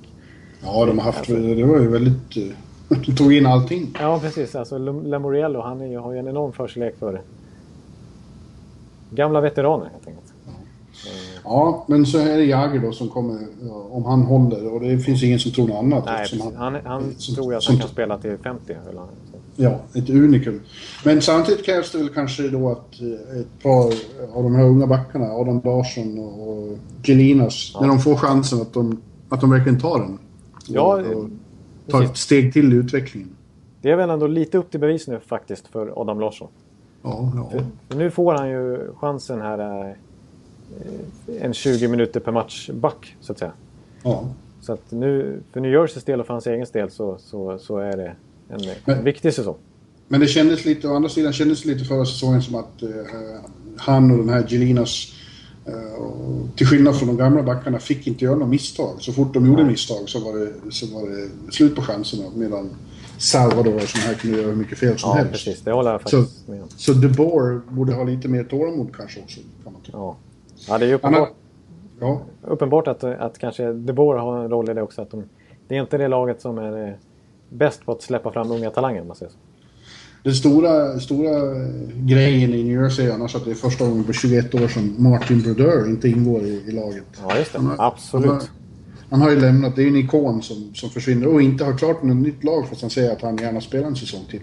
[0.63, 2.57] Ja, de har haft, alltså, det var ju väldigt...
[2.93, 3.97] Eh, de tog in allting.
[4.01, 4.55] Ja, precis.
[4.55, 7.21] Alltså Lamoriello, han är, har ju en enorm förkärlek för
[9.11, 10.33] gamla veteraner helt enkelt.
[11.45, 13.39] Ja, men så är det Jagr då som kommer,
[13.91, 16.05] om han håller, och det finns ingen som tror något annat.
[16.07, 18.73] Nej, han, han, han som, tror ju att han kan spela till 50.
[18.91, 19.03] Eller?
[19.57, 20.61] Ja, ett unikum.
[21.05, 23.93] Men samtidigt krävs det väl kanske då att eh, ett par
[24.35, 27.81] av de här unga backarna, Adam Larsson och Gelinas, ja.
[27.81, 30.19] när de får chansen att de, att de verkligen tar den.
[30.67, 31.29] Ja, och
[31.93, 33.29] tar ett steg till i utvecklingen.
[33.83, 36.49] Det är väl ändå lite upp till bevis nu faktiskt för Adam Larsson.
[37.03, 37.51] Ja, ja.
[37.89, 43.33] För, nu får han ju chansen här eh, en 20 minuter per match back, så
[43.33, 43.53] att säga.
[44.03, 44.29] Ja.
[44.61, 47.79] Så att nu, för New Jerseys del och för hans egen del så, så, så
[47.79, 48.15] är det
[48.49, 49.57] en, men, viktig säsong.
[50.09, 52.89] Men det kändes lite, å andra sidan kändes det lite förra säsongen som att uh,
[53.77, 55.13] han och den här Gelinas
[55.69, 58.97] uh, till skillnad från de gamla backarna fick inte göra några misstag.
[58.99, 62.25] Så fort de gjorde misstag så var, det, så var det slut på chanserna.
[62.35, 62.71] Medan
[63.19, 65.33] Salvador och sådana här kunde göra hur mycket fel som ja, helst.
[65.33, 65.61] precis.
[65.61, 66.69] Det håller jag faktiskt med om.
[66.69, 69.83] Så De Boer borde ha lite mer tålamod kanske också, kan man.
[69.93, 70.17] Ja.
[70.69, 71.33] Ja, det är uppenbart,
[72.01, 72.21] ja.
[72.43, 75.03] uppenbart att, att kanske De Boer har en roll i det också.
[75.03, 75.25] Att de,
[75.69, 76.95] det är inte det laget som är eh,
[77.49, 79.39] bäst på att släppa fram unga talanger, om man säger så.
[80.23, 81.55] Den stora, stora
[81.97, 84.95] grejen i New Jersey är annars att det är första gången på 21 år som
[84.99, 87.05] Martin Brodeur inte ingår i, i laget.
[87.23, 87.59] Ja, just det.
[87.59, 88.27] Har, Absolut.
[88.27, 88.49] Han har,
[89.11, 92.03] han har ju lämnat, det är en ikon som, som försvinner och inte har klart
[92.03, 94.43] något nytt lag fast han säger att han gärna spelar en säsong till.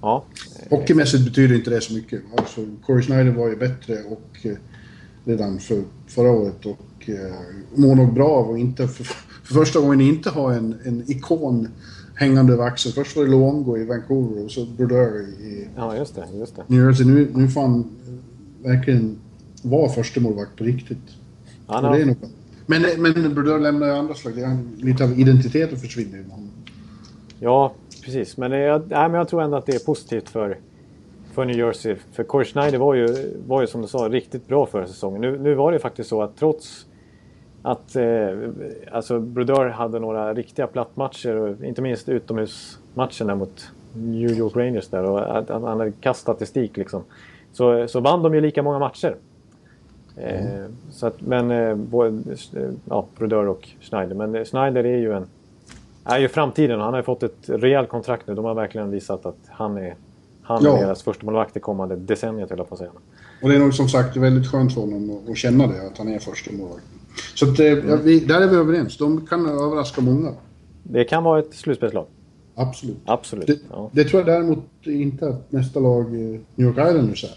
[0.00, 0.24] Ja.
[0.70, 2.22] Hockeymässigt betyder inte det så mycket.
[2.36, 4.56] Alltså, Corey Snyder var ju bättre och eh,
[5.24, 7.34] redan för, förra året och eh,
[7.74, 9.04] mår nog bra av att inte för,
[9.44, 11.68] för första gången inte ha en, en ikon
[12.14, 12.92] hängande över axeln.
[12.94, 16.62] Först var det Luongo i Vancouver och så Brodeur i ja, just det, just det.
[16.66, 17.06] New Jersey.
[17.06, 17.84] Nu, nu han
[18.62, 19.16] verkligen
[19.62, 20.98] vara första målvakt på riktigt.
[21.68, 21.92] Ja, no.
[21.92, 22.16] det är nog,
[22.66, 24.34] men, men Brodeur lämnar ju andra slag.
[24.76, 26.24] Lite av identiteten försvinner ju.
[27.40, 27.72] Ja,
[28.04, 28.36] precis.
[28.36, 30.58] Men, jag, nej, men jag tror ändå att det är positivt för
[31.32, 31.96] för New Jersey.
[32.12, 35.20] För Corey Schneider var ju, var ju som du sa riktigt bra förra säsongen.
[35.20, 36.86] Nu, nu var det faktiskt så att trots
[37.62, 38.28] att eh,
[38.92, 45.38] alltså Brodeur hade några riktiga plattmatcher, inte minst utomhusmatchen mot New York Rangers där och
[45.38, 47.02] att han hade kaststatistik liksom.
[47.52, 49.16] Så, så vann de ju lika många matcher.
[50.16, 50.72] Eh, mm.
[50.90, 52.22] så att, men eh, både
[52.88, 54.14] ja, Brodeur och Schneider.
[54.14, 55.26] Men Schneider är ju en
[56.04, 58.34] är ju framtiden han har ju fått ett rejält kontrakt nu.
[58.34, 59.94] De har verkligen visat att han är
[60.42, 60.78] han ja.
[60.78, 62.90] är deras första målvakt det kommande decenniet, höll jag på att säga.
[63.42, 66.08] Och det är nog som sagt väldigt skönt för honom att känna det, att han
[66.08, 66.84] är första målvakt.
[67.34, 68.98] Så att, ja, vi, där är vi överens.
[68.98, 70.32] De kan överraska många.
[70.82, 72.06] Det kan vara ett slutspelslag.
[72.54, 72.98] Absolut.
[73.04, 73.46] Absolut.
[73.46, 73.90] Det, ja.
[73.92, 77.30] det tror jag däremot inte att nästa lag, eh, New York Islanders, är.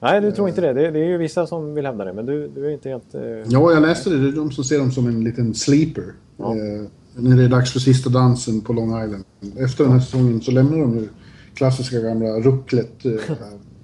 [0.00, 0.72] Nej, du tror inte det.
[0.72, 0.90] det.
[0.90, 0.98] det.
[0.98, 3.14] är ju vissa som vill hävda det, men du, du är inte helt...
[3.14, 3.20] Eh...
[3.22, 4.18] Ja, jag läste det.
[4.18, 6.04] Det är de som ser dem som en liten sleeper.
[6.36, 6.56] Ja.
[6.56, 6.82] Eh,
[7.14, 9.24] när det är dags för sista dansen på Long Island.
[9.58, 11.08] Efter den här säsongen så lämnar de nu
[11.54, 13.12] klassiska gamla rucklet eh,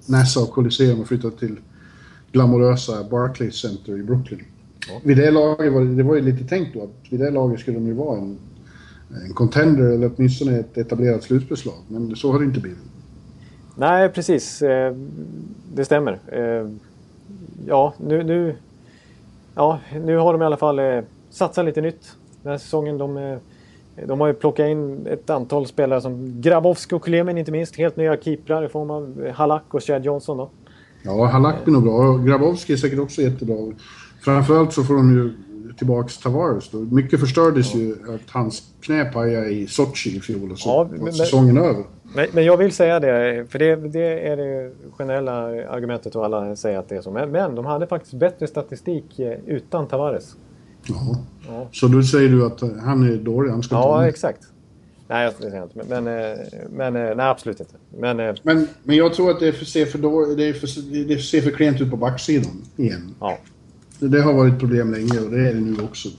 [0.05, 1.55] Nassau Coliseum och flyttar till
[2.31, 4.41] glamorösa Barclays Center i Brooklyn.
[4.89, 5.01] Ja.
[5.03, 7.59] Vid det laget var det, det var ju lite tänkt då att vid det laget
[7.59, 8.37] skulle de ju vara en,
[9.25, 11.75] en contender eller åtminstone ett etablerat slutspelslag.
[11.87, 12.79] Men så har det inte blivit.
[13.75, 14.61] Nej, precis.
[14.61, 14.95] Eh,
[15.73, 16.19] det stämmer.
[16.27, 16.69] Eh,
[17.67, 18.55] ja, nu, nu,
[19.55, 22.97] ja, nu har de i alla fall eh, satsat lite nytt den här säsongen.
[22.97, 23.39] De,
[24.07, 27.75] de har ju plockat in ett antal spelare som Grabowski och Klemen inte minst.
[27.75, 30.49] Helt nya keeprar i form av Halak och Chad Johnson då.
[31.03, 32.17] Ja, Halak blir nog bra.
[32.17, 33.55] Grabowski är säkert också jättebra.
[34.27, 35.33] Framförallt så får de ju
[35.77, 36.77] tillbaks Tavares då.
[36.77, 37.79] Mycket förstördes ja.
[37.79, 41.83] ju att hans knä pajade i Sochi i fjol och så ja, var säsongen över.
[42.15, 45.33] Men, men, jag vill säga det, för det, det, är det generella
[45.69, 47.11] argumentet och alla säger att det är så.
[47.11, 50.35] Men, men de hade faktiskt bättre statistik eh, utan Tavares.
[50.83, 51.17] Jaha.
[51.47, 51.67] Ja.
[51.71, 53.51] Så då säger du att han är dålig?
[53.51, 54.41] Han ska ja, ta exakt.
[55.07, 55.83] Nej, jag säger inte.
[55.89, 56.37] Men, men, eh,
[56.69, 57.75] men, eh, nej, absolut inte.
[57.97, 59.97] Men, men, men jag tror att det ser för,
[60.35, 60.67] det, för,
[61.07, 63.15] det ser för klent ut på backsidan igen.
[63.19, 63.37] Ja.
[63.99, 66.09] Det, har varit problem länge och det är det nu också.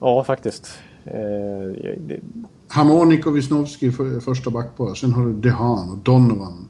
[0.00, 0.78] Ja, faktiskt.
[1.04, 1.12] Eh,
[1.98, 2.20] det...
[2.68, 4.94] Harmonik och Wisnowski för, första backpar.
[4.94, 6.68] Sen har du Dehan och Donovan.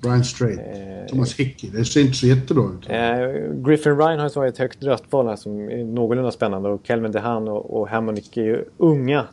[0.00, 1.70] Brian Strait, eh, Thomas Hickey.
[1.70, 2.90] Det ser inte så jättebra ut.
[2.90, 6.68] Eh, Griffin Ryan har varit ett högt röstval som är någorlunda spännande.
[6.68, 9.24] Och Kelvin Dehan och, och Harmonic är ju unga.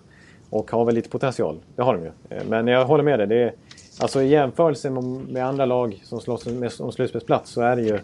[0.49, 1.59] Och har väl lite potential.
[1.75, 2.11] Det har de ju.
[2.29, 3.27] Eh, men jag håller med dig.
[3.27, 3.53] Det är,
[3.99, 6.47] alltså i jämförelse med, med andra lag som slåss
[6.79, 7.99] om slutspelsplats så är det ju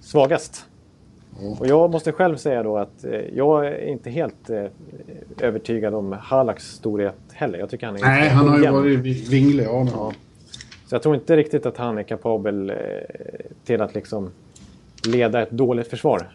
[0.00, 0.66] svagast.
[1.60, 4.64] Och jag måste själv säga då att eh, jag är inte helt eh,
[5.40, 7.58] övertygad om Halaks storhet heller.
[7.58, 10.12] Jag tycker han är Nej, han har ju varit vinglig av ja.
[10.86, 12.76] Så jag tror inte riktigt att han är kapabel eh,
[13.64, 14.30] till att liksom
[15.06, 16.28] leda ett dåligt försvar.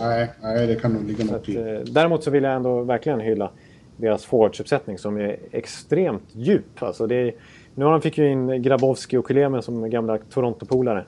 [0.00, 1.82] Nej, nej det kan nog ligga något i.
[1.86, 3.50] Däremot så vill jag ändå verkligen hylla
[3.96, 6.82] deras forwardsuppsättning som är extremt djup.
[6.82, 7.34] Alltså det är,
[7.74, 11.04] nu har de fick ju in Grabowski och Kulemen som gamla Toronto-polare.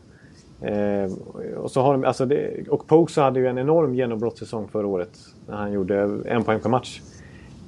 [0.63, 1.13] Eh,
[1.57, 5.19] och, så har de, alltså det, och Pokes hade ju en enorm genombrottssäsong förra året.
[5.47, 7.01] När han gjorde en poäng per match.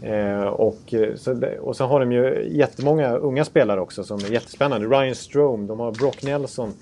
[0.03, 4.33] Eh, och, så det, och så har de ju jättemånga unga spelare också som är
[4.33, 4.87] jättespännande.
[4.87, 6.73] Ryan Strome, de har Brock Nelson.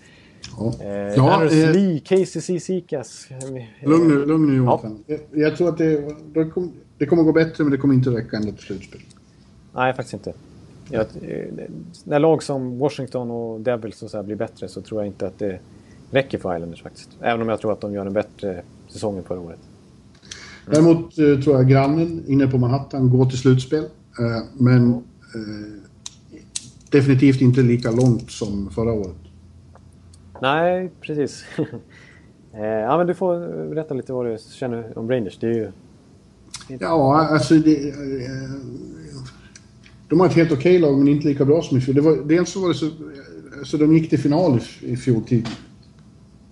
[0.59, 0.73] Ja.
[0.81, 3.29] Eh, ja, Anders eh, Lee, Casey Cizikas.
[3.83, 5.05] Lugn nu, lugn nu Jonathan.
[5.07, 5.17] Ja.
[5.31, 8.11] Jag, jag, tror att det, det, kommer, det kommer gå bättre men det kommer inte
[8.11, 9.01] räcka ända till slutspel.
[9.75, 10.33] Nej, faktiskt inte.
[10.91, 11.45] Jag, eh,
[12.05, 15.39] när lag som Washington och Devils och så blir bättre så tror jag inte att
[15.39, 15.59] det
[16.11, 17.11] räcker för Islanders faktiskt.
[17.21, 19.59] Även om jag tror att de gör en bättre säsong än förra året.
[20.67, 20.85] Mm.
[20.85, 23.85] Däremot eh, tror jag grannen inne på Manhattan går till slutspel.
[24.19, 25.83] Eh, men eh,
[26.91, 29.17] definitivt inte lika långt som förra året.
[30.43, 31.45] Nej, precis.
[32.53, 35.39] Eh, ja, men du får berätta lite vad du känner om Rangers.
[35.39, 35.71] Det är ju...
[36.81, 37.95] Ja, alltså det,
[40.09, 41.95] de har ett helt okej lag men inte lika bra som i fjol.
[41.95, 42.91] Det var, dels så var det så...
[43.59, 45.47] Alltså de gick till final i, i fjol till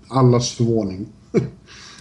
[0.08, 1.06] allas förvåning.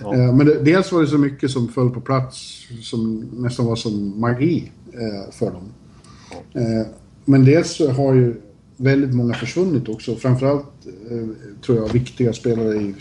[0.01, 0.15] Ja.
[0.15, 3.75] Eh, men det, dels var det så mycket som föll på plats som nästan var
[3.75, 5.63] som magi eh, för dem.
[6.31, 6.61] Ja.
[6.61, 6.87] Eh,
[7.25, 8.41] men dels har ju
[8.77, 10.15] väldigt många försvunnit också.
[10.15, 10.65] Framförallt
[11.65, 12.95] tror jag viktiga spelare i,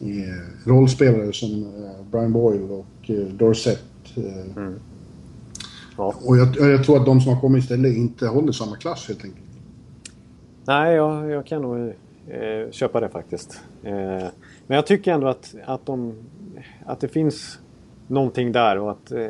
[0.00, 0.24] i
[0.64, 1.72] rollspelare som
[2.10, 3.82] Brian Boyle och Dorset.
[4.56, 4.74] Mm.
[5.96, 6.14] Ja.
[6.24, 9.24] Och jag, jag, tror att de som har kommit istället inte håller samma klass helt
[9.24, 9.46] enkelt.
[10.66, 11.92] Nej, jag, jag kan nog
[12.30, 13.60] eh, köpa det faktiskt.
[13.82, 13.92] Eh,
[14.66, 16.14] men jag tycker ändå att, att, de,
[16.86, 17.58] att det finns
[18.06, 19.26] någonting där och att, eh,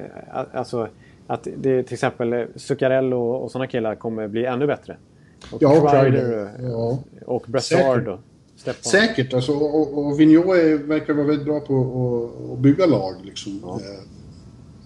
[0.52, 0.88] alltså,
[1.26, 4.96] att det till exempel Zuccarello och sådana killar kommer bli ännu bättre.
[5.52, 6.98] Och ja, Kreider ja.
[7.26, 8.08] och Brassard.
[8.08, 8.18] Och
[8.80, 13.80] Säkert, alltså, och, och Vigneault verkar vara väldigt bra på att bygga lag liksom, ja.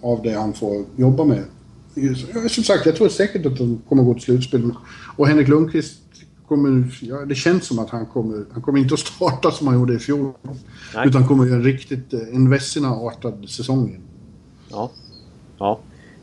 [0.01, 1.43] av det han får jobba med.
[2.49, 4.71] Som sagt, jag tror säkert att de kommer gå till slutspel.
[5.17, 6.02] Och Henrik Lundqvist
[6.55, 9.75] kommer, ja, det känns som att han kommer, han kommer inte att starta som han
[9.75, 10.31] gjorde i fjol.
[10.95, 11.07] Nej.
[11.07, 13.99] Utan kommer göra en riktigt, eh, en Vessina-artad säsong.
[14.71, 14.91] Ja.
[15.57, 15.79] Ja.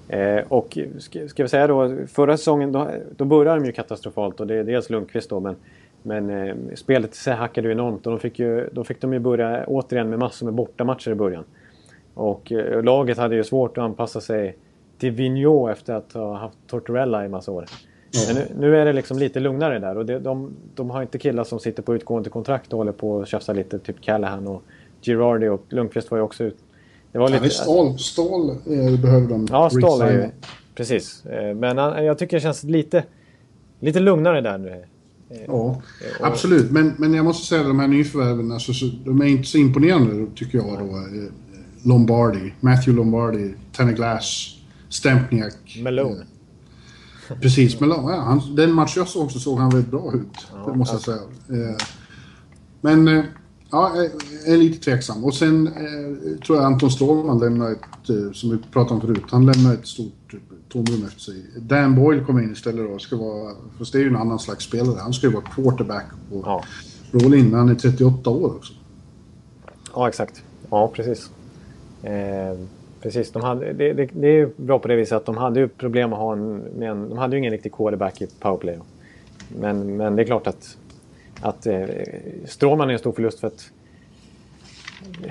[0.09, 4.41] Eh, och ska, ska vi säga då, förra säsongen då, då började de ju katastrofalt
[4.41, 5.57] och det är dels Lundqvist då men
[6.03, 9.19] men eh, spelet sig hackade ju enormt och de fick, ju, då fick de ju
[9.19, 11.45] börja återigen med massor med bortamatcher i början.
[12.15, 14.57] Och eh, laget hade ju svårt att anpassa sig
[14.99, 17.65] till Vigneault efter att ha haft Tortorella i massa år.
[18.11, 18.21] Ja.
[18.27, 21.19] Men nu, nu, är det liksom lite lugnare där och det, de, de har inte
[21.19, 24.63] killar som sitter på utgående kontrakt och håller på och tjafsar lite, typ Callahan och
[25.03, 26.57] Girardi och Lundqvist var ju också ut.
[27.13, 27.45] Det var lite...
[27.45, 30.29] Ja, stål, stål eh, behöver de Ja, stål är ju...
[30.75, 31.27] Precis.
[31.27, 33.05] Eh, men jag tycker det känns lite,
[33.81, 34.85] lite lugnare där nu.
[35.47, 35.83] Ja, och,
[36.21, 36.71] absolut.
[36.71, 39.59] Men, men jag måste säga att de här nyförvärven, alltså, så, de är inte så
[39.59, 40.79] imponerande tycker jag.
[40.79, 40.97] Då.
[40.97, 41.33] Eh,
[41.83, 44.57] Lombardi, Matthew Lombardi, Tanner Glass,
[44.89, 45.79] Stempniak.
[45.83, 46.25] Malone.
[47.35, 48.13] Precis, Malone.
[48.13, 50.47] Ja, han, den match jag såg så såg han väldigt bra ut.
[50.53, 51.17] Ja, det måste jag säga.
[51.49, 51.77] Eh,
[52.81, 53.25] men eh,
[53.71, 55.25] ja, jag är lite tveksam.
[55.25, 59.47] Och sen eh, tror jag Anton Stålman lämnar ett, som vi pratade om förut, han
[59.47, 60.35] lämnar ett stort
[60.69, 61.45] tomrum efter sig.
[61.57, 62.99] Dan Boyle kommer in istället då.
[62.99, 64.99] Ska vara, fast det är ju en annan slags spelare.
[65.01, 66.65] Han ska ju vara quarterback och ja.
[67.13, 67.55] roll in.
[67.55, 68.73] Han är 38 år också.
[69.95, 70.43] Ja, exakt.
[70.71, 71.31] Ja, precis.
[72.03, 72.59] Eh,
[73.03, 75.69] precis, de hade, det, det, det, är bra på det viset att de hade ju
[75.69, 77.09] problem att ha en, med en...
[77.09, 78.79] De hade ju ingen riktig quarterback i powerplay.
[79.59, 80.77] Men, men det är klart att,
[81.41, 81.85] att eh,
[82.45, 83.71] Strålman är en stor förlust för att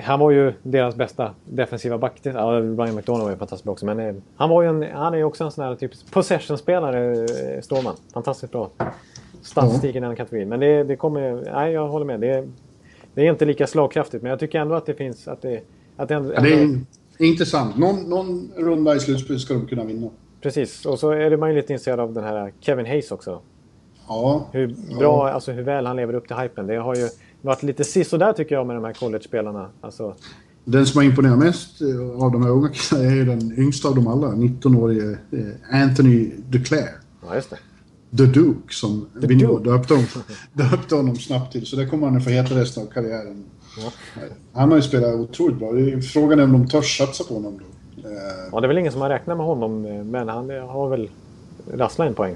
[0.00, 2.20] han var ju deras bästa defensiva back.
[2.22, 3.86] Ja, Brian McDonough var ju fantastiskt bra också.
[3.86, 7.12] Men eh, han, var ju en, han är ju också en sån här typ possession-spelare,
[7.12, 7.94] eh, Strålman.
[8.12, 8.70] Fantastiskt bra
[9.42, 10.48] statistik i den kategorin.
[10.48, 11.50] Men det, det kommer...
[11.52, 12.20] Nej, jag håller med.
[12.20, 12.48] Det,
[13.14, 14.22] det är inte lika slagkraftigt.
[14.22, 15.28] Men jag tycker ändå att det finns...
[15.28, 15.60] Att det,
[15.96, 16.78] att det, ändå, ja, det är
[17.26, 17.78] intressant.
[17.78, 20.10] Någon, någon runda i slutspelet ska de kunna vinna.
[20.40, 20.86] Precis.
[20.86, 23.40] Och så är man ju lite intresserad av den här Kevin Hayes också.
[24.08, 24.48] Ja.
[24.52, 24.66] Hur
[24.98, 25.32] bra, ja.
[25.32, 26.66] alltså hur väl han lever upp till hypen.
[26.66, 27.08] Det har ju
[27.42, 29.68] varit lite sisådär tycker jag med de här college-spelarna.
[29.80, 30.14] Alltså...
[30.64, 33.94] Den som har imponerat mest eh, av de här unga killarna är den yngsta av
[33.94, 36.90] dem alla, 19-årige eh, Anthony Duclair.
[37.28, 37.58] Ja, just det.
[38.16, 39.70] The Duke som The vi Duke.
[39.70, 40.08] döpte, honom,
[40.52, 41.66] döpte honom snabbt till.
[41.66, 43.44] Så det kommer han att få heta resten av karriären.
[43.78, 43.92] Ja.
[44.52, 45.72] Han har ju spelat otroligt bra.
[46.12, 47.64] Frågan är om de törs satsa på honom då.
[48.52, 51.10] Ja, det är väl ingen som har räknat med honom, eh, men han har väl
[51.72, 52.34] rasslat en poäng.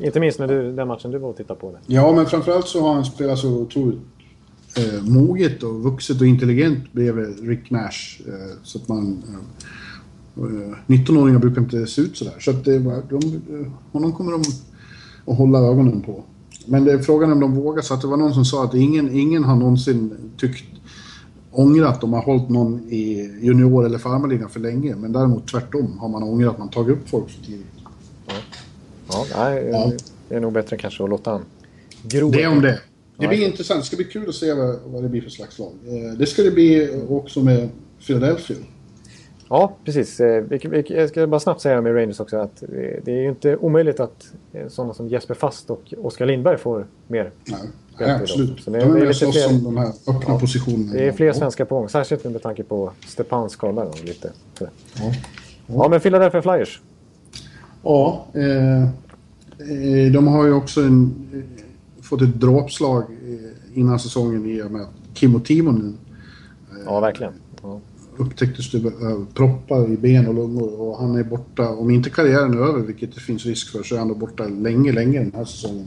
[0.00, 1.70] Inte minst när du, den matchen du var och tittade på.
[1.70, 1.94] Det.
[1.94, 4.00] Ja, men framförallt så har han spelat så otroligt
[4.76, 8.20] eh, moget och vuxet och intelligent bredvid Rick Nash.
[8.26, 9.22] Eh, så att man...
[10.36, 12.34] Eh, 19-åringar brukar inte se ut sådär.
[12.40, 13.42] Så att det, de,
[13.92, 14.42] honom kommer de
[15.26, 16.24] att hålla ögonen på.
[16.66, 17.82] Men det är frågan om de vågar.
[17.82, 20.64] Så att det var någon som sa att ingen, ingen har någonsin tyckt
[21.50, 24.96] ångrat de har hållit någon i junior eller farmarligan för länge.
[24.96, 27.66] Men däremot tvärtom har man ångrat att man tagit upp folk för tidigt.
[29.08, 29.92] Ja, nej, ja.
[30.28, 31.44] det är nog bättre kanske att låta han
[32.02, 32.30] gro.
[32.30, 32.80] Det om det.
[33.16, 33.46] Det blir ja.
[33.46, 33.80] intressant.
[33.80, 35.72] Det ska bli kul att se vad, vad det blir för slags lag.
[35.86, 37.68] Eh, det ska det bli också med
[38.06, 38.56] Philadelphia.
[39.52, 40.20] Ja, precis.
[40.20, 40.44] Eh,
[40.86, 42.62] jag ska bara snabbt säga med Rangers också att
[43.04, 46.86] det är ju inte omöjligt att eh, sådana som Jesper Fast och Oskar Lindberg får
[47.06, 47.30] mer.
[47.44, 47.60] Nej,
[47.98, 48.64] Nej absolut.
[48.64, 50.92] De är, är lite fler, som de här öppna ja, positionerna.
[50.92, 53.86] Det är fler svenskar på gång, särskilt med tanke på Stepans skada.
[54.04, 54.30] Lite.
[54.58, 55.12] Ja.
[55.66, 56.80] ja, men Philadelphia Flyers.
[57.82, 64.46] Ja, eh, eh, de har ju också en, eh, fått ett dråpslag eh, innan säsongen
[64.46, 65.98] i och med att Kimmo Timonen
[66.70, 67.32] eh, Ja, verkligen.
[67.62, 67.80] Ja.
[68.16, 68.92] Upptäcktes det
[69.34, 73.14] proppar i ben och lungor och han är borta, om inte karriären är över, vilket
[73.14, 75.86] det finns risk för, så är han då borta länge, länge den här säsongen.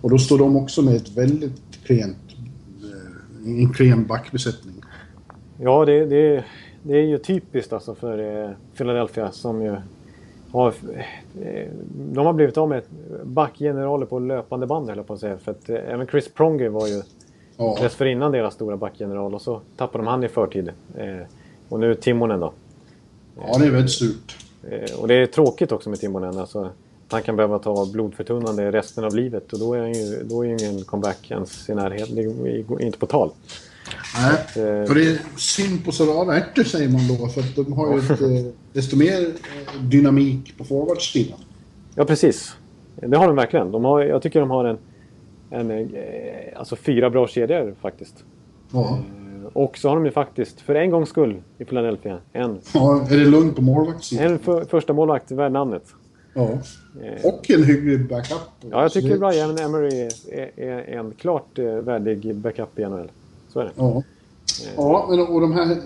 [0.00, 2.16] Och då står de också med ett väldigt klent,
[3.44, 4.74] en klen backbesättning.
[5.60, 6.44] Ja, det, det,
[6.82, 9.76] det är ju typiskt alltså för Philadelphia som ju
[10.50, 10.74] har,
[11.40, 11.68] eh,
[12.12, 12.82] de har blivit av med
[13.24, 15.38] backgeneraler på löpande band höll jag på att säga.
[15.38, 17.02] För att eh, även Chris Pronger var ju
[17.56, 17.78] ja.
[17.80, 20.70] dessförinnan deras stora backgeneral och så tappade de han i förtid.
[21.68, 22.52] Eh, och nu Timonen då.
[23.36, 24.36] Ja, det är väldigt surt.
[24.98, 26.38] Och det är tråkigt också med Timonen.
[26.38, 26.70] Alltså,
[27.08, 30.84] han kan behöva ta blodförtunnande resten av livet och då är, ju, då är ingen
[30.84, 32.16] comeback ens i närheten.
[32.16, 33.30] Det är inte på tal.
[34.14, 34.50] Nej, att,
[34.88, 37.98] för det är synd på Solana ärtor säger man då för att de har ju
[37.98, 41.38] ett, eh, desto mer eh, dynamik på forwardsidan.
[41.94, 42.56] Ja, precis.
[42.96, 43.72] Det har de verkligen.
[43.72, 44.78] De har, jag tycker de har en,
[45.50, 48.24] en eh, alltså fyra bra kedjor faktiskt.
[48.72, 48.98] Ja.
[49.58, 52.58] Och så har de ju faktiskt, för en gångs skull i Philadelphia, en...
[52.74, 54.26] Ja, är det lugnt på målvaktssidan?
[54.26, 55.82] En för, första målvakt värd namnet.
[56.34, 56.48] Ja.
[57.24, 58.38] Och en hygglig backup.
[58.70, 63.10] Ja, jag tycker Brian Emery är, är, en klart värdig backup i NHL.
[63.52, 63.70] Så är det.
[63.76, 64.02] Ja.
[64.76, 65.76] Ja, men och de här...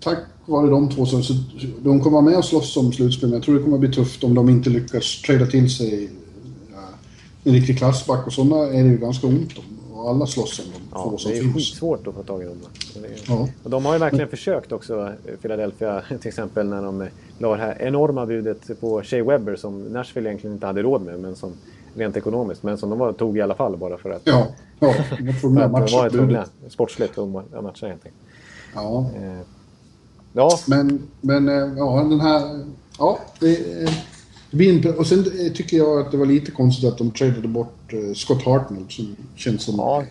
[0.00, 1.34] Tack vare de två så, så
[1.82, 3.28] de kommer vara med och slåss om slutspel.
[3.28, 6.10] Men jag tror det kommer bli tufft om de inte lyckas trada till sig
[6.72, 6.78] ja,
[7.44, 8.26] en riktig klassback.
[8.26, 9.75] Och sådana är det ju ganska ont om.
[9.96, 11.42] Och alla slåss om de ja, få som finns.
[11.42, 12.56] det är skitsvårt att få tag i dem.
[13.28, 13.48] Ja.
[13.62, 15.12] Och de har ju verkligen försökt också,
[15.42, 17.08] Philadelphia, till exempel när de
[17.38, 21.20] la det här enorma budet på Shea Webber som Nashville egentligen inte hade råd med.
[21.20, 21.52] Men som
[21.96, 22.62] rent ekonomiskt.
[22.62, 24.22] Men som de var, tog i alla fall bara för att...
[24.24, 24.46] Ja,
[24.78, 24.94] ja
[25.42, 28.14] de matcha var tvungna, sportsligt att matcha helt enkelt.
[28.74, 29.10] Ja.
[29.16, 29.40] Eh,
[30.32, 30.50] ja.
[30.68, 32.64] Men, men eh, ja, den här...
[32.98, 33.58] Ja, det,
[34.98, 38.14] Och sen eh, tycker jag att det var lite konstigt att de tradade bort eh,
[38.14, 40.04] Scott Hartnell som känns som ja.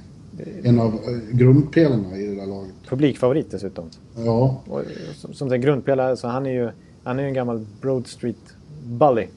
[0.64, 2.74] en av eh, grundpelarna i det där laget.
[2.90, 3.90] Publikfavorit dessutom.
[4.18, 4.62] Ja.
[4.68, 4.82] Och,
[5.16, 6.70] som, som en grundpelare, så han är ju
[7.04, 8.56] han är en gammal Broad Street
[8.86, 9.28] Bully.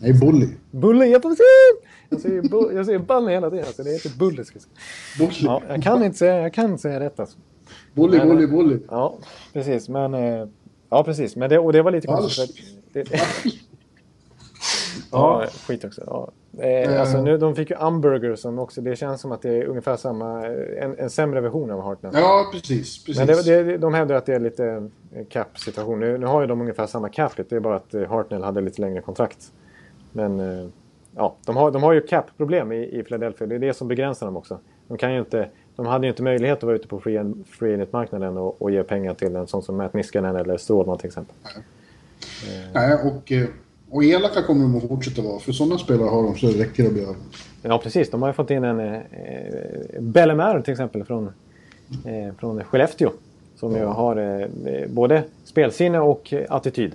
[0.00, 0.48] Nej, Bully.
[0.70, 1.38] Bully, ja precis!
[2.10, 4.44] Jag säger, bu jag säger Bully hela tiden, alltså det heter Bully.
[5.18, 5.32] Bully.
[5.40, 7.38] Ja, jag kan inte säga, jag kan säga rätt alltså.
[7.94, 8.78] Bully, men, bully, bully.
[8.88, 9.18] Ja,
[9.52, 9.88] precis.
[9.88, 10.12] Men,
[10.90, 11.36] ja, precis.
[11.36, 12.56] Men det, och det var lite konstigt.
[12.92, 13.08] Det,
[15.12, 16.02] Ja, skit också.
[16.06, 16.32] Ja.
[16.58, 19.64] Eh, alltså, nu, de fick ju Umburger som också, det känns som att det är
[19.64, 22.12] ungefär samma, en, en sämre version av Hartnell.
[22.16, 23.04] Ja, precis.
[23.04, 23.18] precis.
[23.18, 24.88] Men det, det, de hävdar att det är lite
[25.28, 26.00] cap-situation.
[26.00, 28.80] Nu, nu har ju de ungefär samma capita, det är bara att Hartnell hade lite
[28.80, 29.52] längre kontrakt.
[30.12, 30.68] Men eh,
[31.16, 34.26] ja, de har, de har ju cap-problem i, i Philadelphia, det är det som begränsar
[34.26, 34.58] dem också.
[34.88, 37.86] De, kan ju inte, de hade ju inte möjlighet att vara ute på free, free
[37.90, 41.34] marknaden och, och ge pengar till en sån som Matt Niskanen eller Strålman till exempel.
[41.44, 43.32] Nej, Nej och...
[43.92, 46.86] Och elaka kommer de att fortsätta vara, för sådana spelare har de så det räcker
[46.86, 47.16] att bli av
[47.62, 48.10] Ja, precis.
[48.10, 49.00] De har ju fått in en eh,
[50.00, 51.26] Bellemare till exempel från,
[52.04, 53.10] eh, från Skellefteå.
[53.56, 56.92] Som ju har eh, både spelsinne och attityd.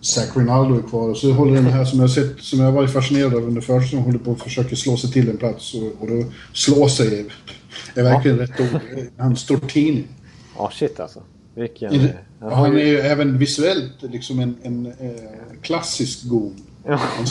[0.00, 2.92] Zach Rinaldo är kvar och så håller den här som jag sett, som jag varit
[2.92, 5.74] fascinerad av under försäsongen, håller på att försöka slå sig till en plats.
[5.74, 7.26] Och, och då slå sig är,
[8.00, 8.42] är verkligen ja.
[8.42, 8.80] rätt ord.
[9.18, 10.04] Han Stortini.
[10.56, 11.20] Ja, shit alltså.
[11.58, 12.08] Vilken...
[12.40, 14.92] Han, han är ju även visuellt liksom en, en eh,
[15.62, 16.18] klassisk.
[16.86, 16.94] Ja.
[16.96, 17.26] Han,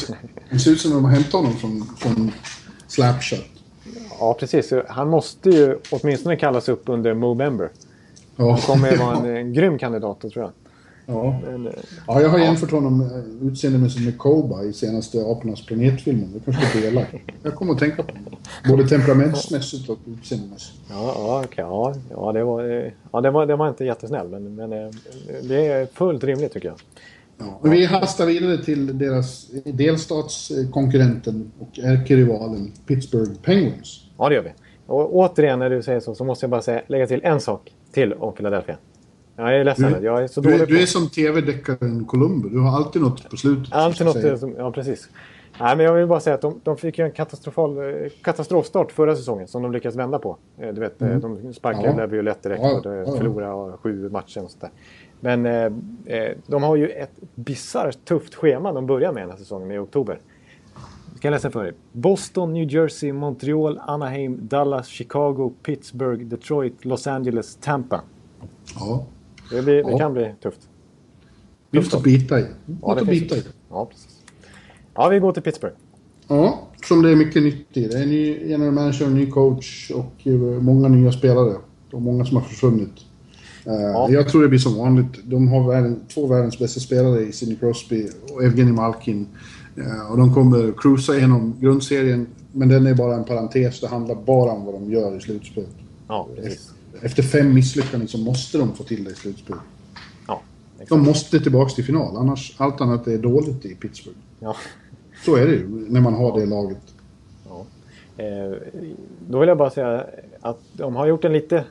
[0.49, 2.31] han, ser ut som om de har hämtat honom från, från
[2.87, 3.45] Slapshot.
[4.19, 4.73] Ja, precis.
[4.87, 7.69] Han måste ju åtminstone kallas upp under Movember.
[8.35, 8.51] Ja.
[8.51, 10.51] Han kommer ju vara en, en grym kandidat, tror jag.
[11.09, 11.39] Ja.
[11.43, 11.69] Men,
[12.07, 16.33] ja, jag har jämfört honom eh, utseendemässigt med Koba i senaste Apornas planetfilmen.
[16.33, 17.15] Det kanske är elakt.
[17.43, 18.35] Jag kommer att tänka på honom.
[18.67, 20.79] Både temperamentsmässigt och utseendemässigt.
[20.89, 22.63] Ja, ja, okay, ja, ja, det var,
[23.11, 24.89] ja det, var, det var inte jättesnäll, men, men eh,
[25.43, 26.77] det är fullt rimligt tycker jag.
[27.37, 34.03] Ja, vi hastar vidare till deras delstatskonkurrenten och ärkerivalen Pittsburgh Penguins.
[34.17, 34.51] Ja, det gör vi.
[34.85, 37.73] Och återigen när du säger så, så måste jag bara säga, lägga till en sak
[37.91, 38.77] till om Philadelphia.
[39.39, 39.93] Jag är ledsen.
[39.93, 42.49] Du, jag är så du, dålig du är som tv-deckaren Columbo.
[42.49, 43.73] Du har alltid något på slutet.
[43.73, 44.39] Alltid något.
[44.39, 45.09] Som, ja, precis.
[45.59, 49.15] Nej, men jag vill bara säga att de, de fick en katastrofal, eh, katastrofstart förra
[49.15, 50.37] säsongen som de lyckades vända på.
[50.57, 51.21] Eh, du vet, eh, mm.
[51.21, 51.95] de sparkade ja.
[51.95, 54.73] Leviolett direkt ja, och ja, förlorade sju matcher och sånt
[55.19, 59.71] Men eh, de har ju ett bisarrt tufft schema de börjar med den här säsongen
[59.71, 60.19] i oktober.
[61.09, 61.73] Jag ska läsa för er.
[61.91, 68.01] Boston, New Jersey, Montreal, Anaheim, Dallas, Chicago, Pittsburgh, Detroit, Los Angeles, Tampa.
[68.79, 69.05] Ja.
[69.51, 70.59] Det, blir, det kan bli tufft.
[71.73, 72.45] Tufft att bita i.
[72.81, 73.43] Ja, att bita i.
[73.69, 74.23] Ja, precis.
[74.93, 75.75] Ja, vi går till Pittsburgh.
[76.27, 77.87] Ja, som det är mycket nytt i.
[77.87, 81.55] Det är en ny general manager, en ny coach och eh, många nya spelare.
[81.91, 82.93] Och många som har försvunnit.
[83.65, 84.09] Eh, ja.
[84.09, 85.23] Jag tror det blir som vanligt.
[85.23, 89.27] De har världen, två världens bästa spelare i Sidney Crosby och Evgeny Malkin.
[89.75, 93.79] Eh, och de kommer cruisa genom grundserien, men den är bara en parentes.
[93.79, 95.75] Det handlar bara om vad de gör i slutspelet.
[96.07, 99.61] Ja, precis efter fem misslyckanden så måste de få till det i slutspelet.
[100.27, 100.41] Ja,
[100.89, 104.17] de måste tillbaka till final, annars allt annat är dåligt i Pittsburgh.
[104.39, 104.55] Ja.
[105.25, 106.95] Så är det ju när man har det laget.
[107.47, 107.65] Ja.
[108.23, 108.51] Eh,
[109.29, 110.05] då vill jag bara säga
[110.41, 111.63] att de har gjort en lite...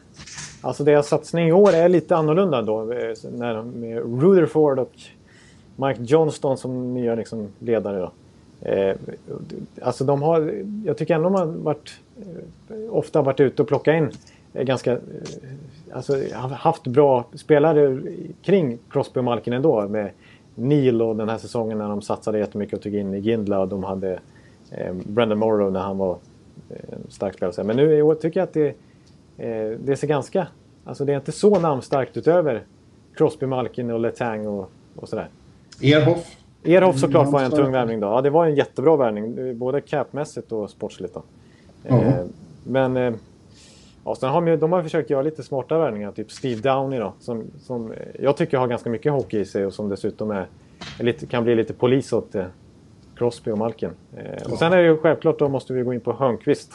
[0.60, 2.92] Alltså deras satsning i år är lite annorlunda då.
[2.92, 4.92] Eh, när, med Rutherford och
[5.76, 7.98] Mike Johnston som nya liksom, ledare.
[7.98, 8.10] Då.
[8.68, 8.96] Eh,
[9.82, 10.64] alltså de har...
[10.84, 11.94] Jag tycker ändå de har varit,
[12.68, 14.10] eh, ofta varit ute och plockat in
[14.64, 14.92] ganska...
[14.92, 14.98] Eh,
[15.92, 16.16] alltså
[16.52, 18.00] haft bra spelare
[18.42, 19.88] kring Crosby och Malkin ändå.
[19.88, 20.10] Med
[20.54, 23.84] Neil och den här säsongen när de satsade jättemycket och tog in Gindla och de
[23.84, 24.20] hade
[24.70, 26.18] eh, Brendan Morrow när han var
[26.70, 26.76] eh,
[27.08, 27.64] stark spelare.
[27.64, 28.68] Men nu i år tycker jag att det,
[29.38, 30.46] eh, det ser ganska...
[30.84, 32.62] Alltså det är inte så namnstarkt utöver
[33.14, 35.28] Crosby, Malkin och Letang och, och sådär.
[35.82, 36.36] Erhoff.
[36.64, 38.06] Erhoff såklart var en tung värvning då.
[38.06, 39.58] Ja, det var en jättebra värvning.
[39.58, 41.22] Både capmässigt och sportsligt då.
[41.84, 42.24] Eh,
[42.64, 43.18] men
[44.06, 46.98] eh, Ja, sen har de, de har försökt göra lite smarta värvningar, typ Steve Downey
[46.98, 50.48] då, som, som jag tycker har ganska mycket hockey i sig och som dessutom är,
[51.00, 52.44] lite, kan bli lite polis åt eh,
[53.16, 53.90] Crosby och Malkin.
[54.16, 54.52] Eh.
[54.52, 56.72] Och sen är det ju självklart, då måste vi gå in på Hörnqvist.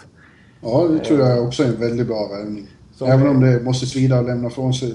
[0.61, 2.67] Ja, det tror jag också är en väldigt bra värvning.
[3.01, 4.93] Även om det måste svida att lämna från sig,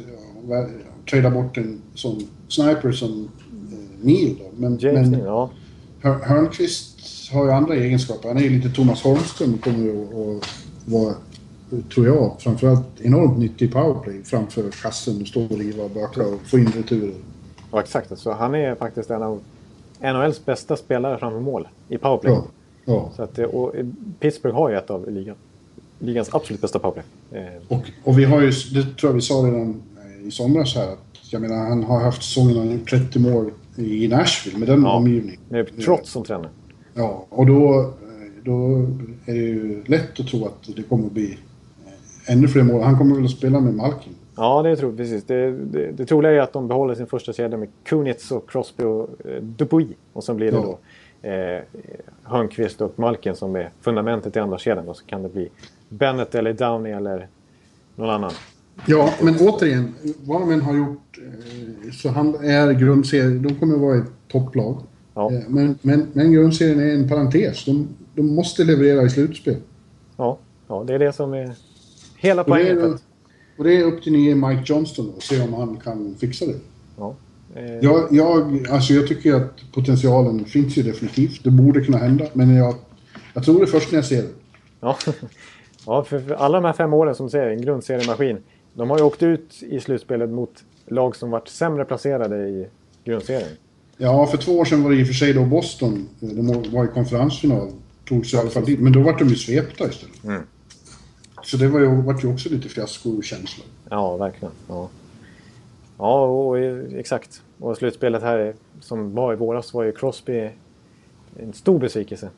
[0.48, 0.66] ja,
[1.10, 4.36] trada bort en sån sniper som eh, Neil.
[4.38, 4.44] Då.
[4.56, 5.50] Men, James men ja.
[6.02, 8.28] Hörnqvist har ju andra egenskaper.
[8.28, 10.48] Han är ju lite Thomas Holmström kommer att
[10.84, 11.14] vara
[11.94, 16.40] tror jag, framförallt enormt nyttig powerplay framför kassen och stå och riva och böka och
[16.46, 17.14] få in returer.
[17.72, 18.18] Ja, exakt.
[18.18, 19.40] Så han är faktiskt en av
[20.00, 22.32] NHLs bästa spelare framför mål i powerplay.
[22.32, 22.44] Ja.
[22.84, 23.10] ja.
[23.16, 23.72] Så att, och
[24.20, 25.36] Pittsburgh har ju ett av ligan,
[25.98, 27.04] ligans absolut bästa powerplay.
[27.30, 27.46] Eh.
[27.68, 29.82] Och, och vi har ju, det tror jag vi sa redan
[30.24, 33.50] i somras här, att jag menar han har haft säsongen, han har gjort 30 mål
[33.76, 34.96] i Nashville med den Ja.
[34.96, 35.40] omgivningen.
[35.48, 36.50] Med Trotz som tränare.
[36.94, 37.86] Ja, och då, eh,
[38.44, 38.86] då
[39.26, 41.38] är det ju lätt att tro att det kommer att bli eh,
[42.26, 42.82] ännu fler mål.
[42.82, 44.12] Han kommer väl att spela med Malkin.
[44.36, 45.24] Ja, det tror jag precis.
[45.24, 48.84] Det, det, det troliga är att de behåller sin första kedja med Kunitz och Crosby
[48.84, 49.88] och eh, Dupuis.
[50.12, 50.78] Och sen blir det Ja.
[51.22, 51.62] då eh,
[52.22, 54.88] Hörnqvist och Malkin som är fundamentet i andra kedjan.
[54.88, 55.48] Och så kan det bli
[55.88, 57.28] Bennett eller Downey eller
[57.96, 58.30] någon annan.
[58.86, 59.94] Ja, men återigen,
[60.24, 64.10] vad de än har gjort eh, så han är grundserien, de kommer att vara ett
[64.28, 64.76] topplag.
[65.14, 65.32] Ja.
[65.32, 67.64] Eh, Men, men, men grundserien är en parentes.
[67.64, 69.56] De, de måste leverera i slutspel.
[70.16, 70.38] Ja,
[70.68, 71.52] ja, det är det som är
[72.26, 72.94] hela Och det, poängen.
[72.94, 73.02] att-
[73.58, 76.54] och det är upp till nye Mike Johnston att se om han kan fixa det.
[76.98, 77.14] Ja.
[77.54, 81.44] Eh, Jag, jag, alltså jag tycker att potentialen finns ju definitivt.
[81.44, 82.74] Det borde kunna hända, men jag,
[83.34, 84.28] jag tror det först när jag ser det.
[84.80, 84.96] Ja,
[85.86, 88.38] ja för, för alla de här fem åren som säger, en grundseriemaskin.
[88.74, 92.66] De har ju åkt ut i slutspelet mot lag som varit sämre placerade i
[93.04, 93.48] grundserien.
[93.96, 96.08] Ja, för två år sedan var det i och för sig då Boston.
[96.20, 97.68] De var i konferensfinal.
[98.08, 98.80] Tog sig i alla fall dit.
[98.80, 100.24] Men då var de ju svepta istället.
[100.24, 100.42] Mm.
[101.46, 103.64] Så det var ju, var ju också lite fiaskokänsla.
[103.90, 104.54] Ja, verkligen.
[104.68, 104.88] Ja,
[105.98, 106.58] ja och,
[106.98, 107.42] exakt.
[107.58, 110.50] Och slutspelet här som var i våras var ju Crosby
[111.36, 112.30] en stor besvikelse.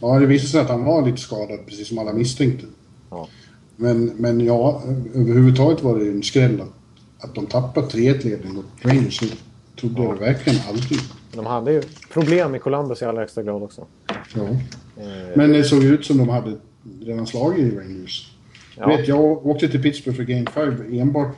[0.00, 2.66] Ja, det visade sig att han var lite skadad, precis som alla misstänkte.
[3.10, 3.28] Ja.
[3.76, 4.82] Men, men ja,
[5.14, 9.20] överhuvudtaget var det ju en skräll att, att de tappade 3-1-ledning mot Rangers.
[9.20, 9.36] Det
[9.80, 10.98] trodde jag verkligen aldrig.
[11.34, 11.82] De hade ju
[12.12, 13.86] problem med Columbus i allra högsta grad också.
[14.34, 14.42] Ja.
[14.42, 16.56] Eh, Men det såg ut som de hade
[17.00, 18.32] redan slagit i Rangers.
[18.76, 18.88] ja.
[18.88, 21.36] Vet, jag åkte till Pittsburgh för Game 5 enbart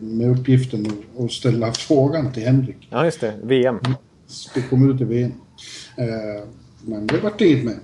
[0.00, 0.86] med uppgiften
[1.18, 2.88] att- ställa frågan till Henrik.
[2.90, 3.34] ja, just det.
[3.42, 3.78] VM.
[4.54, 5.32] Det kom ut i VM.
[5.96, 6.44] Eh,
[6.84, 7.78] men det vart inget med.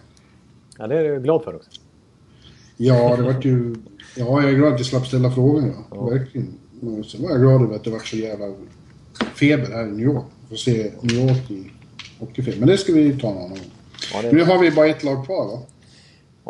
[0.78, 1.70] Ja, det är jag glad för också.
[2.76, 3.74] Ja, det vart ju...
[4.16, 5.72] Ja, jag är glad att jag slapp ställa frågan.
[5.90, 6.04] Ja.
[6.08, 6.48] Verkligen.
[6.80, 8.54] Men sen var jag glad över att det vart så jävla
[9.34, 10.24] feber här i New York.
[10.50, 11.70] Få se New York i
[12.18, 12.58] hockeyfilm.
[12.58, 13.58] Men det ska vi ta någon gång.
[14.12, 14.32] Ja, det...
[14.32, 15.62] Nu har vi bara ett lag kvar va?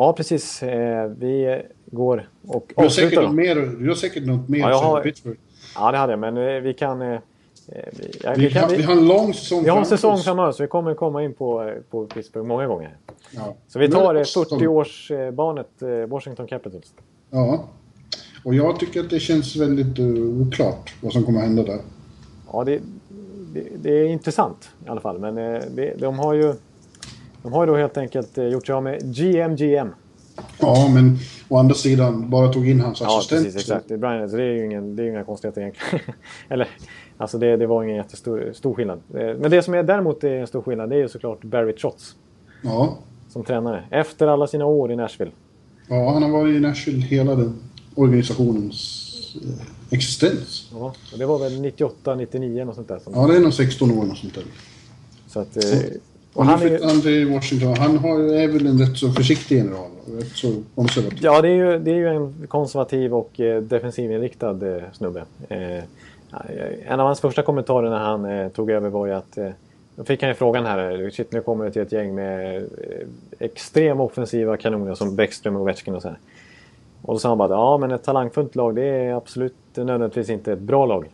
[0.01, 0.63] Ja precis.
[0.63, 4.83] Eh, vi går och Du har säkert något mer, du har säkert något mer Ja,
[4.83, 5.41] har- Pittsburgh.
[5.75, 6.21] Ja, det hade jag.
[6.21, 7.03] Men eh, vi kan...
[7.03, 7.19] Eh,
[7.67, 10.19] vi, ja, Vi, vi, kan har, vi har en lång säsong vi har en säsong
[10.19, 12.97] framöver så vi kommer komma in på, på Pittsburgh många gånger.
[13.31, 13.55] Ja.
[13.69, 14.61] Så vi tar det eh, Boston.
[14.61, 16.93] 40-årsbarnet eh, Washington Capitals.
[17.31, 17.65] Ja.
[18.45, 21.79] Och jag tycker att det känns väldigt uh, oklart vad som kommer att hända där.
[22.53, 22.81] Ja, det,
[23.55, 25.19] det, det är intressant i alla fall.
[25.19, 26.55] Men det, de har ju
[27.43, 29.89] de har ju då helt enkelt eh, gjort sig av med GMGM.
[30.61, 31.19] Ja, men
[31.49, 33.43] å andra sidan bara tog in hans Ja, assistent.
[33.45, 33.61] precis.
[33.61, 33.89] Exakt.
[33.89, 36.05] Det är, Brian, det är ju ingen, det är inga konstigheter egentligen.
[36.49, 36.69] Eller,
[37.17, 39.01] alltså det, det var ingen jättestor stor skillnad.
[39.15, 41.73] Eh, Men det som är däremot är en stor skillnad det är ju såklart Barry
[41.73, 42.15] Trotz
[42.63, 42.99] Ja.
[43.29, 43.85] som tränare.
[43.91, 45.33] Efter alla sina år i Nashville.
[45.89, 47.55] ja, han har varit i Nashville hela den
[47.95, 49.07] organisationens
[49.45, 50.69] eh, existens.
[50.73, 52.99] Ja, och det var väl 98, 99 och sånt där.
[52.99, 54.45] Som, Ja, det är nog 16 år och sånt där.
[55.27, 55.63] Så att, eh,
[56.35, 57.77] Och han är, han till Washington.
[57.77, 59.91] Han har, är väl en rätt så försiktig general.
[60.19, 61.19] Rätt så konservativ.
[61.23, 65.25] Ja, det är, ju, det är ju en konservativ och eh, defensivinriktad eh, snubbe.
[65.49, 65.85] Eh,
[66.87, 69.49] en av hans första kommentarer när han eh, tog över var ju att eh,
[69.97, 72.57] då fick han ju frågan här, eh, shit nu kommer det till ett gäng med
[72.57, 72.63] eh,
[73.39, 76.19] extrem offensiva kanoner som Bäckström och Ovechkin och så här.
[77.03, 80.53] Och då sa han bara ja men ett talangfullt lag det är absolut nödvändigtvis inte
[80.53, 81.11] ett bra lag.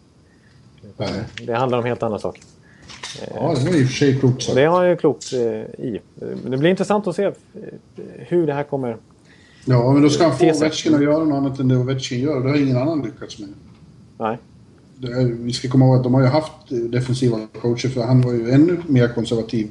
[1.46, 2.42] Det handlar om helt andra saker.
[3.34, 4.56] Ja, det var i och för sig klokt sagt.
[4.56, 6.00] det har han ju klokt eh, i.
[6.42, 7.32] Men Det blir intressant att se eh,
[8.28, 8.96] hur det här kommer...
[9.64, 10.50] Ja, men då ska han få.
[10.50, 12.40] Ovechkin att göra något annat än det Ovechkin gör.
[12.40, 13.48] Det har ingen annan lyckats med.
[14.18, 14.38] Nej.
[15.02, 18.20] Är, vi ska komma ihåg att de har ju haft eh, defensiva coacher för han
[18.20, 19.68] var ju ännu mer konservativ.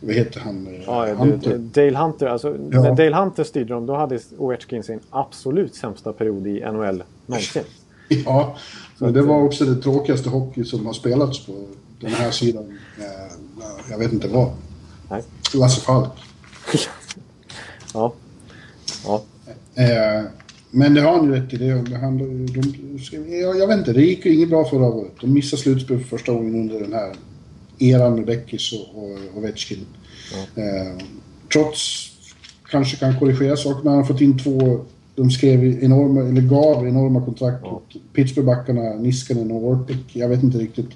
[0.00, 0.68] Vad heter han?
[0.86, 1.58] Ja, Hunter.
[1.58, 2.26] Dale Hunter.
[2.26, 2.82] Alltså, Ja.
[2.82, 7.62] När Dale Hunter styrde dem, då hade Ovechkin sin absolut sämsta period i NHL någonsin.
[8.24, 8.56] Ja,
[8.98, 11.52] men det var också det tråkigaste hockey som har spelats på
[12.02, 12.78] den här sidan.
[12.98, 13.32] Eh,
[13.90, 14.50] Jag vet inte vad.
[15.10, 15.22] Nej.
[15.54, 16.10] Lasse Falk.
[17.94, 18.12] Ja.
[19.04, 19.22] Ja.
[19.74, 20.24] Eh,
[20.70, 21.56] Men det har han ju rätt i.
[21.56, 25.12] Det, det handlar, de, jag, jag vet inte, det gick ju inget bra förra året.
[25.20, 27.16] De missade slutspel för första gången under den här
[27.78, 29.86] eran med Beckis och, och Ovechkin.
[30.56, 31.04] Eh,
[31.52, 32.10] trots
[32.70, 34.80] kanske kan korrigera saker, men han har fått in två...
[35.14, 37.68] De skrev enorma, eller gav enorma kontrakt Ja.
[37.70, 40.06] åt Pittsburgh-backarna, Niskanen och Orpik.
[40.16, 40.90] Jag vet inte riktigt.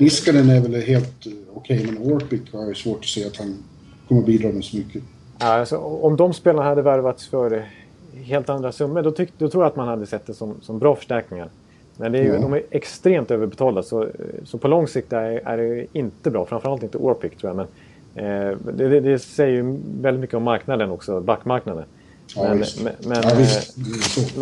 [0.00, 3.56] Niskanen är väl helt eh, okej, men Orpik har jag svårt att se att han
[4.08, 5.02] kommer bidra med så mycket.
[5.38, 7.64] Ja, alltså, om de spelarna hade värvats för
[8.14, 10.78] helt andra summor, då, tyck, då tror jag att man hade sett det som, som
[10.78, 11.48] bra förstärkningar.
[11.96, 12.40] Men det är ju, Ja.
[12.40, 14.08] de är extremt överbetalda, så,
[14.44, 16.46] så på lång sikt är, är det inte bra.
[16.46, 17.56] Framförallt inte Orpik tror jag.
[17.56, 17.66] Men,
[18.50, 21.84] eh, det, det, det säger ju väldigt mycket om marknaden också, backmarknaden.
[22.36, 23.30] Ja, men, men, men, ja,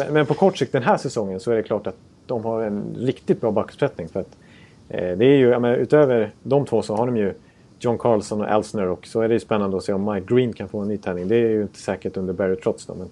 [0.05, 0.12] eh.
[0.12, 2.82] Men, på kort sikt den här säsongen så är det klart att de har en
[2.98, 4.09] riktigt bra backuppsättning.
[4.09, 4.36] För att
[4.89, 7.35] det är ju, menar, utöver de två så har de ju
[7.81, 10.52] John Carlson och Elsner och så är det ju spännande att se om Mike Green
[10.52, 11.28] kan få en ny tävling.
[11.28, 13.09] Det är ju inte säkert under Barry Trotz då, men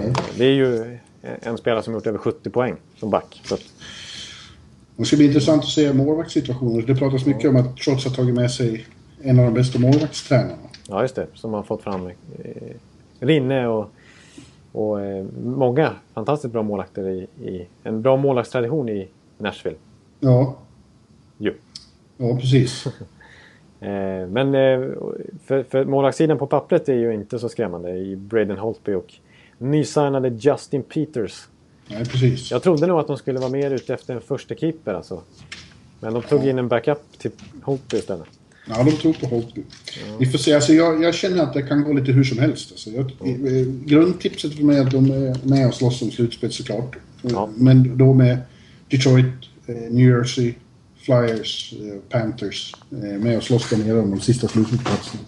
[0.00, 3.40] eh, det är ju en spelare som gjort över 70 poäng som back.
[3.44, 3.60] Så att,
[4.96, 6.86] Det ska bli intressant att se målvaktssituationen.
[6.86, 8.86] Det pratas mycket om att Trots har tagit med sig
[9.22, 10.58] en av de bästa målvaktstränarna.
[10.88, 11.26] ja, just det.
[11.34, 12.14] Som har fått fram eh,
[13.20, 13.90] Rinne och,
[14.72, 19.08] och eh, många fantastiskt bra målvakter i, i en bra målvaktstradition i
[19.38, 19.76] Nashville.
[20.20, 20.56] Ja,
[21.38, 21.52] Jo.
[22.16, 22.86] ja precis.
[23.80, 24.80] Eh, men eh,
[25.44, 29.14] för, för målvaktssidan på pappret är ju inte så skrämmande i Braden Holtby och
[29.58, 31.46] nysignade Justin Peters.
[31.88, 32.50] Nej, precis.
[32.50, 35.22] Jag trodde nog att de skulle vara mer ute efter en första keeper alltså.
[36.00, 37.30] Men de tog in en backup till
[37.62, 38.26] Holtby istället.
[38.68, 39.62] Ja, de tror på Holtby.
[40.18, 40.54] Vi får se.
[40.54, 42.70] Alltså, jag, jag känner att det kan gå lite hur som helst.
[42.70, 46.52] Alltså, jag, eh, Grundtipset för mig är att de är med och slåss om slutspel
[46.52, 46.96] såklart.
[47.22, 47.50] Ja.
[47.56, 48.38] Men då med
[48.88, 49.26] Detroit,
[49.66, 50.54] New Jersey,
[50.98, 55.22] Flyers, eh, Panthers eh, med och slåss där nere om de sista slutspelsplatserna.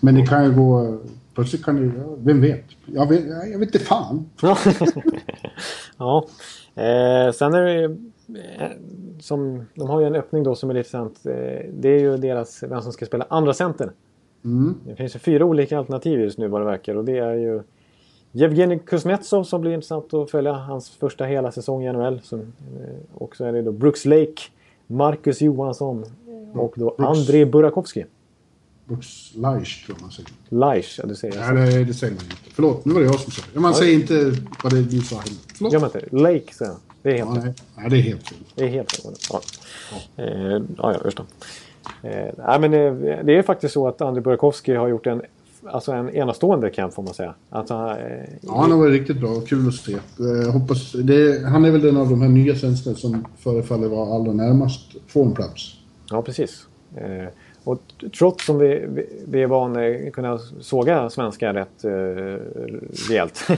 [0.00, 0.98] Men det kan ju gå...
[1.34, 1.92] Plötsligt kan det...
[2.18, 2.64] Vem vet?
[2.86, 4.30] Jag vet, jag vet inte fan.
[5.98, 6.26] ja.
[6.74, 8.70] Eh, sen är det eh,
[9.20, 11.20] som, de har ju en öppning då som är lite sant.
[11.24, 11.32] Eh,
[11.72, 13.92] det är ju deras, vem som ska spela andra center.
[14.44, 14.74] Mm.
[14.86, 17.62] Det finns ju fyra olika alternativ just nu vad det verkar och det är ju
[18.32, 22.20] Jevgenij Kuznetsov som blir intressant att följa hans första hela säsong i NHL.
[23.14, 24.42] Och så är det då Brooks Lake,
[24.86, 26.04] Marcus Johansson
[26.54, 27.18] och då Brooks.
[27.18, 28.04] Andrei Burakovsky.
[28.84, 30.30] Brooks Leish tror man säger.
[30.48, 31.54] Leish, ja du säger jag.
[31.54, 32.36] Nej, det, det säger man inte.
[32.54, 33.60] Förlåt, nu var det jag som sa det.
[33.60, 34.32] Man säger inte
[34.64, 35.36] vad det du sa heller.
[35.54, 35.72] Förlåt.
[35.72, 36.16] Man inte?
[36.16, 36.80] Lake säger jag.
[37.02, 37.62] Det är helt Ja, rätt.
[37.76, 37.90] nej.
[37.90, 38.38] det är helt fel.
[38.54, 39.18] Det är helt rätt.
[39.32, 39.40] Ja.
[40.16, 41.16] Eh, ja, ja, just
[42.02, 42.08] det.
[42.08, 45.22] Eh, nej, men eh, det är faktiskt så att Andrei Burakovsky har gjort en,
[45.66, 47.34] alltså en enastående camp får man säga.
[47.50, 49.40] Alltså, eh, Ja, han har varit riktigt bra.
[49.40, 49.92] Kul att se.
[49.92, 54.14] Eh, hoppas, det, han är väl den av de här nya svenskarna som förefaller vara
[54.14, 55.74] allra närmast få en plats.
[56.10, 56.66] Ja, precis.
[56.96, 57.28] Eh,
[57.64, 57.78] och
[58.18, 61.90] trots som vi, vi, vi är vana att kunna såga svenskar rätt eh,
[63.08, 63.48] rejält.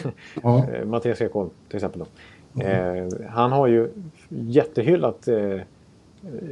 [0.42, 0.66] Ja.
[0.84, 1.98] Mattias Ekholm till exempel.
[2.00, 2.06] Då.
[2.62, 3.88] Eh, han har ju
[4.28, 5.60] jättehyllat eh,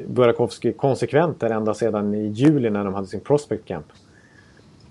[0.06, 3.86] Burakovsky konsekvent där ända sedan i juli när de hade sin prospect camp.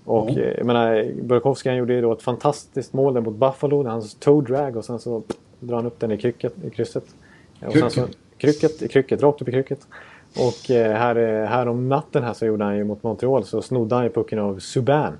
[0.04, 0.40] Och Ja.
[0.40, 3.84] eh, jag menar, Burakovsky han gjorde ju då ett fantastiskt mål där mot Buffalo.
[3.86, 5.22] Hans toe drag och sen så
[5.60, 7.04] drar han upp den i, krycket, i krysset.
[7.66, 8.06] Och sen så,
[8.38, 8.82] Krycket.
[8.82, 9.86] i krycket, rakt upp i krycket.
[10.36, 13.62] Och eh, här, eh, här om natten här så gjorde han ju mot Montreal så
[13.62, 15.12] snodde han ju pucken av Subban.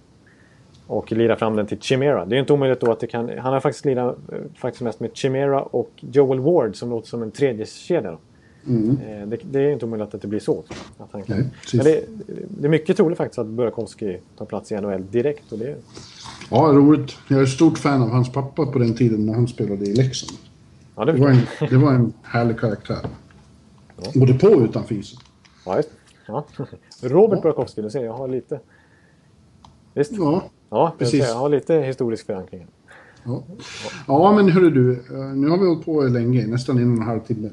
[0.87, 2.25] Och lirade fram den till Chimera.
[2.25, 3.39] Det är ju inte omöjligt då att det kan...
[3.39, 4.17] Han har faktiskt lirat
[4.59, 8.19] faktiskt mest med Chimera och Joel Ward som låter som en tredje kedja då.
[8.67, 8.99] Mm.
[9.01, 10.65] Eh, Det, det är inte omöjligt att det blir så.
[10.99, 11.37] Att han kan.
[11.39, 11.51] Nej.
[11.75, 12.05] Men det,
[12.49, 15.53] det är mycket troligt faktiskt att Burakovsky tar plats i NHL direkt.
[15.53, 15.77] Och det,
[16.51, 17.17] Ja, roligt.
[17.29, 19.95] Jag är ett stort fan av hans pappa på den tiden när han spelade i
[19.95, 20.39] Leksand.
[20.97, 23.07] ja, det var en, det var en härlig karaktär.
[24.15, 25.19] Både på och utanför isen.
[25.67, 25.89] Ja, just.
[26.27, 26.45] Ja.
[27.01, 27.43] Robert Ja.
[27.43, 28.61] Burakovsky, du ser jag har lite...
[29.95, 30.13] Visst?
[30.13, 31.13] Ja, Ja, precis.
[31.13, 31.29] precis.
[31.33, 32.67] Jag har lite historisk förankring.
[33.25, 33.43] ja.
[34.07, 34.93] ja men hörru du.
[34.93, 37.51] eh, Nu har vi hållit på länge, nästan en och en halv timme.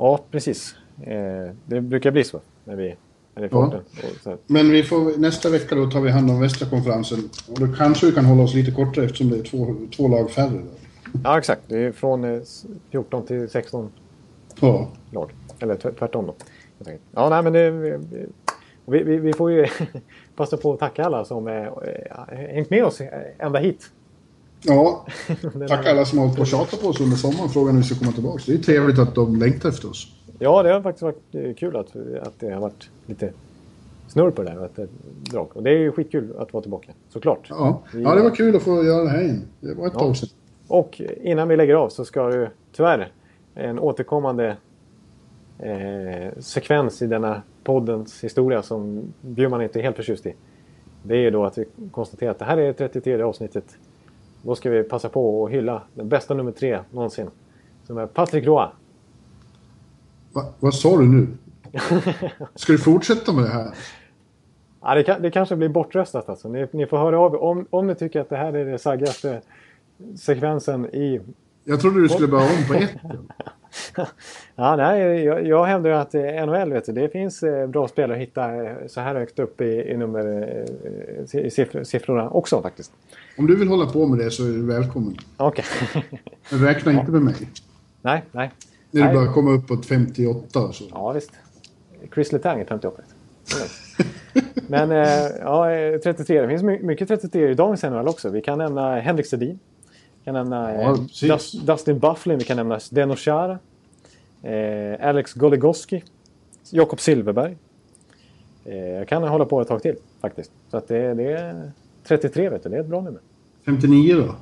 [0.00, 0.74] Ja, precis.
[1.02, 2.96] Eh, det brukar bli så när vi
[3.34, 3.82] är i Ja.
[4.46, 7.18] Men vi får, nästa vecka då tar vi hand om västra konferensen.
[7.48, 10.30] Och då kanske vi kan hålla oss lite kortare eftersom det är två, två lag
[10.30, 10.50] färre.
[10.50, 10.60] Då.
[11.24, 11.62] Ja, exakt.
[11.66, 12.40] Det är från eh,
[12.90, 13.90] 14 till 16
[14.60, 14.88] Ja.
[15.10, 15.30] lag.
[15.60, 16.34] Eller tv- tvärtom då.
[17.14, 17.70] Ja, nej men det...
[18.86, 19.66] Vi, vi, vi, får ju
[20.36, 21.72] passa på att tacka alla som eh, eh,
[22.54, 23.08] hängt med oss eh,
[23.38, 23.90] ända hit.
[24.62, 25.06] Ja,
[25.68, 27.48] tack alla som har hållit på och tjatat på oss under sommaren.
[27.48, 28.42] Frågan när vi ska komma tillbaka.
[28.46, 30.12] Det är trevligt att de längtar efter oss.
[30.38, 33.32] Ja, det har faktiskt varit eh, kul att, att det har varit lite
[34.08, 34.88] snurr på det och Att det,
[35.30, 35.48] drag.
[35.56, 37.46] Och det är ju skitkul att vara tillbaka, såklart.
[37.48, 37.82] Ja.
[37.92, 39.42] ja, det var kul att få göra det här igen.
[39.60, 40.00] Det var ett Ja.
[40.00, 40.28] tag sedan.
[40.68, 43.12] Och innan vi lägger av så ska du tyvärr
[43.54, 44.56] en återkommande
[45.58, 50.34] eh, sekvens i denna poddens historia som Bjurman inte är helt förtjust i.
[51.02, 53.64] Det är ju då att vi konstaterar att det här är 33 avsnittet.
[54.42, 57.30] Då ska vi passa på att hylla den bästa nummer tre någonsin.
[57.86, 58.66] Som är Patrick Roy.
[60.32, 61.26] Va, vad sa du nu?
[62.54, 63.74] Ska du fortsätta med det här?
[64.80, 66.48] Ja, det, kan, det kanske blir bortröstat alltså.
[66.48, 68.78] Ni, ni får höra av er om, om ni tycker att det här är den
[68.78, 69.40] saggaste
[70.16, 71.20] sekvensen i...
[71.64, 72.90] Jag trodde du skulle börja om på ett.
[74.56, 76.12] Ja, nej, jag, jag hävdar ju att
[76.48, 79.60] NHL, vet du, det finns eh, bra spelare att hitta eh, så här högt upp
[79.60, 80.48] i, i nummer,
[81.34, 82.92] eh, i siffror, siffrorna också faktiskt.
[83.38, 85.16] Om du vill hålla på med det så är du välkommen.
[85.36, 85.64] Okej.
[86.50, 87.34] Men räkna inte med mig.
[88.02, 88.50] nej, nej.
[88.90, 90.84] När du börjar komma uppåt 58 och så.
[90.90, 91.30] Ja, visst.
[92.14, 93.02] Chris Letang är 58.
[94.68, 94.90] Men
[95.40, 96.40] ja, eh, 33.
[96.42, 98.28] Det finns my- mycket 33 i dagens NHL också.
[98.30, 99.58] Vi kan nämna Henrik Sedin.
[100.30, 100.96] Kan nämna eh, Ja.
[101.34, 102.38] Dus- Dustin Bufflin.
[102.38, 103.58] Vi kan nämna Zdeno Chara.
[104.42, 106.04] Eh, Alex Goligoski.
[106.70, 107.56] Jakob Silverberg.
[108.64, 110.52] Eh, jag kan hålla på ett tag till faktiskt.
[110.70, 111.70] Så att det, det är
[112.08, 113.20] 33 vet du, det är ett bra nummer.
[113.64, 114.34] 59 då?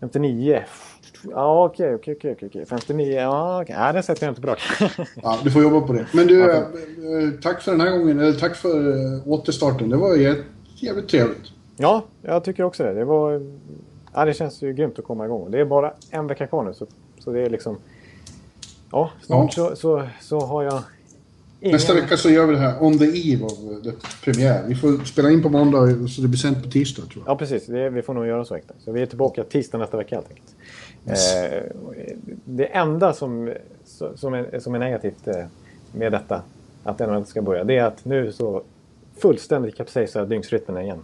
[0.00, 0.62] 59.
[1.30, 2.66] Ja, okej, okej, okej, okej.
[2.66, 3.76] 59, ja, okej.
[3.78, 4.60] Nej, den sätter jag inte rak.
[5.22, 6.06] Ja, du får jobba på det.
[6.14, 6.62] Men du, eh,
[7.42, 8.18] tack för den här gången.
[8.20, 9.88] Eller tack för eh, återstarten.
[9.90, 10.42] Det var jä-
[10.76, 11.52] jävligt trevligt.
[11.76, 12.94] ja, jag tycker också det.
[12.94, 13.56] Det var...
[14.16, 15.50] Ja, det känns ju grymt att komma igång.
[15.50, 16.86] Det är bara en vecka kvar nu, så,
[17.18, 17.76] så det är liksom...
[18.92, 19.68] Ja, snart Ja.
[19.68, 20.82] Så, så, så har jag...
[21.60, 21.72] Ingen...
[21.72, 23.92] Nästa vecka så gör vi det här on the eve av eh,
[24.24, 24.64] premiär.
[24.68, 27.32] Vi får spela in på måndag så det blir sänt på tisdag tror jag.
[27.32, 27.66] Ja, precis.
[27.66, 28.56] Det, vi får nog göra så.
[28.56, 28.74] Ekta.
[28.84, 30.54] Så vi är tillbaka tisdag nästa vecka helt enkelt.
[31.06, 31.62] Eh,
[32.44, 33.52] det enda som,
[34.14, 35.44] som, är, som är negativt eh,
[35.92, 36.42] med detta,
[36.84, 38.62] att NHL ska börja, det är att nu så
[39.16, 41.00] fullständigt kapsejsar dygnsrytmen igen.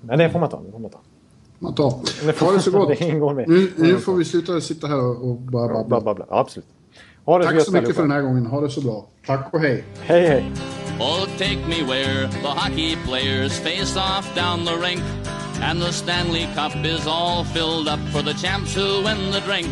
[0.00, 0.62] Men det får man ta.
[0.66, 0.98] Det får man ta.
[1.62, 1.90] Man tar.
[2.40, 2.88] Ha det så gott.
[2.88, 3.48] det ingår med.
[3.48, 6.00] Nu, nu får vi sluta sitta här och bara Bla, babbla.
[6.00, 6.24] bla, bla.
[6.30, 6.66] Ja, absolut.
[7.24, 8.46] Ha det Tack gött så mycket för den här gången.
[8.46, 9.06] Ha det så bra.
[9.26, 9.84] Tack och hej.
[10.00, 10.52] Hej, hej!
[11.00, 15.02] Oh, take me where the hockey players face off down the rink.
[15.62, 19.68] And the Stanley Cup is all filled up for the champs who win the drink.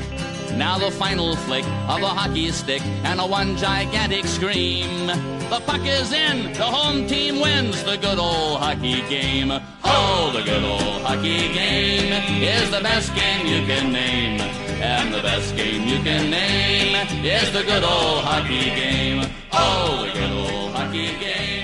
[0.57, 5.07] Now the final flick of a hockey stick and a one gigantic scream.
[5.07, 9.51] The puck is in, the home team wins the good old hockey game.
[9.85, 12.12] Oh, the good old hockey game
[12.43, 14.41] is the best game you can name.
[14.81, 16.95] And the best game you can name
[17.25, 19.29] is the good old hockey game.
[19.53, 21.58] Oh, the good old hockey game.